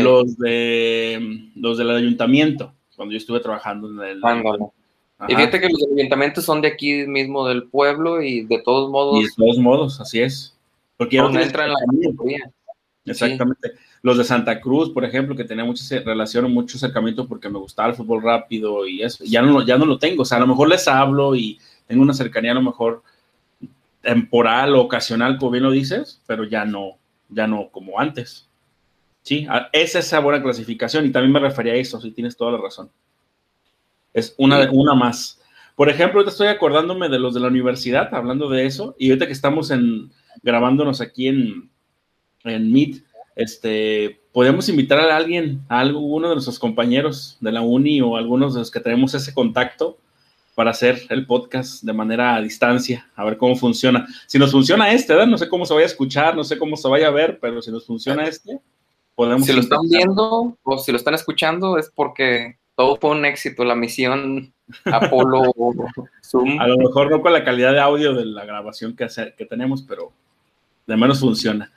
los 0.00 0.38
de 0.38 1.50
los 1.56 1.76
del 1.76 1.90
ayuntamiento, 1.90 2.72
cuando 2.96 3.12
yo 3.12 3.18
estuve 3.18 3.40
trabajando 3.40 3.90
en 3.90 4.08
el. 4.08 4.20
Y 5.28 5.36
fíjate 5.36 5.60
que 5.60 5.68
los 5.68 5.84
ayuntamientos 5.96 6.44
son 6.44 6.62
de 6.62 6.68
aquí 6.68 7.06
mismo 7.06 7.46
del 7.46 7.64
pueblo 7.64 8.22
y 8.22 8.44
de 8.44 8.60
todos 8.62 8.90
modos. 8.90 9.20
Y 9.20 9.24
de 9.24 9.30
todos 9.36 9.58
modos, 9.58 10.00
así 10.00 10.20
es. 10.20 10.56
Porque 10.96 11.18
no 11.18 11.28
entran 11.38 11.68
en 11.68 11.74
la 11.74 12.52
Exactamente. 13.04 13.72
Los 14.02 14.18
de 14.18 14.24
Santa 14.24 14.60
Cruz, 14.60 14.90
por 14.90 15.04
ejemplo, 15.04 15.36
que 15.36 15.44
tenía 15.44 15.64
mucha 15.64 15.82
relación, 16.00 16.52
mucho 16.52 16.76
acercamiento 16.76 17.28
porque 17.28 17.48
me 17.48 17.58
gustaba 17.58 17.88
el 17.88 17.94
fútbol 17.94 18.22
rápido 18.22 18.86
y 18.86 19.02
eso, 19.02 19.24
ya 19.24 19.42
no, 19.42 19.64
ya 19.64 19.78
no 19.78 19.86
lo 19.86 19.98
tengo. 19.98 20.22
O 20.22 20.24
sea, 20.24 20.38
a 20.38 20.40
lo 20.40 20.46
mejor 20.46 20.68
les 20.68 20.88
hablo 20.88 21.34
y 21.36 21.58
tengo 21.86 22.02
una 22.02 22.14
cercanía 22.14 22.52
a 22.52 22.56
lo 22.56 22.62
mejor 22.62 23.02
temporal 24.00 24.74
o 24.74 24.80
ocasional, 24.80 25.38
como 25.38 25.52
bien 25.52 25.64
lo 25.64 25.70
dices, 25.70 26.20
pero 26.26 26.44
ya 26.44 26.64
no, 26.64 26.96
ya 27.28 27.46
no 27.46 27.68
como 27.70 27.98
antes. 28.00 28.48
Sí, 29.22 29.46
es 29.72 29.94
esa 29.94 30.18
buena 30.18 30.42
clasificación 30.42 31.06
y 31.06 31.12
también 31.12 31.32
me 31.32 31.38
refería 31.38 31.74
a 31.74 31.76
eso, 31.76 32.00
si 32.00 32.10
tienes 32.10 32.36
toda 32.36 32.52
la 32.52 32.58
razón. 32.58 32.90
Es 34.12 34.34
una, 34.36 34.68
una 34.70 34.94
más. 34.94 35.40
Por 35.76 35.88
ejemplo, 35.88 36.18
ahorita 36.18 36.32
estoy 36.32 36.48
acordándome 36.48 37.08
de 37.08 37.18
los 37.18 37.32
de 37.32 37.40
la 37.40 37.48
universidad, 37.48 38.12
hablando 38.14 38.48
de 38.50 38.66
eso, 38.66 38.94
y 38.98 39.08
ahorita 39.08 39.26
que 39.26 39.32
estamos 39.32 39.70
en, 39.70 40.10
grabándonos 40.42 41.00
aquí 41.00 41.28
en, 41.28 41.70
en 42.44 42.72
Meet, 42.72 43.04
este, 43.36 44.20
podemos 44.32 44.68
invitar 44.68 44.98
a 44.98 45.16
alguien, 45.16 45.62
a 45.68 45.80
alguno 45.80 46.28
de 46.28 46.34
nuestros 46.34 46.58
compañeros 46.58 47.38
de 47.40 47.52
la 47.52 47.62
uni 47.62 48.00
o 48.00 48.16
algunos 48.16 48.54
de 48.54 48.60
los 48.60 48.70
que 48.70 48.80
tenemos 48.80 49.14
ese 49.14 49.32
contacto 49.32 49.98
para 50.54 50.70
hacer 50.70 51.00
el 51.08 51.24
podcast 51.24 51.82
de 51.82 51.92
manera 51.94 52.34
a 52.34 52.42
distancia, 52.42 53.10
a 53.14 53.24
ver 53.24 53.38
cómo 53.38 53.56
funciona. 53.56 54.06
Si 54.26 54.38
nos 54.38 54.52
funciona 54.52 54.92
este, 54.92 55.14
no 55.26 55.38
sé 55.38 55.48
cómo 55.48 55.64
se 55.64 55.72
vaya 55.72 55.86
a 55.86 55.88
escuchar, 55.90 56.36
no 56.36 56.44
sé 56.44 56.58
cómo 56.58 56.76
se 56.76 56.88
vaya 56.88 57.08
a 57.08 57.10
ver, 57.10 57.38
pero 57.40 57.62
si 57.62 57.70
nos 57.70 57.86
funciona 57.86 58.24
este, 58.24 58.60
podemos... 59.22 59.46
Si 59.46 59.52
lo 59.52 59.60
están 59.60 59.88
viendo 59.88 60.56
o 60.62 60.78
si 60.78 60.90
lo 60.90 60.98
están 60.98 61.14
escuchando 61.14 61.78
es 61.78 61.90
porque 61.94 62.56
todo 62.76 62.96
fue 62.96 63.10
un 63.10 63.24
éxito, 63.24 63.64
la 63.64 63.74
misión 63.74 64.52
Apolo 64.86 65.52
Zoom. 66.24 66.60
A 66.60 66.66
lo 66.66 66.76
mejor 66.78 67.10
no 67.10 67.22
con 67.22 67.32
la 67.32 67.44
calidad 67.44 67.72
de 67.72 67.80
audio 67.80 68.14
de 68.14 68.24
la 68.24 68.44
grabación 68.44 68.96
que, 68.96 69.06
que 69.36 69.46
tenemos, 69.46 69.82
pero 69.82 70.12
de 70.86 70.96
menos 70.96 71.20
funciona. 71.20 71.72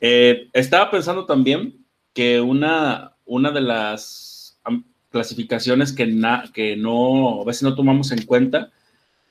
Eh, 0.00 0.48
estaba 0.52 0.90
pensando 0.90 1.26
también 1.26 1.84
que 2.14 2.40
una, 2.40 3.12
una 3.26 3.50
de 3.50 3.60
las 3.60 4.58
clasificaciones 5.10 5.92
que, 5.92 6.04
que 6.52 6.76
no, 6.76 7.42
a 7.42 7.44
veces 7.44 7.62
no 7.62 7.74
tomamos 7.74 8.12
en 8.12 8.22
cuenta, 8.22 8.70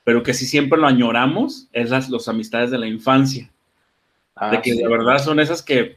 pero 0.04 0.22
que 0.22 0.34
sí 0.34 0.44
siempre 0.44 0.78
lo 0.78 0.86
añoramos, 0.86 1.68
es 1.72 1.90
las 1.90 2.10
los 2.10 2.28
amistades 2.28 2.70
de 2.70 2.78
la 2.78 2.86
infancia. 2.86 3.44
de 3.44 4.56
ah, 4.56 4.60
que 4.62 4.74
de 4.74 4.88
verdad 4.88 5.18
son 5.22 5.40
esas 5.40 5.62
que, 5.62 5.96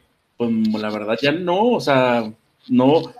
pues 0.50 0.82
la 0.82 0.90
verdad 0.90 1.18
ya 1.22 1.32
no, 1.32 1.70
o 1.70 1.80
sea, 1.80 2.32
no, 2.68 3.14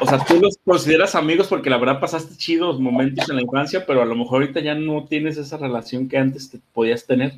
o 0.00 0.06
sea, 0.06 0.24
tú 0.24 0.40
los 0.40 0.58
consideras 0.64 1.14
amigos 1.14 1.46
porque 1.46 1.70
la 1.70 1.78
verdad 1.78 2.00
pasaste 2.00 2.36
chidos 2.36 2.80
momentos 2.80 3.28
en 3.28 3.36
la 3.36 3.42
infancia, 3.42 3.86
pero 3.86 4.02
a 4.02 4.04
lo 4.04 4.16
mejor 4.16 4.42
ahorita 4.42 4.60
ya 4.60 4.74
no 4.74 5.04
tienes 5.04 5.36
esa 5.36 5.56
relación 5.56 6.08
que 6.08 6.18
antes 6.18 6.50
te 6.50 6.58
podías 6.72 7.06
tener. 7.06 7.34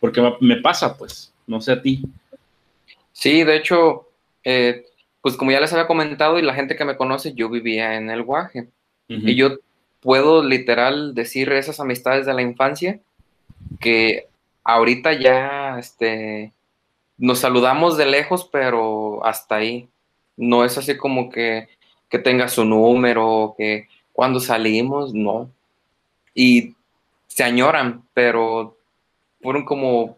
Porque 0.00 0.22
me 0.40 0.56
pasa, 0.56 0.98
pues, 0.98 1.32
no 1.46 1.62
sé 1.62 1.72
a 1.72 1.80
ti. 1.80 2.02
Sí, 3.12 3.42
de 3.42 3.56
hecho, 3.56 4.08
eh, 4.42 4.84
pues 5.22 5.36
como 5.36 5.50
ya 5.50 5.60
les 5.60 5.72
había 5.72 5.86
comentado 5.86 6.38
y 6.38 6.42
la 6.42 6.52
gente 6.52 6.76
que 6.76 6.84
me 6.84 6.96
conoce, 6.96 7.32
yo 7.32 7.48
vivía 7.48 7.96
en 7.96 8.10
el 8.10 8.22
Guaje. 8.22 8.68
Y 9.08 9.34
yo 9.34 9.58
puedo 10.00 10.42
literal 10.42 11.14
decir 11.14 11.52
esas 11.52 11.78
amistades 11.78 12.26
de 12.26 12.34
la 12.34 12.42
infancia 12.42 13.00
que 13.80 14.26
ahorita 14.64 15.12
ya 15.12 15.78
este, 15.78 16.52
nos 17.18 17.38
saludamos 17.38 17.96
de 17.96 18.06
lejos, 18.06 18.48
pero 18.50 19.24
hasta 19.24 19.56
ahí. 19.56 19.88
No 20.36 20.64
es 20.64 20.76
así 20.78 20.96
como 20.96 21.30
que 21.30 21.68
que 22.14 22.20
tenga 22.20 22.46
su 22.46 22.64
número, 22.64 23.56
que 23.58 23.88
cuando 24.12 24.38
salimos, 24.38 25.12
no. 25.12 25.50
Y 26.32 26.74
se 27.26 27.42
añoran, 27.42 28.04
pero 28.14 28.76
fueron 29.42 29.64
como 29.64 30.14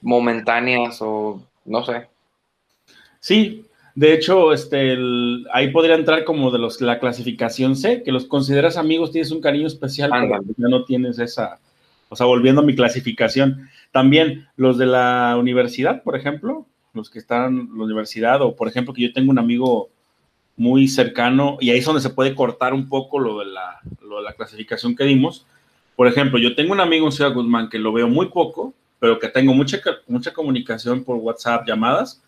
momentáneas 0.00 1.02
o 1.02 1.42
no 1.64 1.84
sé. 1.84 2.06
Sí, 3.18 3.66
de 3.96 4.12
hecho, 4.12 4.52
este, 4.52 4.96
ahí 5.52 5.72
podría 5.72 5.96
entrar 5.96 6.22
como 6.22 6.52
de 6.52 6.60
los 6.60 6.80
la 6.80 7.00
clasificación 7.00 7.74
C, 7.74 8.04
que 8.04 8.12
los 8.12 8.26
consideras 8.26 8.76
amigos, 8.76 9.10
tienes 9.10 9.32
un 9.32 9.40
cariño 9.40 9.66
especial, 9.66 10.10
pero 10.12 10.42
ya 10.56 10.68
no 10.68 10.84
tienes 10.84 11.18
esa, 11.18 11.58
o 12.08 12.14
sea, 12.14 12.26
volviendo 12.26 12.60
a 12.60 12.64
mi 12.64 12.76
clasificación. 12.76 13.68
También 13.92 14.48
los 14.56 14.78
de 14.78 14.86
la 14.86 15.36
universidad, 15.38 16.02
por 16.02 16.16
ejemplo, 16.16 16.66
los 16.92 17.10
que 17.10 17.18
están 17.18 17.58
en 17.58 17.78
la 17.78 17.84
universidad, 17.84 18.42
o 18.42 18.56
por 18.56 18.68
ejemplo, 18.68 18.92
que 18.94 19.02
yo 19.02 19.12
tengo 19.12 19.30
un 19.30 19.38
amigo 19.38 19.88
muy 20.56 20.88
cercano, 20.88 21.58
y 21.60 21.70
ahí 21.70 21.78
es 21.78 21.84
donde 21.84 22.00
se 22.00 22.10
puede 22.10 22.34
cortar 22.34 22.72
un 22.72 22.88
poco 22.88 23.18
lo 23.18 23.38
de 23.38 23.46
la, 23.46 23.80
lo 24.02 24.18
de 24.18 24.22
la 24.22 24.32
clasificación 24.32 24.96
que 24.96 25.04
dimos. 25.04 25.46
Por 25.94 26.08
ejemplo, 26.08 26.38
yo 26.38 26.54
tengo 26.54 26.72
un 26.72 26.80
amigo 26.80 27.06
en 27.06 27.12
Ciudad 27.12 27.32
Guzmán 27.32 27.68
que 27.68 27.78
lo 27.78 27.92
veo 27.92 28.08
muy 28.08 28.26
poco, 28.26 28.74
pero 28.98 29.18
que 29.18 29.28
tengo 29.28 29.52
mucha, 29.52 29.78
mucha 30.08 30.32
comunicación 30.32 31.04
por 31.04 31.16
WhatsApp, 31.16 31.66
llamadas, 31.66 32.22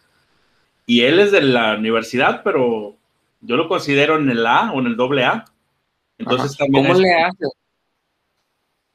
y 0.87 1.03
él 1.03 1.19
es 1.21 1.33
de 1.33 1.43
la 1.43 1.77
universidad, 1.77 2.43
pero 2.43 2.97
yo 3.41 3.57
lo 3.57 3.69
considero 3.69 4.19
en 4.19 4.31
el 4.31 4.47
A 4.47 4.73
o 4.73 4.81
en 4.81 4.87
el 4.87 4.97
doble 4.97 5.25
A. 5.25 5.45
Entonces 6.17 6.57
también 6.57 6.87
¿Cómo 6.87 6.99
le 6.99 7.13
hace? 7.15 7.45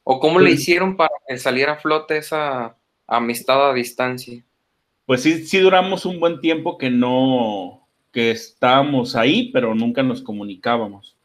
¿O 0.04 0.20
cómo 0.20 0.40
le 0.40 0.50
pues 0.50 0.62
hicieron 0.62 0.98
para 0.98 1.12
que 1.28 1.38
saliera 1.38 1.74
a 1.74 1.78
flote 1.78 2.18
esa 2.18 2.76
amistad 3.08 3.70
a 3.70 3.74
distancia? 3.74 4.44
Pues 5.06 5.22
sí, 5.22 5.46
sí 5.46 5.60
duramos 5.60 6.06
un 6.06 6.20
buen 6.20 6.40
tiempo 6.40 6.78
que 6.78 6.90
no, 6.90 7.88
que 8.12 8.32
estábamos 8.32 9.16
ahí, 9.16 9.52
pero 9.52 9.76
nunca 9.76 10.04
nos 10.04 10.22
comunicábamos. 10.22 11.16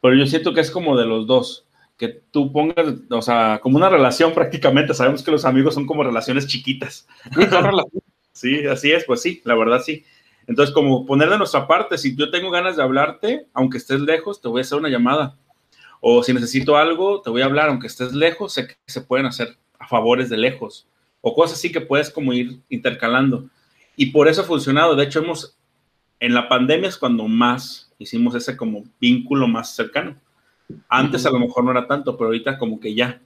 Pero 0.00 0.14
yo 0.14 0.26
siento 0.26 0.54
que 0.54 0.60
es 0.60 0.70
como 0.70 0.96
de 0.96 1.06
los 1.06 1.26
dos, 1.26 1.66
que 1.96 2.08
tú 2.08 2.52
pongas, 2.52 2.94
o 3.10 3.22
sea, 3.22 3.58
como 3.62 3.76
una 3.76 3.88
relación 3.88 4.32
prácticamente, 4.34 4.94
sabemos 4.94 5.22
que 5.22 5.30
los 5.30 5.44
amigos 5.44 5.74
son 5.74 5.86
como 5.86 6.04
relaciones 6.04 6.46
chiquitas. 6.46 7.06
Sí, 8.32 8.66
así 8.66 8.92
es, 8.92 9.06
pues 9.06 9.22
sí, 9.22 9.40
la 9.44 9.54
verdad 9.54 9.80
sí. 9.82 10.04
Entonces, 10.46 10.74
como 10.74 11.06
poner 11.06 11.30
de 11.30 11.38
nuestra 11.38 11.66
parte, 11.66 11.96
si 11.96 12.14
yo 12.14 12.30
tengo 12.30 12.50
ganas 12.50 12.76
de 12.76 12.82
hablarte, 12.82 13.46
aunque 13.54 13.78
estés 13.78 14.00
lejos, 14.00 14.42
te 14.42 14.48
voy 14.48 14.58
a 14.58 14.60
hacer 14.60 14.76
una 14.76 14.90
llamada. 14.90 15.38
O 16.00 16.22
si 16.22 16.32
necesito 16.32 16.76
algo, 16.76 17.20
te 17.22 17.30
voy 17.30 17.42
a 17.42 17.46
hablar, 17.46 17.68
aunque 17.68 17.86
estés 17.86 18.12
lejos, 18.12 18.52
sé 18.54 18.68
que 18.68 18.76
se 18.86 19.00
pueden 19.00 19.26
hacer 19.26 19.56
a 19.78 19.86
favores 19.86 20.28
de 20.28 20.36
lejos. 20.36 20.86
O 21.20 21.34
cosas 21.34 21.58
así 21.58 21.72
que 21.72 21.80
puedes 21.80 22.10
como 22.10 22.32
ir 22.32 22.60
intercalando. 22.68 23.48
Y 23.96 24.06
por 24.06 24.28
eso 24.28 24.42
ha 24.42 24.44
funcionado. 24.44 24.94
De 24.94 25.04
hecho, 25.04 25.20
hemos 25.20 25.56
en 26.20 26.34
la 26.34 26.48
pandemia 26.48 26.88
es 26.88 26.96
cuando 26.96 27.28
más 27.28 27.92
hicimos 27.98 28.34
ese 28.34 28.56
como 28.56 28.84
vínculo 29.00 29.48
más 29.48 29.74
cercano. 29.74 30.16
Antes 30.88 31.26
a 31.26 31.30
lo 31.30 31.38
mejor 31.38 31.64
no 31.64 31.70
era 31.70 31.86
tanto, 31.86 32.16
pero 32.16 32.26
ahorita 32.28 32.58
como 32.58 32.80
que 32.80 32.94
ya. 32.94 33.20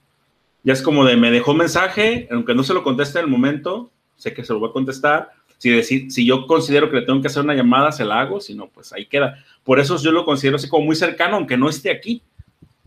Ya 0.63 0.73
es 0.73 0.81
como 0.81 1.05
de 1.05 1.17
me 1.17 1.31
dejó 1.31 1.51
un 1.51 1.57
mensaje, 1.57 2.27
aunque 2.31 2.53
no 2.53 2.63
se 2.63 2.73
lo 2.73 2.83
conteste 2.83 3.19
en 3.19 3.25
el 3.25 3.31
momento, 3.31 3.91
sé 4.15 4.33
que 4.33 4.43
se 4.43 4.53
lo 4.53 4.59
voy 4.59 4.69
a 4.69 4.73
contestar. 4.73 5.31
Si, 5.57 5.69
decir, 5.69 6.11
si 6.11 6.25
yo 6.25 6.47
considero 6.47 6.89
que 6.89 6.97
le 6.97 7.05
tengo 7.05 7.21
que 7.21 7.27
hacer 7.27 7.43
una 7.43 7.53
llamada, 7.53 7.91
se 7.91 8.03
la 8.03 8.19
hago, 8.19 8.39
si 8.39 8.55
no, 8.55 8.67
pues 8.67 8.93
ahí 8.93 9.05
queda. 9.05 9.43
Por 9.63 9.79
eso 9.79 9.97
yo 9.97 10.11
lo 10.11 10.25
considero 10.25 10.57
así 10.57 10.67
como 10.67 10.85
muy 10.85 10.95
cercano, 10.95 11.37
aunque 11.37 11.57
no 11.57 11.69
esté 11.69 11.91
aquí. 11.91 12.21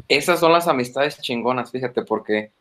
Esas 0.08 0.40
son 0.40 0.52
las 0.52 0.68
amistades 0.68 1.20
chingonas, 1.20 1.70
fíjate, 1.70 2.02
porque 2.02 2.52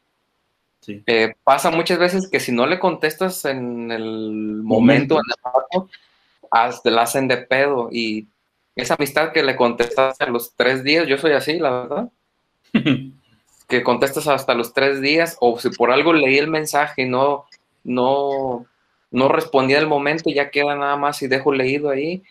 eh, 0.87 1.33
pasa 1.43 1.71
muchas 1.71 1.99
veces 1.99 2.29
que 2.29 2.39
si 2.39 2.51
no 2.51 2.65
le 2.65 2.79
contestas 2.79 3.45
en 3.45 3.91
el 3.91 4.61
momento, 4.63 5.15
en 5.15 5.21
el 5.29 6.81
te 6.83 6.91
la 6.91 7.03
hacen 7.03 7.27
de 7.27 7.37
pedo 7.37 7.89
y 7.91 8.27
esa 8.75 8.95
amistad 8.95 9.31
que 9.31 9.43
le 9.43 9.55
contestaste 9.55 10.23
a 10.23 10.29
los 10.29 10.55
tres 10.55 10.83
días, 10.83 11.07
yo 11.07 11.17
soy 11.17 11.33
así, 11.33 11.59
la 11.59 11.69
verdad. 11.71 12.09
que 13.67 13.83
contestas 13.83 14.27
hasta 14.27 14.53
los 14.53 14.73
tres 14.73 15.01
días, 15.01 15.37
o 15.39 15.59
si 15.59 15.69
por 15.69 15.91
algo 15.91 16.13
leí 16.13 16.37
el 16.37 16.47
mensaje 16.47 17.03
y 17.03 17.09
no, 17.09 17.45
no, 17.83 18.65
no 19.11 19.27
respondí 19.29 19.73
al 19.73 19.87
momento, 19.87 20.29
ya 20.29 20.51
queda 20.51 20.75
nada 20.75 20.95
más 20.95 21.21
y 21.21 21.27
dejo 21.27 21.53
leído 21.53 21.89
ahí. 21.89 22.23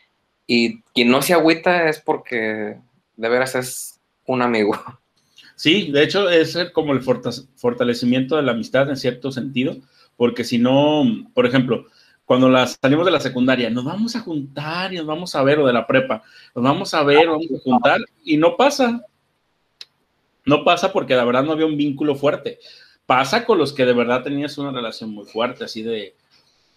Y 0.46 0.82
quien 0.94 1.10
no 1.10 1.22
se 1.22 1.34
agüita 1.34 1.88
es 1.88 2.00
porque 2.00 2.76
de 3.16 3.28
veras 3.28 3.54
es 3.54 4.00
un 4.26 4.42
amigo. 4.42 4.76
Sí, 5.62 5.92
de 5.92 6.02
hecho 6.02 6.28
es 6.28 6.58
como 6.72 6.92
el 6.92 7.02
fortalecimiento 7.02 8.34
de 8.34 8.42
la 8.42 8.50
amistad 8.50 8.90
en 8.90 8.96
cierto 8.96 9.30
sentido, 9.30 9.76
porque 10.16 10.42
si 10.42 10.58
no, 10.58 11.04
por 11.34 11.46
ejemplo, 11.46 11.86
cuando 12.24 12.52
salimos 12.66 13.06
de 13.06 13.12
la 13.12 13.20
secundaria, 13.20 13.70
nos 13.70 13.84
vamos 13.84 14.16
a 14.16 14.20
juntar 14.22 14.92
y 14.92 14.96
nos 14.96 15.06
vamos 15.06 15.36
a 15.36 15.42
ver, 15.44 15.60
o 15.60 15.66
de 15.68 15.72
la 15.72 15.86
prepa, 15.86 16.24
nos 16.52 16.64
vamos 16.64 16.92
a 16.94 17.04
ver, 17.04 17.28
vamos 17.28 17.46
a 17.46 17.62
juntar, 17.62 18.00
y 18.24 18.36
no 18.38 18.56
pasa. 18.56 19.06
No 20.44 20.64
pasa 20.64 20.92
porque 20.92 21.14
la 21.14 21.24
verdad 21.24 21.44
no 21.44 21.52
había 21.52 21.66
un 21.66 21.76
vínculo 21.76 22.16
fuerte. 22.16 22.58
Pasa 23.06 23.46
con 23.46 23.56
los 23.56 23.72
que 23.72 23.84
de 23.84 23.92
verdad 23.92 24.24
tenías 24.24 24.58
una 24.58 24.72
relación 24.72 25.10
muy 25.10 25.26
fuerte, 25.26 25.62
así 25.62 25.84
de. 25.84 26.16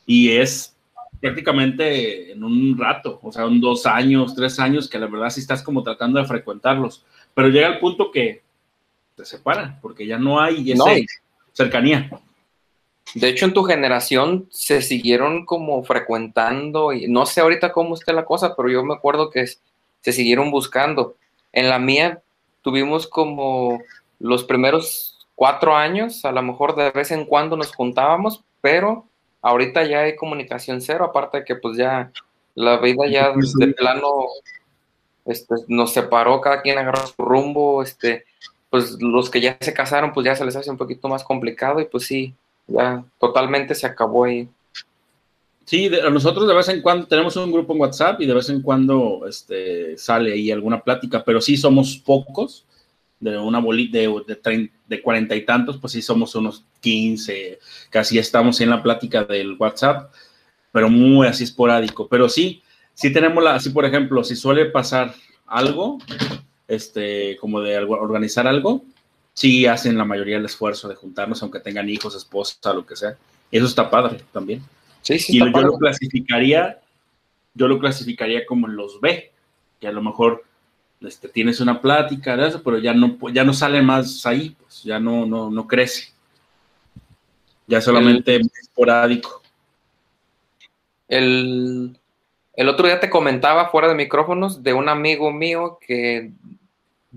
Y 0.05 0.29
es 0.29 0.77
prácticamente 1.19 2.33
en 2.33 2.43
un 2.43 2.77
rato, 2.77 3.19
o 3.23 3.31
sea, 3.31 3.45
en 3.45 3.59
dos 3.59 3.87
años, 3.87 4.35
tres 4.35 4.59
años, 4.59 4.87
que 4.87 4.99
la 4.99 5.07
verdad 5.07 5.31
sí 5.31 5.39
estás 5.39 5.63
como 5.63 5.81
tratando 5.81 6.19
de 6.19 6.27
frecuentarlos. 6.27 7.03
Pero 7.33 7.47
llega 7.47 7.69
el 7.69 7.79
punto 7.79 8.11
que 8.11 8.44
te 9.15 9.25
separan, 9.25 9.79
porque 9.81 10.05
ya 10.05 10.17
no 10.17 10.39
hay 10.39 10.71
esa 10.71 10.85
cercanía. 11.53 12.09
De 13.13 13.29
hecho, 13.29 13.45
en 13.45 13.53
tu 13.53 13.63
generación 13.63 14.47
se 14.51 14.81
siguieron 14.81 15.45
como 15.45 15.83
frecuentando, 15.83 16.91
y 16.91 17.07
no 17.07 17.25
sé 17.25 17.41
ahorita 17.41 17.71
cómo 17.71 17.95
esté 17.95 18.13
la 18.13 18.25
cosa, 18.25 18.55
pero 18.55 18.69
yo 18.69 18.83
me 18.83 18.93
acuerdo 18.93 19.29
que 19.29 19.45
se 19.47 20.11
siguieron 20.11 20.51
buscando. 20.51 21.15
En 21.53 21.69
la 21.69 21.79
mía 21.79 22.21
tuvimos 22.61 23.07
como 23.07 23.81
los 24.19 24.43
primeros 24.43 25.27
cuatro 25.35 25.75
años, 25.75 26.25
a 26.25 26.31
lo 26.31 26.41
mejor 26.41 26.75
de 26.75 26.91
vez 26.91 27.11
en 27.11 27.25
cuando 27.25 27.55
nos 27.55 27.73
juntábamos, 27.73 28.43
pero 28.61 29.05
ahorita 29.41 29.85
ya 29.85 29.99
hay 29.99 30.15
comunicación 30.15 30.81
cero, 30.81 31.05
aparte 31.05 31.39
de 31.39 31.45
que 31.45 31.55
pues 31.55 31.77
ya 31.77 32.11
la 32.55 32.77
vida 32.77 33.05
ya 33.07 33.33
de 33.33 33.67
plano 33.73 34.09
este, 35.25 35.55
nos 35.67 35.93
separó, 35.93 36.41
cada 36.41 36.61
quien 36.61 36.77
agarró 36.77 37.05
su 37.05 37.21
rumbo, 37.23 37.83
este, 37.83 38.25
pues 38.75 38.97
los 38.99 39.29
que 39.29 39.39
ya 39.39 39.57
se 39.61 39.73
casaron, 39.73 40.11
pues 40.11 40.25
ya 40.25 40.35
se 40.35 40.43
les 40.43 40.53
hace 40.53 40.69
un 40.69 40.75
poquito 40.75 41.07
más 41.07 41.23
complicado 41.23 41.79
y 41.79 41.85
pues 41.85 42.03
sí, 42.03 42.33
ya 42.67 43.05
totalmente 43.17 43.73
se 43.73 43.87
acabó 43.87 44.25
ahí. 44.25 44.49
Sí, 45.63 45.89
nosotros 46.11 46.45
de 46.45 46.53
vez 46.53 46.67
en 46.67 46.81
cuando 46.81 47.07
tenemos 47.07 47.37
un 47.37 47.53
grupo 47.53 47.71
en 47.71 47.79
WhatsApp 47.79 48.19
y 48.19 48.25
de 48.25 48.33
vez 48.33 48.49
en 48.49 48.61
cuando 48.61 49.21
este, 49.29 49.97
sale 49.97 50.33
ahí 50.33 50.51
alguna 50.51 50.83
plática, 50.83 51.23
pero 51.23 51.39
sí 51.39 51.55
somos 51.55 51.95
pocos, 51.95 52.65
de 53.17 53.37
una 53.37 53.59
bolita 53.59 53.97
de, 53.97 54.69
de, 54.89 55.01
cuarenta 55.01 55.37
y 55.37 55.45
tantos, 55.45 55.77
pues 55.77 55.93
sí 55.93 56.01
somos 56.01 56.35
unos 56.35 56.65
15, 56.81 57.57
casi 57.89 58.19
estamos 58.19 58.59
en 58.59 58.71
la 58.71 58.83
plática 58.83 59.23
del 59.23 59.55
WhatsApp, 59.57 60.11
pero 60.73 60.89
muy 60.89 61.27
así 61.27 61.45
esporádico. 61.45 62.09
Pero 62.09 62.27
sí, 62.27 62.61
sí 62.93 63.13
tenemos 63.13 63.41
la, 63.41 63.55
así 63.55 63.69
por 63.69 63.85
ejemplo, 63.85 64.21
si 64.25 64.35
suele 64.35 64.65
pasar 64.65 65.15
algo, 65.45 65.97
este, 66.67 67.37
como 67.37 67.61
de 67.61 67.77
organizar 67.77 68.47
algo, 68.47 68.83
sí 69.33 69.65
hacen 69.65 69.97
la 69.97 70.05
mayoría 70.05 70.37
del 70.37 70.45
esfuerzo 70.45 70.87
de 70.87 70.95
juntarnos, 70.95 71.41
aunque 71.43 71.59
tengan 71.59 71.89
hijos, 71.89 72.15
esposa, 72.15 72.73
lo 72.73 72.85
que 72.85 72.95
sea. 72.95 73.17
Eso 73.51 73.65
está 73.65 73.89
padre 73.89 74.21
también. 74.31 74.63
Sí, 75.01 75.19
sí. 75.19 75.37
Y 75.37 75.39
yo 75.39 75.61
lo 75.61 75.77
clasificaría, 75.77 76.79
yo 77.53 77.67
lo 77.67 77.77
clasificaría 77.77 78.45
como 78.45 78.67
en 78.67 78.75
los 78.75 78.99
B, 78.99 79.31
que 79.79 79.87
a 79.87 79.91
lo 79.91 80.01
mejor 80.01 80.43
este, 81.01 81.27
tienes 81.29 81.59
una 81.59 81.81
plática 81.81 82.35
de 82.35 82.47
eso, 82.47 82.63
pero 82.63 82.79
ya 82.79 82.93
no, 82.93 83.17
ya 83.31 83.43
no 83.43 83.53
sale 83.53 83.81
más 83.81 84.25
ahí, 84.25 84.55
pues 84.59 84.83
ya 84.83 84.99
no, 84.99 85.25
no, 85.25 85.51
no 85.51 85.67
crece. 85.67 86.11
Ya 87.67 87.81
solamente 87.81 88.39
esporádico. 88.61 89.41
El, 91.07 91.97
el 92.53 92.69
otro 92.69 92.87
día 92.87 92.99
te 92.99 93.09
comentaba 93.09 93.69
fuera 93.69 93.87
de 93.87 93.95
micrófonos 93.95 94.63
de 94.63 94.73
un 94.73 94.87
amigo 94.87 95.31
mío 95.31 95.77
que 95.85 96.31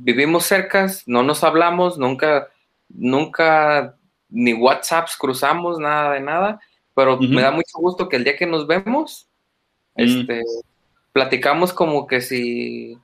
vivimos 0.03 0.45
cerca, 0.45 0.87
no 1.07 1.23
nos 1.23 1.45
hablamos, 1.45 1.99
nunca, 1.99 2.49
nunca 2.89 3.97
ni 4.29 4.53
WhatsApps 4.55 5.17
cruzamos, 5.17 5.79
nada 5.79 6.13
de 6.13 6.21
nada, 6.21 6.61
pero 6.95 7.19
me 7.19 7.43
da 7.43 7.51
mucho 7.51 7.79
gusto 7.79 8.09
que 8.09 8.17
el 8.17 8.25
día 8.25 8.37
que 8.37 8.47
nos 8.47 8.67
vemos, 8.67 9.29
mm. 9.97 10.03
este, 10.03 10.43
platicamos 11.13 11.73
como 11.73 12.07
que 12.07 12.21
si, 12.21 12.99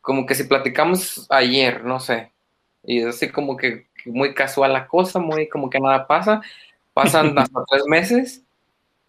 como 0.00 0.26
que 0.26 0.34
si 0.34 0.44
platicamos 0.44 1.26
ayer, 1.30 1.84
no 1.84 2.00
sé, 2.00 2.32
y 2.84 3.02
así 3.02 3.28
como 3.28 3.56
que 3.56 3.86
muy 4.06 4.34
casual 4.34 4.72
la 4.72 4.86
cosa, 4.86 5.18
muy 5.18 5.48
como 5.48 5.68
que 5.70 5.80
nada 5.80 6.06
pasa, 6.06 6.40
pasan 6.92 7.38
hasta 7.38 7.64
tres 7.68 7.84
meses 7.86 8.42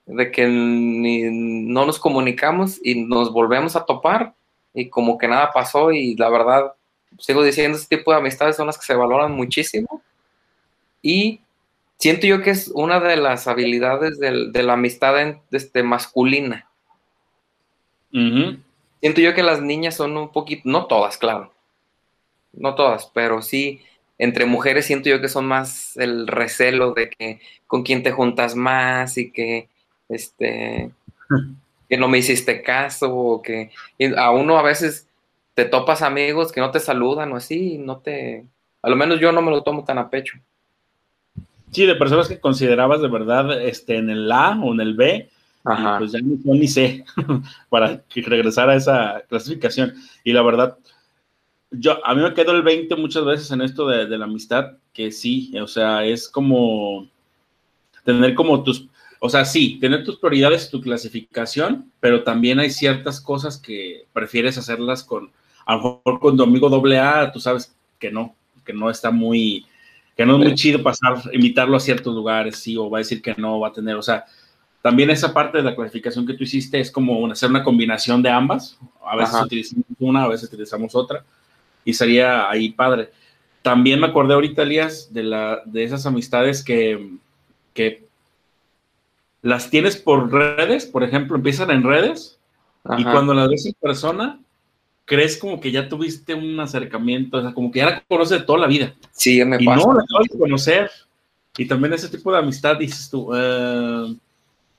de 0.05 0.31
que 0.31 0.47
ni, 0.47 1.23
no 1.71 1.85
nos 1.85 1.99
comunicamos 1.99 2.79
y 2.83 3.05
nos 3.05 3.31
volvemos 3.31 3.75
a 3.75 3.85
topar 3.85 4.33
y 4.73 4.89
como 4.89 5.17
que 5.17 5.27
nada 5.27 5.51
pasó 5.53 5.91
y 5.91 6.15
la 6.15 6.29
verdad 6.29 6.73
sigo 7.21 7.43
diciendo, 7.43 7.77
ese 7.77 7.87
tipo 7.87 8.11
de 8.11 8.17
amistades 8.17 8.57
son 8.57 8.67
las 8.67 8.77
que 8.77 8.85
se 8.85 8.95
valoran 8.95 9.31
muchísimo. 9.31 10.01
Y 11.01 11.39
siento 11.97 12.27
yo 12.27 12.41
que 12.41 12.49
es 12.49 12.69
una 12.73 12.99
de 12.99 13.15
las 13.15 13.47
habilidades 13.47 14.19
de 14.19 14.63
la 14.63 14.73
amistad 14.73 15.15
este, 15.51 15.83
masculina. 15.83 16.67
Siento 18.11 19.21
yo 19.21 19.33
que 19.33 19.43
las 19.43 19.61
niñas 19.61 19.95
son 19.95 20.17
un 20.17 20.31
poquito, 20.31 20.63
no 20.65 20.85
todas, 20.87 21.17
claro, 21.17 21.53
no 22.53 22.75
todas, 22.75 23.09
pero 23.13 23.41
sí, 23.41 23.81
entre 24.17 24.45
mujeres 24.45 24.85
siento 24.85 25.09
yo 25.09 25.21
que 25.21 25.29
son 25.29 25.45
más 25.45 25.95
el 25.97 26.27
recelo 26.27 26.93
de 26.93 27.09
que 27.09 27.39
con 27.67 27.83
quién 27.83 28.03
te 28.03 28.11
juntas 28.11 28.55
más 28.55 29.17
y 29.17 29.31
que, 29.31 29.69
este, 30.09 30.91
que 31.89 31.97
no 31.97 32.07
me 32.07 32.17
hiciste 32.17 32.61
caso, 32.61 33.15
o 33.15 33.41
que 33.41 33.71
a 34.17 34.31
uno 34.31 34.57
a 34.57 34.61
veces 34.61 35.07
te 35.63 35.69
topas 35.69 36.01
amigos 36.01 36.51
que 36.51 36.59
no 36.59 36.71
te 36.71 36.79
saludan 36.79 37.31
o 37.31 37.35
así, 37.35 37.77
no 37.77 37.97
te, 37.97 38.47
a 38.81 38.89
lo 38.89 38.95
menos 38.95 39.19
yo 39.19 39.31
no 39.31 39.43
me 39.43 39.51
lo 39.51 39.61
tomo 39.61 39.83
tan 39.83 39.99
a 39.99 40.09
pecho. 40.09 40.39
Sí, 41.69 41.85
de 41.85 41.93
personas 41.93 42.27
que 42.27 42.39
considerabas 42.39 42.99
de 42.99 43.07
verdad 43.07 43.61
este, 43.61 43.97
en 43.97 44.09
el 44.09 44.31
A 44.31 44.59
o 44.59 44.73
en 44.73 44.81
el 44.81 44.95
B, 44.95 45.29
pues 45.99 46.13
ya 46.13 46.19
ni, 46.19 46.35
ni 46.43 46.67
sé, 46.67 47.05
para 47.69 48.03
regresar 48.15 48.71
a 48.71 48.75
esa 48.75 49.23
clasificación. 49.29 49.93
Y 50.23 50.33
la 50.33 50.41
verdad, 50.41 50.79
yo, 51.69 52.03
a 52.05 52.15
mí 52.15 52.23
me 52.23 52.33
quedo 52.33 52.53
el 52.53 52.63
20 52.63 52.95
muchas 52.95 53.23
veces 53.23 53.51
en 53.51 53.61
esto 53.61 53.87
de, 53.87 54.07
de 54.07 54.17
la 54.17 54.25
amistad, 54.25 54.77
que 54.93 55.11
sí, 55.11 55.53
o 55.59 55.67
sea, 55.67 56.03
es 56.03 56.27
como 56.27 57.07
tener 58.03 58.33
como 58.33 58.63
tus, 58.63 58.87
o 59.19 59.29
sea, 59.29 59.45
sí, 59.45 59.77
tener 59.79 60.03
tus 60.03 60.17
prioridades, 60.17 60.71
tu 60.71 60.81
clasificación, 60.81 61.91
pero 61.99 62.23
también 62.23 62.57
hay 62.59 62.71
ciertas 62.71 63.21
cosas 63.21 63.59
que 63.59 64.07
prefieres 64.11 64.57
hacerlas 64.57 65.03
con, 65.03 65.29
a 65.65 65.75
lo 65.75 66.01
mejor 66.03 66.19
con 66.19 66.41
amigo 66.41 66.69
doble 66.69 66.99
A, 66.99 67.31
tú 67.31 67.39
sabes 67.39 67.75
que 67.99 68.11
no, 68.11 68.35
que 68.65 68.73
no 68.73 68.89
está 68.89 69.11
muy, 69.11 69.65
que 70.15 70.25
no 70.25 70.33
es 70.33 70.39
muy 70.39 70.55
chido 70.55 70.81
pasar, 70.81 71.21
invitarlo 71.33 71.77
a 71.77 71.79
ciertos 71.79 72.13
lugares, 72.13 72.57
sí, 72.57 72.77
o 72.77 72.89
va 72.89 72.97
a 72.97 73.05
decir 73.05 73.21
que 73.21 73.35
no, 73.35 73.59
va 73.59 73.69
a 73.69 73.73
tener, 73.73 73.95
o 73.95 74.01
sea, 74.01 74.25
también 74.81 75.11
esa 75.11 75.33
parte 75.33 75.59
de 75.59 75.63
la 75.63 75.75
clasificación 75.75 76.25
que 76.25 76.33
tú 76.33 76.43
hiciste 76.43 76.79
es 76.79 76.91
como 76.91 77.31
hacer 77.31 77.49
una 77.49 77.63
combinación 77.63 78.21
de 78.23 78.29
ambas, 78.29 78.79
a 79.05 79.15
veces 79.15 79.41
utilizamos 79.41 79.85
una, 79.99 80.23
a 80.23 80.27
veces 80.27 80.49
utilizamos 80.49 80.95
otra, 80.95 81.23
y 81.85 81.93
sería 81.93 82.49
ahí 82.49 82.71
padre. 82.71 83.11
También 83.61 83.99
me 83.99 84.07
acordé 84.07 84.33
ahorita, 84.33 84.63
Elías, 84.63 85.13
de, 85.13 85.23
la, 85.23 85.61
de 85.65 85.83
esas 85.83 86.05
amistades 86.07 86.63
que, 86.63 87.11
que 87.75 88.05
las 89.43 89.69
tienes 89.69 89.97
por 89.97 90.31
redes, 90.31 90.87
por 90.87 91.03
ejemplo, 91.03 91.35
empiezan 91.35 91.69
en 91.69 91.83
redes, 91.83 92.39
y 92.97 93.03
cuando 93.03 93.35
las 93.35 93.47
ves 93.49 93.67
en 93.67 93.73
persona, 93.79 94.39
crees 95.11 95.35
como 95.35 95.59
que 95.59 95.73
ya 95.73 95.89
tuviste 95.89 96.33
un 96.33 96.57
acercamiento, 96.61 97.37
o 97.37 97.41
sea, 97.41 97.53
como 97.53 97.69
que 97.69 97.79
ya 97.79 97.85
la 97.89 98.03
conoces 98.07 98.39
de 98.39 98.45
toda 98.45 98.59
la 98.59 98.67
vida. 98.67 98.95
Sí, 99.11 99.39
ya 99.39 99.45
me 99.45 99.57
y 99.59 99.65
no, 99.65 99.93
la 99.93 100.03
acabas 100.03 100.27
de 100.31 100.39
conocer. 100.39 100.89
Y 101.57 101.67
también 101.67 101.93
ese 101.93 102.07
tipo 102.07 102.31
de 102.31 102.37
amistad, 102.37 102.77
dices 102.77 103.09
tú, 103.09 103.29
eh, 103.35 104.15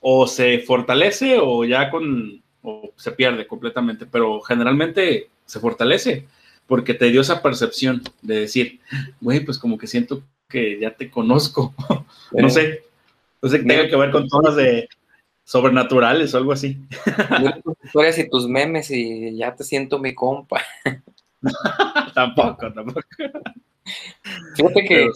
o 0.01 0.27
se 0.27 0.61
fortalece 0.61 1.37
o 1.39 1.67
ya 1.67 1.91
con, 1.91 2.41
o 2.63 2.93
se 2.97 3.13
pierde 3.13 3.47
completamente, 3.47 4.07
pero 4.07 4.41
generalmente 4.41 5.29
se 5.45 5.61
fortalece 5.61 6.27
porque 6.67 6.95
te 6.95 7.11
dio 7.11 7.21
esa 7.21 7.43
percepción 7.43 8.03
de 8.23 8.41
decir, 8.41 8.81
güey, 9.21 9.41
pues 9.41 9.59
como 9.59 9.77
que 9.77 9.87
siento 9.87 10.23
que 10.49 10.81
ya 10.81 10.93
te 10.93 11.11
conozco, 11.11 11.75
no 12.33 12.49
sé, 12.49 12.85
no 13.43 13.51
sé 13.51 13.59
que 13.59 13.67
tenga 13.67 13.87
que 13.87 13.97
ver 13.97 14.11
con 14.11 14.27
todas 14.29 14.57
de, 14.57 14.89
sobrenaturales 15.53 16.33
o 16.33 16.39
algo 16.39 16.53
así. 16.53 16.79
Tus 17.63 17.77
historias 17.85 18.19
y 18.19 18.31
tus 18.31 18.49
memes 18.49 18.91
y 18.91 19.37
ya 19.37 19.55
te 19.55 19.65
siento 19.65 19.99
mi 19.99 20.15
compa. 20.15 20.63
tampoco, 22.15 22.73
tampoco. 22.73 23.03
Fíjate 24.57 24.85
que 24.87 25.11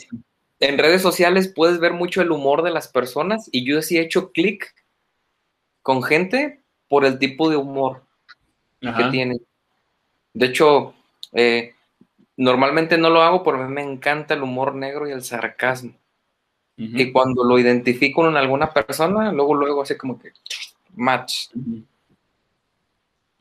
en 0.60 0.76
redes 0.76 1.00
sociales 1.00 1.48
puedes 1.48 1.80
ver 1.80 1.94
mucho 1.94 2.20
el 2.20 2.32
humor 2.32 2.62
de 2.62 2.70
las 2.70 2.86
personas 2.86 3.48
y 3.50 3.64
yo 3.64 3.80
sí 3.80 3.96
he 3.96 4.02
hecho 4.02 4.30
clic 4.32 4.74
con 5.80 6.02
gente 6.02 6.60
por 6.86 7.06
el 7.06 7.18
tipo 7.18 7.48
de 7.48 7.56
humor 7.56 8.02
que 8.82 9.04
tienen. 9.10 9.40
De 10.34 10.46
hecho, 10.48 10.92
eh, 11.32 11.72
normalmente 12.36 12.98
no 12.98 13.08
lo 13.08 13.22
hago 13.22 13.42
porque 13.42 13.64
me 13.64 13.80
encanta 13.80 14.34
el 14.34 14.42
humor 14.42 14.74
negro 14.74 15.08
y 15.08 15.12
el 15.12 15.22
sarcasmo. 15.22 15.94
Y 16.78 17.10
cuando 17.10 17.42
lo 17.42 17.58
identifico 17.58 18.28
en 18.28 18.36
alguna 18.36 18.70
persona, 18.70 19.32
luego, 19.32 19.54
luego, 19.54 19.82
así 19.82 19.96
como 19.96 20.18
que 20.18 20.32
match. 20.94 21.48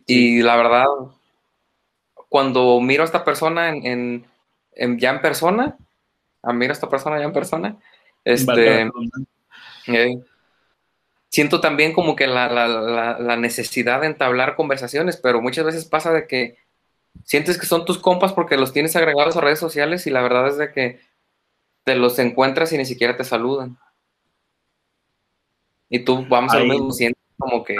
Y 0.05 0.41
la 0.41 0.55
verdad, 0.55 0.85
cuando 2.29 2.79
miro 2.79 3.03
a 3.03 3.05
esta 3.05 3.25
persona 3.25 3.69
en, 3.69 4.25
ya 4.97 5.09
en 5.09 5.21
persona, 5.21 5.77
a 6.41 6.53
miro 6.53 6.71
a 6.71 6.75
esta 6.75 6.89
persona 6.89 7.19
ya 7.19 7.25
en 7.25 7.33
persona, 7.33 7.75
este, 8.23 8.89
eh, 9.87 10.19
siento 11.29 11.59
también 11.59 11.91
como 11.91 12.15
que 12.15 12.27
la, 12.27 12.47
la, 12.49 13.35
necesidad 13.35 14.01
de 14.01 14.07
entablar 14.07 14.55
conversaciones, 14.55 15.17
pero 15.17 15.41
muchas 15.41 15.65
veces 15.65 15.85
pasa 15.85 16.13
de 16.13 16.27
que 16.27 16.57
sientes 17.25 17.57
que 17.57 17.65
son 17.65 17.83
tus 17.83 17.97
compas 17.97 18.31
porque 18.31 18.57
los 18.57 18.71
tienes 18.71 18.95
agregados 18.95 19.35
a 19.35 19.41
redes 19.41 19.59
sociales 19.59 20.07
y 20.07 20.11
la 20.11 20.21
verdad 20.21 20.47
es 20.47 20.57
de 20.57 20.71
que 20.71 20.99
te 21.85 21.95
los 21.95 22.19
encuentras 22.19 22.73
y 22.73 22.77
ni 22.77 22.85
siquiera 22.85 23.15
te 23.15 23.23
saludan. 23.23 23.77
Y 25.87 25.99
tú, 25.99 26.25
vamos 26.27 26.51
a 26.51 26.59
lo 26.59 26.65
mismo, 26.65 26.91
sientes 26.91 27.23
como 27.37 27.63
que... 27.63 27.77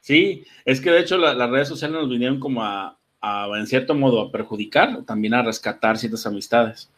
Sí, 0.00 0.44
es 0.64 0.80
que 0.80 0.90
de 0.90 1.00
hecho 1.00 1.18
las 1.18 1.50
redes 1.50 1.68
sociales 1.68 1.98
nos 1.98 2.08
vinieron 2.08 2.38
como 2.38 2.62
a, 2.62 2.96
en 3.58 3.66
cierto 3.66 3.94
modo, 3.94 4.20
a 4.20 4.30
perjudicar, 4.30 5.02
también 5.04 5.34
a 5.34 5.42
rescatar 5.42 5.98
ciertas 5.98 6.24
amistades. 6.26 6.88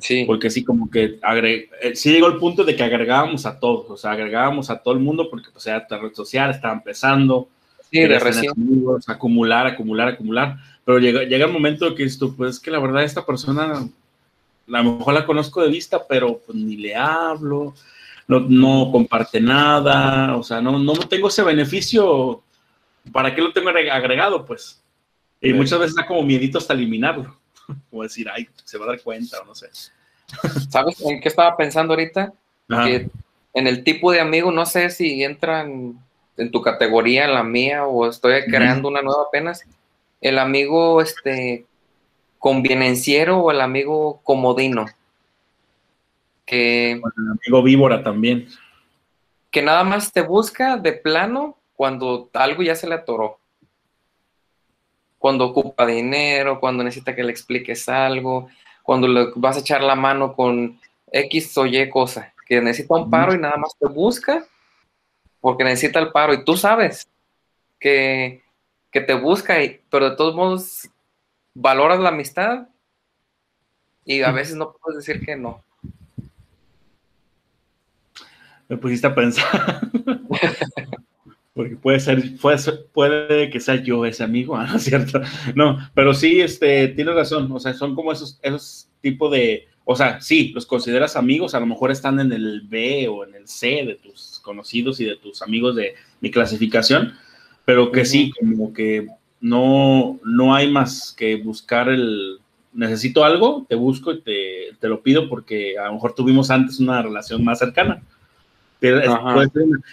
Sí. 0.00 0.24
Porque 0.26 0.50
sí, 0.50 0.64
como 0.64 0.90
que 0.90 1.20
eh, 1.22 1.94
sí 1.94 2.10
llegó 2.10 2.26
el 2.26 2.38
punto 2.38 2.64
de 2.64 2.74
que 2.74 2.82
agregábamos 2.82 3.46
a 3.46 3.60
todos, 3.60 3.88
o 3.90 3.96
sea, 3.96 4.10
agregábamos 4.10 4.70
a 4.70 4.82
todo 4.82 4.94
el 4.94 5.00
mundo 5.00 5.30
porque, 5.30 5.50
pues, 5.52 5.66
era 5.68 5.86
red 5.88 6.12
social, 6.12 6.50
estaba 6.50 6.74
empezando. 6.74 7.48
Sí, 7.92 8.00
de 8.00 8.18
recién. 8.18 8.50
acumular, 9.06 9.68
acumular, 9.68 10.08
acumular. 10.08 10.56
Pero 10.84 10.98
llega, 10.98 11.22
llega 11.22 11.46
el 11.46 11.52
momento 11.52 11.94
que 11.94 12.02
esto, 12.02 12.34
pues, 12.34 12.58
que 12.58 12.72
la 12.72 12.80
verdad 12.80 13.04
esta 13.04 13.24
persona 13.24 13.88
a 14.72 14.82
lo 14.82 14.96
mejor 14.96 15.14
la 15.14 15.26
conozco 15.26 15.62
de 15.62 15.68
vista, 15.68 16.06
pero 16.06 16.38
pues 16.38 16.56
ni 16.56 16.76
le 16.76 16.94
hablo, 16.94 17.74
no, 18.26 18.40
no 18.40 18.90
comparte 18.90 19.40
nada, 19.40 20.36
o 20.36 20.42
sea, 20.42 20.60
no, 20.60 20.78
no 20.78 20.94
tengo 21.08 21.28
ese 21.28 21.42
beneficio, 21.42 22.42
¿para 23.12 23.34
qué 23.34 23.42
lo 23.42 23.52
tengo 23.52 23.70
agregado? 23.70 24.44
Pues. 24.44 24.82
Y 25.40 25.52
muchas 25.52 25.78
veces 25.78 25.94
da 25.94 26.06
como 26.06 26.22
miedito 26.22 26.58
hasta 26.58 26.72
eliminarlo. 26.72 27.36
Como 27.90 28.02
decir, 28.02 28.28
ay, 28.30 28.46
se 28.64 28.76
va 28.76 28.84
a 28.84 28.88
dar 28.88 29.00
cuenta 29.02 29.40
o 29.40 29.44
no 29.46 29.54
sé. 29.54 29.68
¿Sabes 30.70 31.00
en 31.00 31.20
qué 31.20 31.28
estaba 31.28 31.56
pensando 31.56 31.94
ahorita? 31.94 32.32
Que 32.68 33.08
en 33.54 33.66
el 33.66 33.84
tipo 33.84 34.10
de 34.12 34.20
amigo, 34.20 34.50
no 34.50 34.66
sé 34.66 34.90
si 34.90 35.22
entran 35.22 35.98
en 36.36 36.50
tu 36.50 36.60
categoría, 36.60 37.24
en 37.24 37.34
la 37.34 37.42
mía, 37.42 37.86
o 37.86 38.08
estoy 38.08 38.42
creando 38.46 38.88
una 38.88 39.02
nueva 39.02 39.24
apenas. 39.28 39.64
El 40.20 40.38
amigo 40.38 41.00
este 41.00 41.66
convenenciero 42.44 43.38
o 43.38 43.50
el 43.50 43.62
amigo 43.62 44.20
comodino. 44.22 44.84
Que, 46.44 46.90
el 46.92 47.02
amigo 47.40 47.62
víbora 47.62 48.02
también. 48.02 48.48
Que 49.50 49.62
nada 49.62 49.82
más 49.82 50.12
te 50.12 50.20
busca 50.20 50.76
de 50.76 50.92
plano 50.92 51.56
cuando 51.74 52.28
algo 52.34 52.62
ya 52.62 52.74
se 52.74 52.86
le 52.86 52.96
atoró. 52.96 53.38
Cuando 55.16 55.46
ocupa 55.46 55.86
dinero, 55.86 56.60
cuando 56.60 56.84
necesita 56.84 57.16
que 57.16 57.24
le 57.24 57.32
expliques 57.32 57.88
algo, 57.88 58.48
cuando 58.82 59.08
le 59.08 59.28
vas 59.36 59.56
a 59.56 59.60
echar 59.60 59.82
la 59.82 59.94
mano 59.94 60.34
con 60.34 60.78
X 61.10 61.56
o 61.56 61.64
Y 61.64 61.88
cosa, 61.88 62.34
que 62.46 62.60
necesita 62.60 62.94
un 62.94 63.08
paro 63.08 63.34
y 63.34 63.38
nada 63.38 63.56
más 63.56 63.74
te 63.80 63.88
busca 63.88 64.44
porque 65.40 65.64
necesita 65.64 65.98
el 65.98 66.12
paro 66.12 66.34
y 66.34 66.44
tú 66.44 66.58
sabes 66.58 67.08
que, 67.80 68.42
te 68.92 69.14
busca, 69.14 69.62
y, 69.62 69.80
pero 69.88 70.10
de 70.10 70.16
todos 70.16 70.34
modos 70.34 70.90
valoras 71.54 72.00
la 72.00 72.10
amistad 72.10 72.68
y 74.04 74.22
a 74.22 74.32
veces 74.32 74.56
no 74.56 74.76
puedes 74.82 75.04
decir 75.04 75.24
que 75.24 75.36
no. 75.36 75.62
Me 78.68 78.76
pusiste 78.76 79.06
a 79.06 79.14
pensar. 79.14 79.90
Porque 81.54 81.76
puede 81.76 82.00
ser, 82.00 82.36
puede, 82.38 82.58
puede 82.92 83.48
que 83.48 83.60
sea 83.60 83.76
yo 83.76 84.04
ese 84.04 84.24
amigo, 84.24 84.58
¿no 84.58 84.76
es 84.76 84.82
cierto? 84.82 85.20
No, 85.54 85.78
pero 85.94 86.12
sí, 86.12 86.40
este, 86.40 86.88
tienes 86.88 87.14
razón, 87.14 87.50
o 87.52 87.60
sea, 87.60 87.72
son 87.74 87.94
como 87.94 88.10
esos, 88.10 88.40
esos 88.42 88.88
tipos 89.00 89.30
de, 89.30 89.68
o 89.84 89.94
sea, 89.94 90.20
sí, 90.20 90.50
los 90.52 90.66
consideras 90.66 91.14
amigos, 91.14 91.54
a 91.54 91.60
lo 91.60 91.66
mejor 91.66 91.92
están 91.92 92.18
en 92.18 92.32
el 92.32 92.62
B 92.62 93.06
o 93.06 93.24
en 93.24 93.36
el 93.36 93.46
C 93.46 93.84
de 93.86 93.94
tus 93.94 94.40
conocidos 94.40 94.98
y 94.98 95.04
de 95.04 95.14
tus 95.14 95.42
amigos 95.42 95.76
de 95.76 95.94
mi 96.20 96.32
clasificación, 96.32 97.12
pero 97.64 97.92
que 97.92 98.04
sí, 98.04 98.32
como 98.40 98.72
que 98.72 99.06
no, 99.44 100.18
no 100.24 100.54
hay 100.54 100.70
más 100.70 101.14
que 101.14 101.36
buscar 101.36 101.90
el, 101.90 102.38
necesito 102.72 103.26
algo, 103.26 103.66
te 103.68 103.74
busco 103.74 104.12
y 104.12 104.22
te, 104.22 104.70
te 104.80 104.88
lo 104.88 105.02
pido 105.02 105.28
porque 105.28 105.78
a 105.78 105.84
lo 105.88 105.92
mejor 105.92 106.14
tuvimos 106.14 106.50
antes 106.50 106.80
una 106.80 107.02
relación 107.02 107.44
más 107.44 107.58
cercana. 107.58 108.02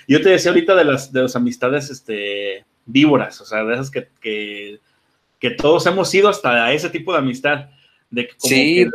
Yo 0.07 0.21
te 0.21 0.29
decía 0.29 0.51
ahorita 0.51 0.73
de 0.73 0.85
las, 0.85 1.11
de 1.11 1.23
las 1.23 1.35
amistades 1.35 1.89
este, 1.89 2.63
víboras, 2.85 3.41
o 3.41 3.45
sea, 3.45 3.65
de 3.65 3.73
esas 3.73 3.91
que, 3.91 4.07
que, 4.21 5.49
todos 5.57 5.85
hemos 5.85 6.09
sido 6.09 6.29
hasta 6.29 6.71
ese 6.71 6.89
tipo 6.89 7.11
de 7.11 7.19
amistad. 7.19 7.65
De 8.09 8.27
que 8.27 8.33
sí, 8.37 8.85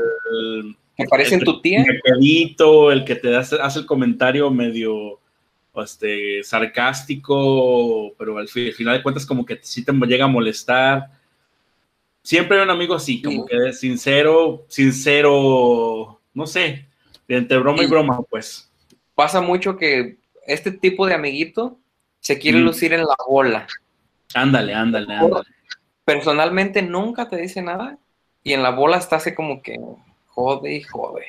me 0.97 1.07
parece 1.07 1.39
tu 1.41 1.61
tía. 1.61 1.85
El 2.19 3.05
que 3.05 3.15
te 3.15 3.37
hace, 3.37 3.57
hace 3.61 3.81
el 3.81 3.87
comentario 3.87 4.51
medio 4.51 5.21
este, 5.83 6.43
sarcástico, 6.43 8.13
pero 8.19 8.39
al, 8.39 8.49
final 8.49 8.97
de 8.97 9.03
cuentas 9.03 9.27
como 9.27 9.45
que 9.45 9.59
sí 9.63 9.85
te 9.85 9.93
llega 9.93 10.25
a 10.25 10.29
molestar. 10.29 11.11
Siempre 12.23 12.57
hay 12.57 12.65
un 12.65 12.71
amigo 12.71 12.95
así, 12.95 13.23
como 13.23 13.47
que 13.47 13.73
sincero, 13.73 14.65
sincero, 14.69 16.21
no 16.35 16.47
sé, 16.47 16.87
entre 17.29 17.59
broma 17.59 17.83
y 17.83 17.87
broma, 17.87 18.21
pues 18.29 18.71
pasa 19.15 19.41
mucho 19.41 19.77
que 19.77 20.19
este 20.47 20.71
tipo 20.71 21.07
de 21.07 21.15
amiguito 21.15 21.79
se 22.21 22.39
quiere 22.39 22.59
mm. 22.59 22.65
lucir 22.65 22.93
en 22.93 23.01
la 23.01 23.17
bola. 23.27 23.67
Ándale, 24.35 24.75
ándale, 24.75 25.15
ándale. 25.15 25.49
Personalmente 26.05 26.83
nunca 26.83 27.29
te 27.29 27.37
dice 27.37 27.63
nada 27.63 27.99
y 28.45 28.53
en 28.53 28.63
la 28.63 28.71
bola 28.71 28.99
está 28.99 29.17
así 29.17 29.35
como 29.35 29.63
que 29.63 29.81
jode 30.29 30.75
y 30.75 30.83
jode. 30.83 31.27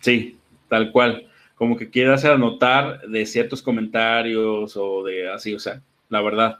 Sí, 0.00 0.38
tal 0.68 0.90
cual. 0.92 1.28
Como 1.54 1.76
que 1.76 1.90
quiere 1.90 2.12
hacer 2.12 2.32
anotar 2.32 3.02
de 3.02 3.26
ciertos 3.26 3.62
comentarios 3.62 4.76
o 4.76 5.04
de 5.04 5.30
así, 5.30 5.54
o 5.54 5.58
sea, 5.58 5.80
la 6.08 6.20
verdad. 6.20 6.58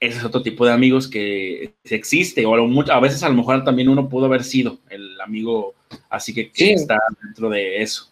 Ese 0.00 0.18
es 0.18 0.24
otro 0.24 0.42
tipo 0.42 0.66
de 0.66 0.72
amigos 0.72 1.08
que 1.08 1.72
existe, 1.84 2.44
o 2.44 2.54
a 2.54 3.00
veces 3.00 3.22
a 3.22 3.28
lo 3.28 3.36
mejor 3.36 3.64
también 3.64 3.88
uno 3.88 4.08
pudo 4.08 4.26
haber 4.26 4.44
sido 4.44 4.78
el 4.90 5.18
amigo, 5.20 5.74
así 6.10 6.34
que, 6.34 6.50
está 6.54 6.98
dentro 7.22 7.48
de 7.48 7.80
eso 7.80 8.10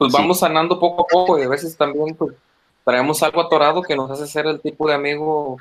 pues 0.00 0.12
vamos 0.14 0.38
sanando 0.38 0.80
poco 0.80 1.02
a 1.02 1.06
poco 1.06 1.38
y 1.38 1.42
a 1.42 1.48
veces 1.48 1.76
también 1.76 2.14
pues, 2.14 2.34
traemos 2.86 3.22
algo 3.22 3.42
atorado 3.42 3.82
que 3.82 3.94
nos 3.94 4.10
hace 4.10 4.26
ser 4.26 4.46
el 4.46 4.58
tipo 4.58 4.88
de 4.88 4.94
amigo 4.94 5.58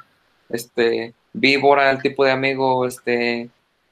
este 0.48 1.14
víbora, 1.34 1.92
el 1.92 2.02
tipo 2.02 2.24
de 2.24 2.32
amigo 2.32 2.86
este 2.86 3.50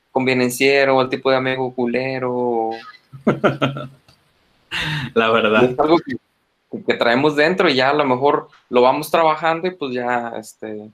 convenenciero, 0.10 1.02
el 1.02 1.10
tipo 1.10 1.30
de 1.30 1.36
amigo 1.36 1.76
culero. 1.76 2.70
La 5.14 5.30
verdad. 5.30 5.64
Es 5.64 5.80
algo 5.80 5.98
que, 6.00 6.94
traemos 6.96 7.36
dentro 7.36 7.70
y 7.70 7.76
ya 7.76 7.90
a 7.90 7.94
lo 7.94 8.06
mejor 8.06 8.50
lo 8.70 8.82
vamos 8.82 9.10
trabajando 9.10 9.68
y 9.68 9.72
pues 9.72 9.94
ya 9.94 10.34
este 10.38 10.92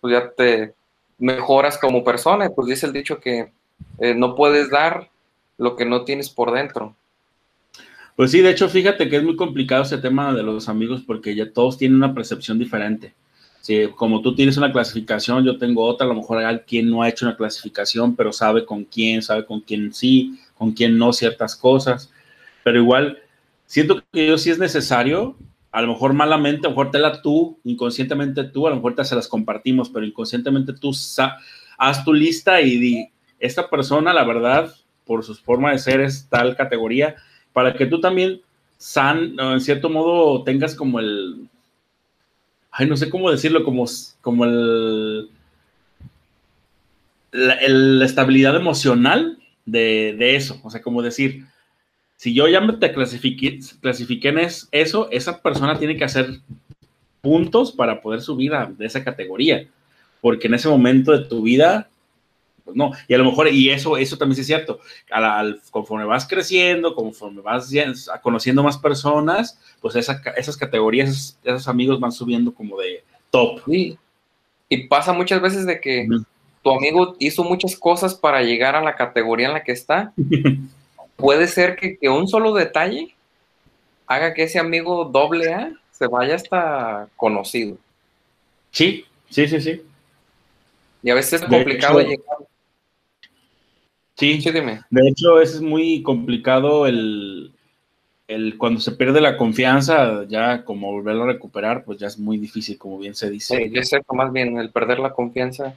pues 0.00 0.12
ya 0.12 0.30
te 0.30 0.74
mejoras 1.18 1.78
como 1.78 2.04
persona. 2.04 2.50
Pues 2.50 2.68
dice 2.68 2.86
el 2.86 2.92
dicho 2.92 3.20
que 3.20 3.52
eh, 3.98 4.14
no 4.14 4.34
puedes 4.34 4.70
dar 4.70 5.08
lo 5.58 5.76
que 5.76 5.84
no 5.84 6.04
tienes 6.04 6.30
por 6.30 6.52
dentro. 6.52 6.94
Pues 8.16 8.30
sí, 8.30 8.40
de 8.40 8.50
hecho, 8.50 8.68
fíjate 8.68 9.08
que 9.08 9.16
es 9.16 9.24
muy 9.24 9.34
complicado 9.34 9.82
ese 9.82 9.98
tema 9.98 10.32
de 10.32 10.42
los 10.42 10.68
amigos 10.68 11.02
porque 11.04 11.34
ya 11.34 11.52
todos 11.52 11.76
tienen 11.76 11.96
una 11.96 12.14
percepción 12.14 12.58
diferente. 12.58 13.12
Si, 13.60 13.88
como 13.96 14.20
tú 14.20 14.34
tienes 14.34 14.56
una 14.56 14.70
clasificación, 14.70 15.44
yo 15.44 15.58
tengo 15.58 15.84
otra, 15.84 16.06
a 16.06 16.08
lo 16.08 16.14
mejor 16.14 16.38
hay 16.38 16.44
alguien 16.44 16.90
no 16.90 17.02
ha 17.02 17.08
hecho 17.08 17.26
una 17.26 17.36
clasificación, 17.36 18.14
pero 18.14 18.32
sabe 18.32 18.64
con 18.64 18.84
quién, 18.84 19.22
sabe 19.22 19.44
con 19.44 19.60
quién 19.60 19.92
sí, 19.92 20.38
con 20.56 20.72
quién 20.72 20.96
no 20.96 21.12
ciertas 21.12 21.56
cosas. 21.56 22.12
Pero 22.64 22.78
igual, 22.78 23.18
siento 23.66 24.02
que 24.12 24.26
yo 24.26 24.36
sí 24.38 24.50
es 24.50 24.58
necesario, 24.58 25.36
a 25.70 25.82
lo 25.82 25.88
mejor 25.88 26.12
malamente, 26.12 26.66
a 26.66 26.70
lo 26.70 26.76
mejor 26.76 26.90
te 26.90 26.98
la 26.98 27.22
tú, 27.22 27.58
inconscientemente 27.62 28.44
tú, 28.44 28.66
a 28.66 28.70
lo 28.70 28.76
mejor 28.76 28.96
te 28.96 29.14
las 29.14 29.28
compartimos, 29.28 29.88
pero 29.90 30.04
inconscientemente 30.04 30.72
tú 30.72 30.90
haz 31.78 32.04
tu 32.04 32.12
lista 32.12 32.60
y 32.60 32.78
di, 32.78 33.08
esta 33.38 33.68
persona, 33.68 34.12
la 34.12 34.24
verdad, 34.24 34.74
por 35.04 35.22
su 35.22 35.34
forma 35.34 35.70
de 35.70 35.78
ser 35.78 36.00
es 36.00 36.28
tal 36.28 36.56
categoría, 36.56 37.14
para 37.52 37.74
que 37.74 37.86
tú 37.86 38.00
también, 38.00 38.40
san, 38.78 39.38
en 39.38 39.60
cierto 39.60 39.90
modo, 39.90 40.42
tengas 40.42 40.74
como 40.74 40.98
el, 40.98 41.48
ay, 42.70 42.86
no 42.88 42.96
sé 42.96 43.10
cómo 43.10 43.30
decirlo, 43.30 43.64
como, 43.64 43.84
como 44.20 44.44
el, 44.44 45.28
la, 47.32 48.04
estabilidad 48.04 48.56
emocional 48.56 49.38
de, 49.64 50.36
eso. 50.36 50.60
O 50.62 50.70
sea, 50.70 50.82
como 50.82 51.02
decir, 51.02 51.44
si 52.24 52.32
yo 52.32 52.48
ya 52.48 52.58
me 52.62 52.72
te 52.72 52.90
clasifiqué, 52.90 53.60
clasifiqué 53.82 54.28
en 54.28 54.38
eso, 54.38 55.10
esa 55.10 55.42
persona 55.42 55.78
tiene 55.78 55.94
que 55.94 56.04
hacer 56.04 56.40
puntos 57.20 57.70
para 57.70 58.00
poder 58.00 58.22
subir 58.22 58.54
a, 58.54 58.64
de 58.64 58.86
esa 58.86 59.04
categoría. 59.04 59.68
Porque 60.22 60.46
en 60.46 60.54
ese 60.54 60.70
momento 60.70 61.12
de 61.12 61.26
tu 61.26 61.42
vida 61.42 61.86
pues 62.64 62.74
no. 62.74 62.92
Y 63.08 63.12
a 63.12 63.18
lo 63.18 63.26
mejor, 63.26 63.48
y 63.48 63.68
eso, 63.68 63.98
eso 63.98 64.16
también 64.16 64.40
es 64.40 64.46
cierto, 64.46 64.80
al, 65.10 65.60
conforme 65.70 66.06
vas 66.06 66.26
creciendo, 66.26 66.94
conforme 66.94 67.42
vas 67.42 67.70
conociendo 68.22 68.62
más 68.62 68.78
personas, 68.78 69.60
pues 69.82 69.94
esas 69.94 70.56
categorías, 70.56 71.38
esos, 71.44 71.68
amigos 71.68 72.00
van 72.00 72.12
subiendo 72.12 72.54
como 72.54 72.78
de 72.78 73.04
top. 73.28 73.60
Y 73.68 73.98
pasa 74.88 75.12
muchas 75.12 75.42
veces 75.42 75.66
de 75.66 75.78
que 75.78 76.08
tu 76.62 76.70
amigo 76.70 77.16
hizo 77.18 77.44
muchas 77.44 77.76
cosas 77.76 78.14
para 78.14 78.42
llegar 78.42 78.76
a 78.76 78.82
la 78.82 78.96
categoría 78.96 79.48
en 79.48 79.52
la 79.52 79.62
que 79.62 79.72
está. 79.72 80.14
Puede 81.24 81.48
ser 81.48 81.76
que, 81.76 81.96
que 81.96 82.10
un 82.10 82.28
solo 82.28 82.52
detalle 82.52 83.14
haga 84.06 84.34
que 84.34 84.42
ese 84.42 84.58
amigo 84.58 85.06
doble 85.06 85.54
A 85.54 85.72
se 85.90 86.06
vaya 86.06 86.34
hasta 86.34 87.08
conocido. 87.16 87.78
Sí, 88.70 89.06
sí, 89.30 89.48
sí, 89.48 89.58
sí. 89.58 89.82
Y 91.02 91.08
a 91.08 91.14
veces 91.14 91.40
es 91.40 91.48
complicado 91.48 92.00
llegar 92.00 92.36
Sí, 94.16 94.38
de 94.90 95.08
hecho 95.08 95.40
es 95.40 95.62
muy 95.62 96.02
complicado 96.02 96.86
el, 96.86 97.54
cuando 98.58 98.80
se 98.80 98.92
pierde 98.92 99.22
la 99.22 99.38
confianza, 99.38 100.24
ya 100.28 100.62
como 100.62 100.92
volverlo 100.92 101.24
a 101.24 101.28
recuperar, 101.28 101.84
pues 101.84 101.98
ya 101.98 102.08
es 102.08 102.18
muy 102.18 102.36
difícil, 102.36 102.76
como 102.76 102.98
bien 102.98 103.14
se 103.14 103.30
dice. 103.30 103.56
Sí, 103.56 103.72
es 103.72 103.90
más 104.12 104.30
bien 104.30 104.58
el 104.58 104.68
perder 104.68 104.98
la 104.98 105.14
confianza 105.14 105.74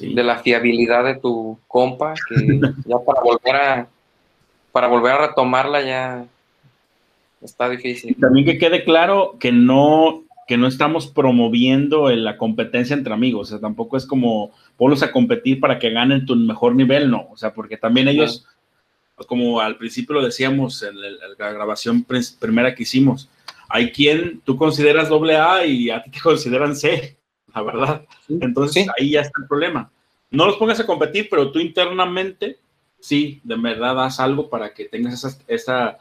de 0.00 0.24
la 0.24 0.38
fiabilidad 0.38 1.04
de 1.04 1.16
tu 1.16 1.58
compa, 1.68 2.14
que 2.28 2.34
ya 2.86 2.96
para 2.98 3.20
volver 3.20 3.56
a 3.56 3.88
para 4.76 4.88
volver 4.88 5.12
a 5.14 5.28
retomarla 5.28 5.80
ya 5.80 6.26
está 7.40 7.70
difícil. 7.70 8.14
también 8.20 8.44
que 8.44 8.58
quede 8.58 8.84
claro 8.84 9.38
que 9.40 9.50
no 9.50 10.24
que 10.46 10.58
no 10.58 10.66
estamos 10.66 11.06
promoviendo 11.06 12.10
la 12.10 12.36
competencia 12.36 12.92
entre 12.92 13.14
amigos, 13.14 13.48
o 13.48 13.50
sea, 13.52 13.58
tampoco 13.58 13.96
es 13.96 14.04
como 14.04 14.50
ponlos 14.76 15.02
a 15.02 15.12
competir 15.12 15.60
para 15.60 15.78
que 15.78 15.88
ganen 15.88 16.26
tu 16.26 16.36
mejor 16.36 16.74
nivel, 16.74 17.10
no, 17.10 17.26
o 17.32 17.38
sea, 17.38 17.54
porque 17.54 17.78
también 17.78 18.06
ellos, 18.08 18.44
como 19.26 19.60
al 19.60 19.78
principio 19.78 20.16
lo 20.16 20.22
decíamos 20.22 20.82
en 20.82 20.94
la 21.38 21.52
grabación 21.52 22.06
primera 22.38 22.74
que 22.74 22.82
hicimos, 22.82 23.30
hay 23.70 23.92
quien 23.92 24.42
tú 24.44 24.58
consideras 24.58 25.08
doble 25.08 25.36
A 25.36 25.64
y 25.64 25.88
a 25.88 26.02
ti 26.02 26.10
te 26.10 26.20
consideran 26.20 26.76
C, 26.76 27.16
la 27.54 27.62
verdad. 27.62 28.02
Entonces 28.28 28.86
ahí 29.00 29.12
ya 29.12 29.22
está 29.22 29.40
el 29.40 29.48
problema. 29.48 29.90
No 30.30 30.44
los 30.44 30.58
pongas 30.58 30.80
a 30.80 30.86
competir, 30.86 31.28
pero 31.30 31.50
tú 31.50 31.60
internamente 31.60 32.58
sí, 33.06 33.40
de 33.44 33.54
verdad 33.54 34.04
haz 34.04 34.18
algo 34.18 34.50
para 34.50 34.74
que 34.74 34.86
tengas 34.86 35.14
esa, 35.14 35.38
esa, 35.46 35.98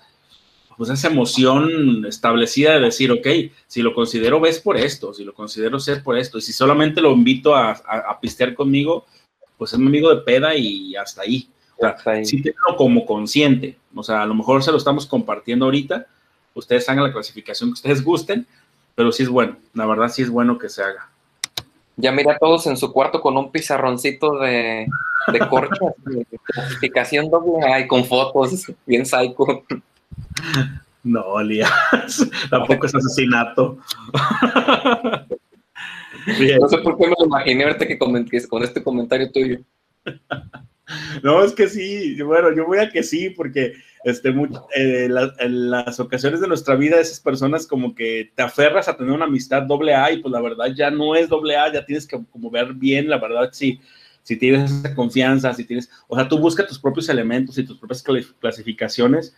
pues 0.76 0.89
esa 0.89 1.08
emoción 1.08 2.03
establecida 2.08 2.74
de 2.74 2.80
decir, 2.80 3.12
ok, 3.12 3.28
si 3.68 3.84
lo 3.84 3.93
considero 3.93 4.39
ves 4.39 4.60
por 4.60 4.76
esto, 4.76 5.14
si 5.14 5.24
lo 5.24 5.36
considero 5.36 5.80
ser 5.80 6.01
por 6.01 6.18
esto, 6.18 6.39
y 6.39 6.41
si 6.41 6.51
solamente 6.51 7.01
lo 7.01 7.12
invito 7.12 7.56
a, 7.56 7.72
a, 7.72 8.20
pistear 8.20 8.56
conmigo, 8.56 9.06
pues 9.56 9.72
es 9.74 9.80
mi 9.80 9.86
amigo 9.86 10.10
de 10.10 10.24
peda 10.24 10.56
y 10.56 10.95
hasta 10.95 11.22
ahí. 11.22 11.47
O 11.78 11.82
sea, 11.82 12.26
sí 12.26 12.41
tengo 12.41 12.76
como 12.76 13.06
consciente, 13.06 13.78
o 13.93 14.01
sea, 14.01 14.24
a 14.24 14.26
lo 14.26 14.34
mejor 14.34 14.64
se 14.64 14.72
lo 14.72 14.78
estamos 14.78 15.06
compartiendo 15.06 15.66
ahorita, 15.66 16.08
ustedes 16.56 16.89
hagan 16.89 17.03
la 17.03 17.14
clasificación 17.14 17.70
que 17.70 17.74
ustedes 17.74 18.03
gusten, 18.03 18.47
pero 18.95 19.12
sí 19.12 19.24
es 19.24 19.30
bueno, 19.30 19.58
la 19.74 19.86
verdad 19.86 20.10
sí 20.10 20.24
es 20.24 20.30
bueno 20.30 20.58
que 20.58 20.70
se 20.70 20.82
haga. 20.82 21.12
Ya 21.98 22.12
mira 22.12 22.38
todos 22.38 22.68
en 22.68 22.78
su 22.78 22.91
cuarto 22.91 23.22
con 23.22 23.38
un 23.38 23.52
pizarroncito 23.52 24.39
de, 24.39 24.88
de 25.32 25.39
corcho, 25.50 25.96
de 26.06 26.26
clasificación 26.43 27.30
doble 27.30 27.80
y 27.80 27.88
con 27.88 28.04
fotos, 28.04 28.72
bien 28.86 29.06
psycho. 29.06 29.64
No, 31.04 31.41
Lías, 31.41 31.72
tampoco 32.50 32.86
es 32.86 32.96
asesinato. 32.96 33.78
No 36.60 36.68
sé 36.68 36.80
por 36.80 36.98
qué 36.98 37.06
me 37.06 37.14
lo 37.20 37.28
imaginé 37.28 37.66
ahorita 37.66 37.86
que 37.86 38.00
con 38.00 38.64
este 38.64 38.84
comentario 38.84 39.32
tuyo. 39.32 39.60
No, 41.24 41.43
es 41.43 41.54
que 41.54 41.68
sí, 41.68 42.22
bueno, 42.22 42.54
yo 42.56 42.68
voy 42.68 42.78
a 42.78 42.89
que 42.89 43.02
sí, 43.02 43.32
porque 43.32 43.74
este, 44.06 44.30
eh, 44.76 45.10
en 45.39 45.72
las 45.72 45.99
ocasiones 45.99 46.39
de 46.39 46.47
nuestra 46.47 46.76
vida, 46.76 46.99
esas 46.99 47.20
personas 47.20 47.66
como 47.66 47.95
que 47.95 48.32
te 48.36 48.43
aferras 48.43 48.88
a 48.88 48.95
tener 48.95 49.12
una 49.12 49.26
amistad 49.26 49.64
doble 49.64 49.95
A 49.95 50.12
y 50.12 50.22
pues 50.22 50.32
la 50.32 50.41
verdad 50.41 50.68
ya 50.76 50.91
no 50.91 51.16
es 51.16 51.28
doble 51.28 51.58
A, 51.58 51.74
ya 51.74 51.84
tienes 51.84 52.06
que 52.06 52.24
como 52.32 52.51
ver 52.51 52.76
bien, 52.76 53.10
la 53.10 53.18
verdad 53.18 53.49
sí, 53.51 53.82
si 54.22 54.38
tienes 54.38 54.72
esa 54.72 54.93
confianza, 54.93 55.56
si 55.56 55.66
tienes, 55.66 55.89
o 56.08 56.16
sea, 56.16 56.28
tú 56.28 56.38
buscas 56.38 56.68
tus 56.68 56.78
propios 56.78 57.10
elementos 57.10 57.58
y 57.58 57.66
tus 57.66 57.80
propias 57.80 58.03
clasificaciones 58.39 59.36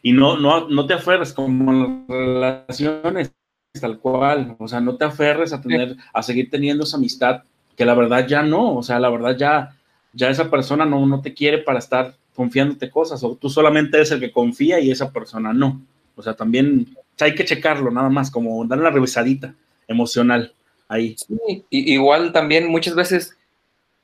y 0.00 0.12
no, 0.12 0.38
no, 0.38 0.70
no 0.70 0.86
te 0.86 0.94
aferres 0.94 1.34
como 1.34 2.06
relaciones 2.08 3.30
tal 3.78 3.98
cual, 3.98 4.56
o 4.58 4.66
sea, 4.68 4.80
no 4.80 4.96
te 4.96 5.04
aferres 5.04 5.52
a 5.52 5.60
tener, 5.60 5.96
a 6.14 6.22
seguir 6.22 6.48
teniendo 6.48 6.84
esa 6.84 6.96
amistad 6.96 7.42
que 7.76 7.84
la 7.84 7.92
verdad 7.92 8.26
ya 8.26 8.42
no, 8.42 8.74
o 8.74 8.82
sea, 8.82 8.98
la 9.00 9.10
verdad 9.10 9.36
ya, 9.36 9.76
ya 10.14 10.30
esa 10.30 10.50
persona 10.50 10.86
no, 10.86 11.04
no 11.04 11.20
te 11.20 11.34
quiere 11.34 11.58
para 11.58 11.78
estar 11.78 12.14
confiándote 12.38 12.88
cosas, 12.88 13.24
o 13.24 13.34
tú 13.34 13.50
solamente 13.50 13.96
eres 13.96 14.12
el 14.12 14.20
que 14.20 14.30
confía 14.30 14.78
y 14.78 14.92
esa 14.92 15.10
persona 15.10 15.52
no. 15.52 15.82
O 16.14 16.22
sea, 16.22 16.34
también 16.34 16.86
hay 17.18 17.34
que 17.34 17.44
checarlo 17.44 17.90
nada 17.90 18.10
más, 18.10 18.30
como 18.30 18.64
darle 18.64 18.84
una 18.84 18.92
revisadita 18.92 19.56
emocional 19.88 20.54
ahí. 20.86 21.16
Sí, 21.16 21.64
igual 21.70 22.32
también 22.32 22.68
muchas 22.68 22.94
veces 22.94 23.36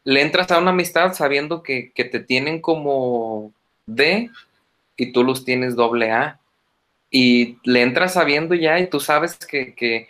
le 0.03 0.21
entras 0.21 0.51
a 0.51 0.59
una 0.59 0.71
amistad 0.71 1.15
sabiendo 1.15 1.63
que, 1.63 1.93
te 1.95 2.19
tienen 2.19 2.61
como 2.61 3.53
D 3.87 4.33
y 4.97 5.13
tú 5.13 5.23
los 5.23 5.45
tienes 5.45 5.77
doble 5.77 6.11
A. 6.11 6.41
Y 7.13 7.59
le 7.63 7.83
entras 7.83 8.15
sabiendo 8.15 8.57
ya 8.57 8.81
y 8.81 8.89
tú 8.89 8.99
sabes 8.99 9.37
que, 9.37 9.77
que, 9.77 10.09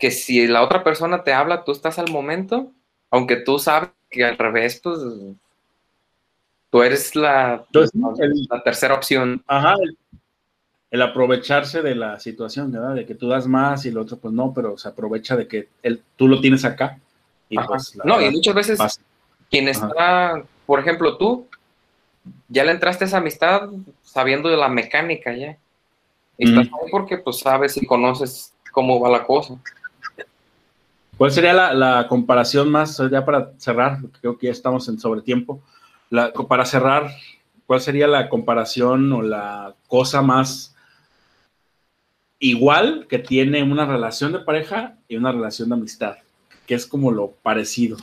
que 0.00 0.10
si 0.10 0.48
la 0.48 0.64
otra 0.64 0.82
persona 0.82 1.22
te 1.22 1.32
habla, 1.32 1.62
tú 1.62 1.70
estás 1.70 2.00
al 2.00 2.10
momento, 2.10 2.72
aunque 3.12 3.36
tú 3.36 3.60
sabes 3.60 3.90
que 4.10 4.24
al 4.24 4.36
revés, 4.36 4.80
pues 4.82 4.98
tú 6.70 6.82
eres 6.82 7.14
la, 7.16 7.64
la 7.72 8.62
tercera 8.62 8.94
opción. 8.94 9.42
Ajá, 9.46 9.74
el, 10.90 11.02
aprovecharse 11.02 11.82
de 11.82 11.94
la 11.94 12.18
situación, 12.18 12.72
¿verdad? 12.72 12.94
De 12.94 13.04
que 13.04 13.14
tú 13.14 13.28
das 13.28 13.46
más 13.46 13.84
y 13.84 13.90
el 13.90 13.98
otro 13.98 14.16
pues 14.18 14.32
no, 14.32 14.54
pero 14.54 14.78
se 14.78 14.88
aprovecha 14.88 15.36
de 15.36 15.46
que 15.46 15.68
él, 15.82 16.02
tú 16.16 16.26
lo 16.26 16.40
tienes 16.40 16.64
acá. 16.64 16.98
Y 17.48 17.56
pues, 17.58 17.98
no, 18.02 18.20
y 18.20 18.30
muchas 18.30 18.54
veces 18.54 19.00
quien 19.50 19.68
está, 19.68 20.42
por 20.64 20.80
ejemplo, 20.80 21.16
tú, 21.16 21.46
ya 22.48 22.64
le 22.64 22.72
entraste 22.72 23.04
a 23.04 23.06
esa 23.06 23.18
amistad 23.18 23.68
sabiendo 24.02 24.48
de 24.48 24.56
la 24.56 24.68
mecánica 24.68 25.34
ya. 25.34 25.56
Y 26.38 26.48
estás 26.48 26.66
ahí 26.66 26.90
porque 26.90 27.18
pues 27.18 27.38
sabes 27.38 27.76
y 27.76 27.86
conoces 27.86 28.52
cómo 28.72 29.00
va 29.00 29.10
la 29.10 29.24
cosa. 29.24 29.56
¿Cuál 31.16 31.30
sería 31.30 31.54
la, 31.54 31.72
la, 31.72 32.08
comparación 32.08 32.70
más, 32.70 33.00
ya 33.10 33.24
para 33.24 33.52
cerrar, 33.56 33.98
creo 34.20 34.36
que 34.36 34.46
ya 34.46 34.52
estamos 34.52 34.86
en 34.88 34.98
sobretiempo, 34.98 35.62
la, 36.10 36.32
para 36.32 36.64
cerrar, 36.64 37.10
¿cuál 37.66 37.80
sería 37.80 38.06
la 38.06 38.28
comparación 38.28 39.12
o 39.12 39.22
la 39.22 39.74
cosa 39.88 40.22
más 40.22 40.74
igual 42.38 43.06
que 43.08 43.18
tiene 43.18 43.62
una 43.62 43.86
relación 43.86 44.32
de 44.32 44.40
pareja 44.40 44.96
y 45.08 45.16
una 45.16 45.32
relación 45.32 45.68
de 45.68 45.74
amistad? 45.74 46.16
Que 46.66 46.74
es 46.74 46.86
como 46.86 47.10
lo 47.10 47.32
parecido. 47.42 47.96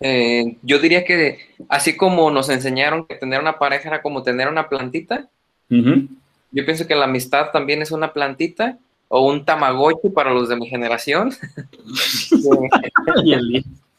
Eh, 0.00 0.56
yo 0.62 0.78
diría 0.78 1.04
que 1.04 1.38
así 1.68 1.96
como 1.96 2.30
nos 2.30 2.48
enseñaron 2.50 3.06
que 3.06 3.16
tener 3.16 3.40
una 3.40 3.58
pareja 3.58 3.88
era 3.88 4.02
como 4.02 4.22
tener 4.22 4.48
una 4.48 4.68
plantita, 4.68 5.28
yo 5.70 6.64
pienso 6.64 6.86
que 6.86 6.94
la 6.94 7.04
amistad 7.04 7.50
también 7.52 7.82
es 7.82 7.90
una 7.90 8.12
plantita 8.12 8.78
o 9.08 9.26
un 9.26 9.44
tamagotchi 9.44 10.08
para 10.10 10.32
los 10.32 10.48
de 10.48 10.56
mi 10.56 10.66
generación. 10.66 11.32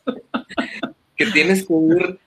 que 1.16 1.26
tienes 1.28 1.68
que 1.68 1.74
ir 1.74 2.20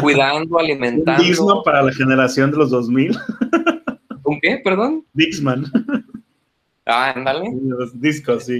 cuidando, 0.00 0.58
alimentando. 0.58 1.22
Dixman 1.22 1.62
para 1.64 1.82
la 1.82 1.92
generación 1.92 2.50
de 2.50 2.56
los 2.58 2.70
2000. 2.70 3.18
¿Un 4.24 4.40
qué? 4.40 4.60
Perdón. 4.62 5.04
Dixman. 5.12 5.66
Ah, 6.86 7.12
ándale. 7.14 7.50
Los 7.62 8.00
discos, 8.00 8.44
sí. 8.44 8.58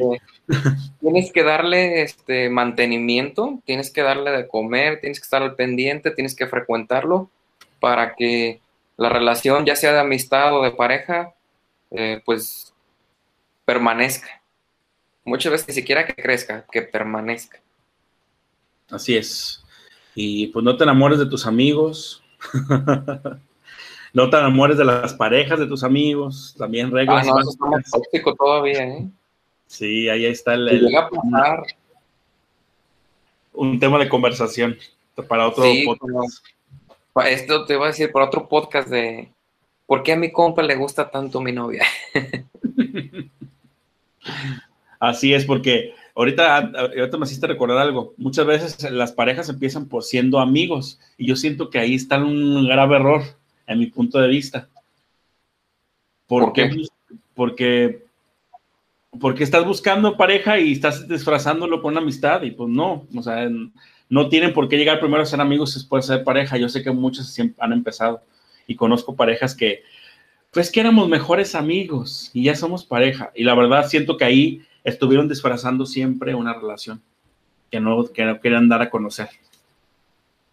Este, 0.48 0.70
tienes 1.00 1.32
que 1.32 1.42
darle 1.42 2.02
este 2.02 2.48
mantenimiento, 2.50 3.60
tienes 3.64 3.90
que 3.90 4.02
darle 4.02 4.30
de 4.30 4.46
comer, 4.46 5.00
tienes 5.00 5.18
que 5.18 5.24
estar 5.24 5.42
al 5.42 5.56
pendiente, 5.56 6.10
tienes 6.10 6.34
que 6.34 6.46
frecuentarlo 6.46 7.30
para 7.80 8.14
que 8.14 8.60
la 8.96 9.08
relación, 9.08 9.64
ya 9.64 9.74
sea 9.74 9.92
de 9.92 10.00
amistad 10.00 10.54
o 10.54 10.62
de 10.62 10.72
pareja, 10.72 11.34
eh, 11.90 12.20
pues 12.24 12.74
permanezca. 13.64 14.42
Muchas 15.24 15.52
veces 15.52 15.68
ni 15.68 15.74
siquiera 15.74 16.06
que 16.06 16.14
crezca, 16.14 16.66
que 16.70 16.82
permanezca. 16.82 17.60
Así 18.90 19.16
es. 19.16 19.64
Y 20.14 20.48
pues 20.48 20.64
no 20.64 20.76
te 20.76 20.84
enamores 20.84 21.18
de 21.18 21.26
tus 21.26 21.46
amigos. 21.46 22.22
no 24.12 24.30
te 24.30 24.36
enamores 24.36 24.76
de 24.76 24.84
las 24.84 25.14
parejas 25.14 25.58
de 25.58 25.66
tus 25.66 25.84
amigos. 25.84 26.54
También 26.58 26.90
reglas. 26.90 27.26
Ah, 27.26 27.30
no, 27.30 27.40
eso 27.40 27.50
está 27.50 27.90
tóxico 27.90 28.34
todavía, 28.34 28.84
¿eh? 28.84 29.08
Sí, 29.66 30.08
ahí 30.08 30.26
está 30.26 30.54
el. 30.54 30.66
llega 30.66 31.02
a 31.02 31.08
pasar. 31.08 31.62
Un 33.52 33.78
tema 33.78 33.98
de 33.98 34.08
conversación 34.08 34.76
para 35.28 35.48
otro 35.48 35.64
podcast. 35.84 36.44
esto 37.26 37.64
te 37.66 37.76
voy 37.76 37.84
a 37.84 37.88
decir 37.88 38.10
para 38.10 38.26
otro 38.26 38.48
podcast 38.48 38.88
de 38.88 39.30
por 39.86 40.02
qué 40.02 40.12
a 40.12 40.16
mi 40.16 40.32
compa 40.32 40.62
le 40.62 40.76
gusta 40.76 41.10
tanto 41.10 41.40
mi 41.40 41.52
novia. 41.52 41.84
Así 45.00 45.32
es, 45.32 45.44
porque 45.44 45.94
ahorita, 46.20 46.56
ahorita 46.58 47.16
me 47.16 47.24
hiciste 47.24 47.46
recordar 47.46 47.78
algo. 47.78 48.14
Muchas 48.18 48.46
veces 48.46 48.90
las 48.90 49.12
parejas 49.12 49.48
empiezan 49.48 49.88
por 49.88 50.04
siendo 50.04 50.38
amigos 50.38 51.00
y 51.16 51.26
yo 51.26 51.34
siento 51.34 51.70
que 51.70 51.78
ahí 51.78 51.94
está 51.94 52.18
un 52.18 52.68
grave 52.68 52.96
error, 52.96 53.22
en 53.66 53.78
mi 53.78 53.86
punto 53.86 54.18
de 54.18 54.28
vista. 54.28 54.68
¿Por, 56.26 56.52
qué? 56.52 56.70
Porque, 57.34 58.04
porque 59.18 59.44
estás 59.44 59.64
buscando 59.64 60.16
pareja 60.16 60.58
y 60.58 60.72
estás 60.72 61.08
disfrazándolo 61.08 61.80
con 61.80 61.92
una 61.92 62.02
amistad 62.02 62.42
y 62.42 62.50
pues 62.50 62.68
no, 62.68 63.06
o 63.14 63.22
sea, 63.22 63.48
no 64.08 64.28
tienen 64.28 64.52
por 64.52 64.68
qué 64.68 64.76
llegar 64.76 65.00
primero 65.00 65.22
a 65.22 65.26
ser 65.26 65.40
amigos 65.40 65.72
y 65.72 65.78
después 65.78 66.04
a 66.04 66.16
ser 66.16 66.24
pareja. 66.24 66.58
Yo 66.58 66.68
sé 66.68 66.82
que 66.82 66.90
muchos 66.90 67.34
han 67.58 67.72
empezado 67.72 68.22
y 68.66 68.76
conozco 68.76 69.16
parejas 69.16 69.54
que, 69.54 69.82
pues 70.50 70.70
que 70.70 70.80
éramos 70.80 71.08
mejores 71.08 71.54
amigos 71.54 72.30
y 72.34 72.44
ya 72.44 72.54
somos 72.54 72.84
pareja. 72.84 73.32
Y 73.34 73.44
la 73.44 73.54
verdad 73.54 73.88
siento 73.88 74.16
que 74.16 74.24
ahí 74.24 74.62
estuvieron 74.84 75.28
disfrazando 75.28 75.86
siempre 75.86 76.34
una 76.34 76.54
relación 76.54 77.00
que 77.70 77.80
no, 77.80 78.06
que 78.06 78.24
no 78.24 78.40
querían 78.40 78.68
dar 78.68 78.82
a 78.82 78.90
conocer. 78.90 79.28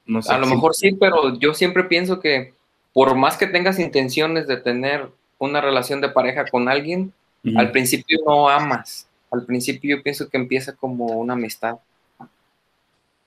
No 0.05 0.21
sé 0.21 0.31
a 0.31 0.37
lo 0.37 0.47
mejor 0.47 0.73
sí, 0.73 0.93
pero 0.93 1.37
yo 1.37 1.53
siempre 1.53 1.83
pienso 1.83 2.19
que 2.19 2.53
por 2.93 3.15
más 3.15 3.37
que 3.37 3.47
tengas 3.47 3.79
intenciones 3.79 4.47
de 4.47 4.57
tener 4.57 5.09
una 5.37 5.61
relación 5.61 6.01
de 6.01 6.09
pareja 6.09 6.45
con 6.45 6.67
alguien, 6.67 7.13
al 7.55 7.71
principio 7.71 8.19
no 8.25 8.49
amas. 8.49 9.07
Al 9.31 9.45
principio 9.45 9.97
yo 9.97 10.03
pienso 10.03 10.29
que 10.29 10.37
empieza 10.37 10.75
como 10.75 11.05
una 11.05 11.33
amistad. 11.33 11.77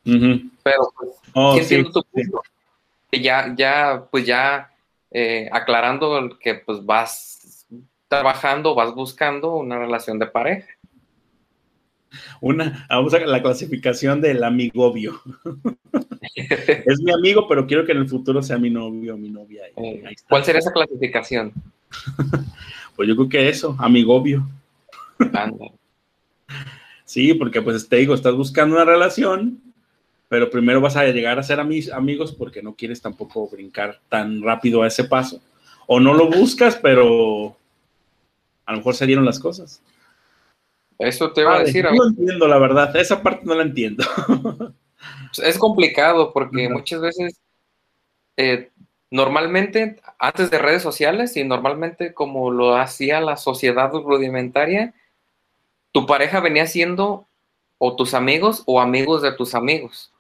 Pero 0.03 0.93
pues, 0.97 1.11
oh, 1.35 1.57
tu 1.93 2.03
punto. 2.05 2.43
Que 3.11 3.21
ya, 3.21 3.55
ya, 3.57 4.05
pues 4.11 4.27
ya 4.27 4.71
eh, 5.11 5.49
aclarando 5.53 6.39
que 6.41 6.55
pues 6.55 6.85
vas 6.85 7.67
trabajando, 8.09 8.75
vas 8.75 8.95
buscando 8.95 9.55
una 9.55 9.79
relación 9.79 10.19
de 10.19 10.27
pareja. 10.27 10.67
Una, 12.41 12.87
vamos 12.89 13.15
a 13.15 13.21
la 13.21 13.43
clasificación 13.43 14.21
del 14.21 14.43
amigobio. 14.43 15.21
es 16.35 17.01
mi 17.03 17.13
amigo, 17.13 17.47
pero 17.49 17.67
quiero 17.67 17.85
que 17.85 17.93
en 17.93 17.99
el 17.99 18.09
futuro 18.09 18.43
sea 18.43 18.59
mi 18.59 18.71
novio 18.71 19.15
o 19.15 19.19
mi 19.19 19.31
novia. 19.31 19.63
Eh, 19.77 20.03
¿Cuál 20.29 20.45
sería 20.45 20.59
esa 20.59 20.73
clasificación? 20.73 21.53
pues 22.97 23.09
yo 23.09 23.17
creo 23.17 23.29
que 23.29 23.49
eso, 23.49 23.77
amigobio. 23.79 24.49
sí, 27.05 27.35
porque 27.35 27.63
pues 27.63 27.89
te 27.89 27.97
digo, 27.97 28.15
estás 28.15 28.35
buscando 28.35 28.77
una 28.77 28.85
relación, 28.85 29.61
pero 30.29 30.51
primero 30.51 30.81
vas 30.81 30.97
a 30.97 31.05
llegar 31.05 31.39
a 31.39 31.43
ser 31.43 31.61
amigos 31.61 32.33
porque 32.33 32.63
no 32.63 32.75
quieres 32.75 33.01
tampoco 33.01 33.49
brincar 33.49 34.01
tan 34.09 34.43
rápido 34.43 34.83
a 34.83 34.87
ese 34.87 35.05
paso. 35.05 35.41
O 35.87 35.99
no 35.99 36.15
lo 36.15 36.29
buscas, 36.29 36.77
pero 36.77 37.57
a 38.65 38.73
lo 38.73 38.79
mejor 38.79 38.95
se 38.95 39.07
dieron 39.07 39.25
las 39.25 39.41
cosas. 39.41 39.83
Eso 41.01 41.33
te 41.33 41.41
iba 41.41 41.57
a 41.57 41.61
decir. 41.61 41.85
No 41.85 41.93
lo 41.93 42.09
entiendo, 42.09 42.47
la 42.47 42.59
verdad. 42.59 42.95
Esa 42.95 43.23
parte 43.23 43.43
no 43.45 43.55
la 43.55 43.63
entiendo. 43.63 44.05
es 45.43 45.59
complicado 45.59 46.33
porque 46.33 46.69
muchas 46.69 47.01
veces, 47.01 47.41
eh, 48.37 48.71
normalmente, 49.11 49.97
antes 50.19 50.51
de 50.51 50.59
redes 50.59 50.83
sociales 50.83 51.37
y 51.39 51.45
normalmente 51.45 52.13
como 52.13 52.51
lo 52.51 52.77
hacía 52.77 53.21
la 53.23 53.39
sociedad 53.39 53.91
rudimentaria, 53.93 54.93
tu 55.93 56.07
pareja 56.07 56.41
venía 56.41 56.67
siendo 56.67 57.27
o 57.79 57.97
tus 57.97 58.13
amigos 58.13 58.63
o 58.67 58.79
amigos 58.79 59.23
de 59.23 59.33
tus 59.33 59.55
amigos. 59.55 60.13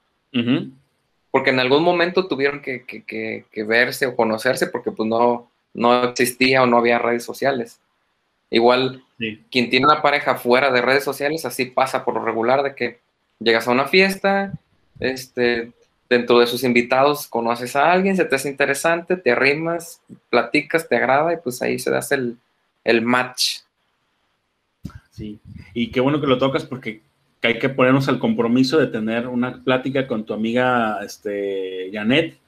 Porque 1.31 1.51
en 1.51 1.61
algún 1.61 1.83
momento 1.83 2.27
tuvieron 2.27 2.63
que, 2.63 3.45
verse 3.67 4.07
o 4.07 4.17
conocerse 4.17 4.67
porque 4.67 4.93
pues 4.93 5.07
no, 5.09 5.51
no 5.75 6.05
existía 6.05 6.63
o 6.63 6.67
no 6.67 6.79
había 6.79 6.99
redes 6.99 7.23
sociales. 7.23 7.81
Igual, 8.51 9.05
quien 9.51 9.71
tiene 9.71 9.87
una 9.87 10.03
pareja 10.03 10.35
fuera 10.35 10.73
de 10.73 10.83
redes 10.83 11.05
sociales, 11.05 11.45
así 11.45 11.67
pasa 11.67 12.05
por 12.05 12.15
lo 12.15 12.25
regular 12.25 12.63
de 12.63 12.75
que 12.75 12.99
llegas 13.39 13.69
a 13.69 13.71
una 13.71 13.87
fiesta, 13.87 14.53
este, 14.99 15.73
dentro 16.09 16.41
de 16.41 16.49
sus 16.49 16.65
invitados 16.65 17.29
conoces 17.29 17.77
a 17.77 17.93
alguien, 17.93 18.17
se 18.17 18.25
te 18.25 18.35
hace 18.35 18.51
interesante, 18.51 19.17
te 19.17 19.31
arrimas, 19.31 20.03
platicas, 20.29 20.89
te 20.89 20.97
agrada 20.97 21.33
y 21.33 21.37
pues 21.37 21.63
ahí 21.63 21.79
se 21.79 21.91
da 21.91 22.01
el, 22.11 22.37
el 22.83 23.03
match. 23.03 23.61
Sí, 25.13 25.39
y 25.73 25.91
qué 25.93 26.01
bueno 26.01 26.21
que 26.21 26.27
lo 26.27 26.39
tocas 26.39 26.65
porque 26.65 27.03
hay 27.43 27.59
que 27.59 27.69
ponernos 27.69 28.09
al 28.09 28.19
compromiso 28.19 28.79
de 28.79 28.89
tener 28.89 29.29
una 29.29 29.63
plática 29.63 30.07
con 30.07 30.25
tu 30.25 30.35
amiga 30.35 30.99
este, 31.05 31.91
Janet 31.93 32.40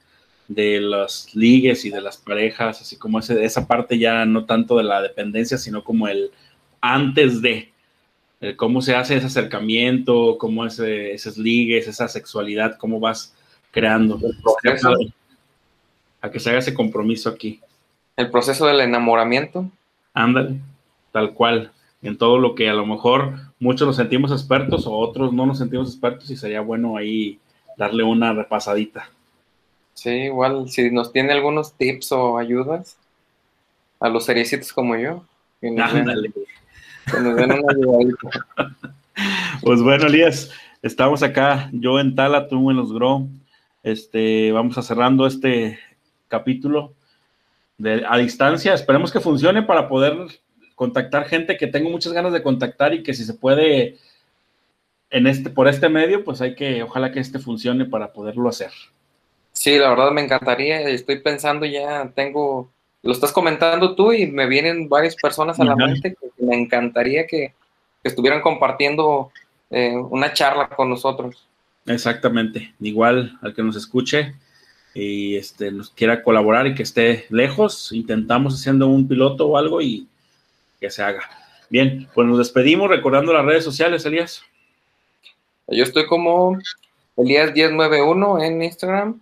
de 0.54 0.80
las 0.80 1.34
ligues 1.34 1.84
y 1.84 1.90
de 1.90 2.00
las 2.00 2.16
parejas, 2.16 2.80
así 2.80 2.96
como 2.96 3.18
ese, 3.18 3.44
esa 3.44 3.66
parte 3.66 3.98
ya 3.98 4.24
no 4.24 4.44
tanto 4.44 4.76
de 4.76 4.84
la 4.84 5.00
dependencia, 5.00 5.58
sino 5.58 5.84
como 5.84 6.08
el 6.08 6.30
antes 6.80 7.40
de, 7.40 7.72
cómo 8.56 8.82
se 8.82 8.96
hace 8.96 9.16
ese 9.16 9.26
acercamiento, 9.26 10.36
cómo 10.38 10.66
es 10.66 10.78
esas 10.78 11.38
ligues, 11.38 11.86
esa 11.86 12.08
sexualidad, 12.08 12.76
cómo 12.76 12.98
vas 12.98 13.34
creando. 13.70 14.20
A 16.20 16.30
que 16.30 16.40
se 16.40 16.50
haga 16.50 16.58
ese 16.58 16.74
compromiso 16.74 17.28
aquí. 17.28 17.60
El 18.16 18.30
proceso 18.30 18.66
del 18.66 18.80
enamoramiento. 18.80 19.70
Ándale, 20.12 20.56
tal 21.12 21.32
cual. 21.32 21.72
En 22.02 22.18
todo 22.18 22.38
lo 22.38 22.54
que 22.56 22.68
a 22.68 22.74
lo 22.74 22.84
mejor 22.84 23.38
muchos 23.60 23.86
nos 23.86 23.96
sentimos 23.96 24.32
expertos 24.32 24.86
o 24.86 24.92
otros 24.92 25.32
no 25.32 25.46
nos 25.46 25.58
sentimos 25.58 25.88
expertos 25.88 26.28
y 26.30 26.36
sería 26.36 26.60
bueno 26.60 26.96
ahí 26.96 27.38
darle 27.76 28.02
una 28.02 28.32
repasadita. 28.32 29.08
Sí, 29.94 30.10
igual, 30.10 30.68
si 30.68 30.90
nos 30.90 31.12
tiene 31.12 31.32
algunos 31.32 31.74
tips 31.74 32.12
o 32.12 32.38
ayudas 32.38 32.96
a 34.00 34.08
los 34.08 34.24
seriecitos 34.24 34.72
como 34.72 34.96
yo. 34.96 35.24
Que 35.60 35.70
nos, 35.70 35.92
den, 35.92 36.34
Pues 39.62 39.82
bueno, 39.82 40.06
Elías, 40.06 40.50
estamos 40.82 41.22
acá, 41.22 41.68
yo 41.72 42.00
en 42.00 42.14
Tala, 42.14 42.48
tú 42.48 42.70
en 42.70 42.76
los 42.76 42.92
Grow. 42.92 43.28
Este, 43.82 44.52
vamos 44.52 44.78
a 44.78 44.82
cerrando 44.82 45.26
este 45.26 45.78
capítulo 46.28 46.94
de, 47.78 48.04
a 48.08 48.16
distancia. 48.18 48.74
Esperemos 48.74 49.12
que 49.12 49.20
funcione 49.20 49.62
para 49.62 49.88
poder 49.88 50.16
contactar 50.74 51.26
gente 51.26 51.56
que 51.56 51.66
tengo 51.66 51.90
muchas 51.90 52.12
ganas 52.12 52.32
de 52.32 52.42
contactar 52.42 52.94
y 52.94 53.02
que 53.02 53.14
si 53.14 53.24
se 53.24 53.34
puede 53.34 53.98
en 55.10 55.26
este, 55.26 55.50
por 55.50 55.68
este 55.68 55.88
medio, 55.88 56.24
pues 56.24 56.40
hay 56.40 56.54
que, 56.54 56.82
ojalá 56.82 57.12
que 57.12 57.20
este 57.20 57.38
funcione 57.38 57.84
para 57.84 58.12
poderlo 58.12 58.48
hacer. 58.48 58.70
Sí, 59.62 59.78
la 59.78 59.90
verdad 59.90 60.10
me 60.10 60.22
encantaría. 60.22 60.80
Estoy 60.80 61.20
pensando 61.20 61.64
ya, 61.64 62.10
tengo, 62.16 62.68
lo 63.00 63.12
estás 63.12 63.30
comentando 63.30 63.94
tú 63.94 64.12
y 64.12 64.26
me 64.26 64.48
vienen 64.48 64.88
varias 64.88 65.14
personas 65.14 65.60
a 65.60 65.64
la 65.64 65.76
mente 65.76 66.16
que 66.16 66.44
me 66.44 66.56
encantaría 66.56 67.28
que, 67.28 67.54
estuvieran 68.02 68.40
compartiendo 68.40 69.30
eh, 69.70 69.94
una 69.96 70.32
charla 70.32 70.68
con 70.68 70.90
nosotros. 70.90 71.46
Exactamente. 71.86 72.74
Igual 72.80 73.38
al 73.40 73.54
que 73.54 73.62
nos 73.62 73.76
escuche 73.76 74.34
y 74.94 75.36
este, 75.36 75.70
nos 75.70 75.90
quiera 75.90 76.24
colaborar 76.24 76.66
y 76.66 76.74
que 76.74 76.82
esté 76.82 77.26
lejos, 77.30 77.92
intentamos 77.92 78.58
haciendo 78.58 78.88
un 78.88 79.06
piloto 79.06 79.46
o 79.46 79.56
algo 79.56 79.80
y 79.80 80.08
que 80.80 80.90
se 80.90 81.04
haga. 81.04 81.22
Bien, 81.70 82.08
pues 82.12 82.26
nos 82.26 82.38
despedimos 82.38 82.90
recordando 82.90 83.32
las 83.32 83.44
redes 83.44 83.62
sociales, 83.62 84.04
Elías. 84.04 84.42
Yo 85.68 85.84
estoy 85.84 86.06
como 86.06 86.58
Elías1091 87.16 88.44
en 88.44 88.62
Instagram 88.64 89.20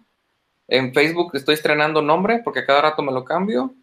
en 0.71 0.95
Facebook 0.95 1.33
estoy 1.35 1.55
estrenando 1.55 2.01
nombre 2.01 2.41
porque 2.45 2.65
cada 2.65 2.83
rato 2.83 3.03
me 3.03 3.13
lo 3.13 3.25
cambio. 3.25 3.75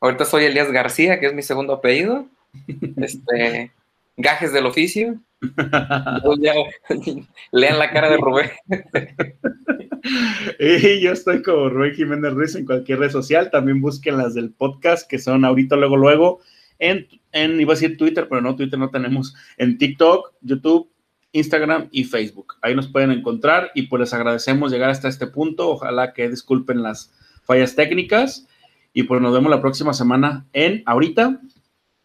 Ahorita 0.00 0.24
soy 0.24 0.44
Elías 0.44 0.72
García, 0.72 1.20
que 1.20 1.26
es 1.26 1.34
mi 1.34 1.42
segundo 1.42 1.74
apellido. 1.74 2.26
Este, 2.96 3.70
gajes 4.16 4.52
del 4.52 4.66
oficio. 4.66 5.20
lean 7.52 7.78
la 7.78 7.90
cara 7.92 8.10
de 8.10 8.16
Rubén. 8.16 8.50
y 10.58 11.00
yo 11.00 11.12
estoy 11.12 11.42
como 11.42 11.68
Rubén 11.68 11.94
Jiménez 11.94 12.32
Ruiz 12.32 12.54
en 12.56 12.66
cualquier 12.66 12.98
red 12.98 13.10
social. 13.10 13.50
También 13.50 13.80
busquen 13.80 14.18
las 14.18 14.34
del 14.34 14.50
podcast, 14.50 15.08
que 15.08 15.18
son 15.18 15.44
ahorita, 15.44 15.76
luego, 15.76 15.96
luego, 15.96 16.40
en, 16.78 17.06
en, 17.32 17.60
iba 17.60 17.72
a 17.72 17.76
decir 17.76 17.96
Twitter, 17.96 18.26
pero 18.28 18.40
no, 18.40 18.56
Twitter 18.56 18.78
no 18.78 18.90
tenemos, 18.90 19.34
en 19.58 19.78
TikTok, 19.78 20.32
YouTube, 20.40 20.90
Instagram 21.32 21.88
y 21.90 22.04
Facebook. 22.04 22.56
Ahí 22.62 22.74
nos 22.74 22.88
pueden 22.88 23.10
encontrar 23.10 23.70
y 23.74 23.82
pues 23.82 24.00
les 24.00 24.14
agradecemos 24.14 24.72
llegar 24.72 24.90
hasta 24.90 25.08
este 25.08 25.26
punto. 25.26 25.68
Ojalá 25.68 26.12
que 26.12 26.28
disculpen 26.28 26.82
las 26.82 27.12
fallas 27.44 27.74
técnicas 27.74 28.46
y 28.92 29.04
pues 29.04 29.20
nos 29.20 29.32
vemos 29.32 29.50
la 29.50 29.60
próxima 29.60 29.92
semana 29.92 30.46
en 30.52 30.82
ahorita. 30.86 31.40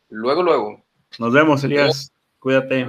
Luego, 0.10 0.44
luego. 0.44 0.84
Nos 1.20 1.34
vemos, 1.34 1.64
Elías. 1.64 2.12
Cuídate. 2.40 2.88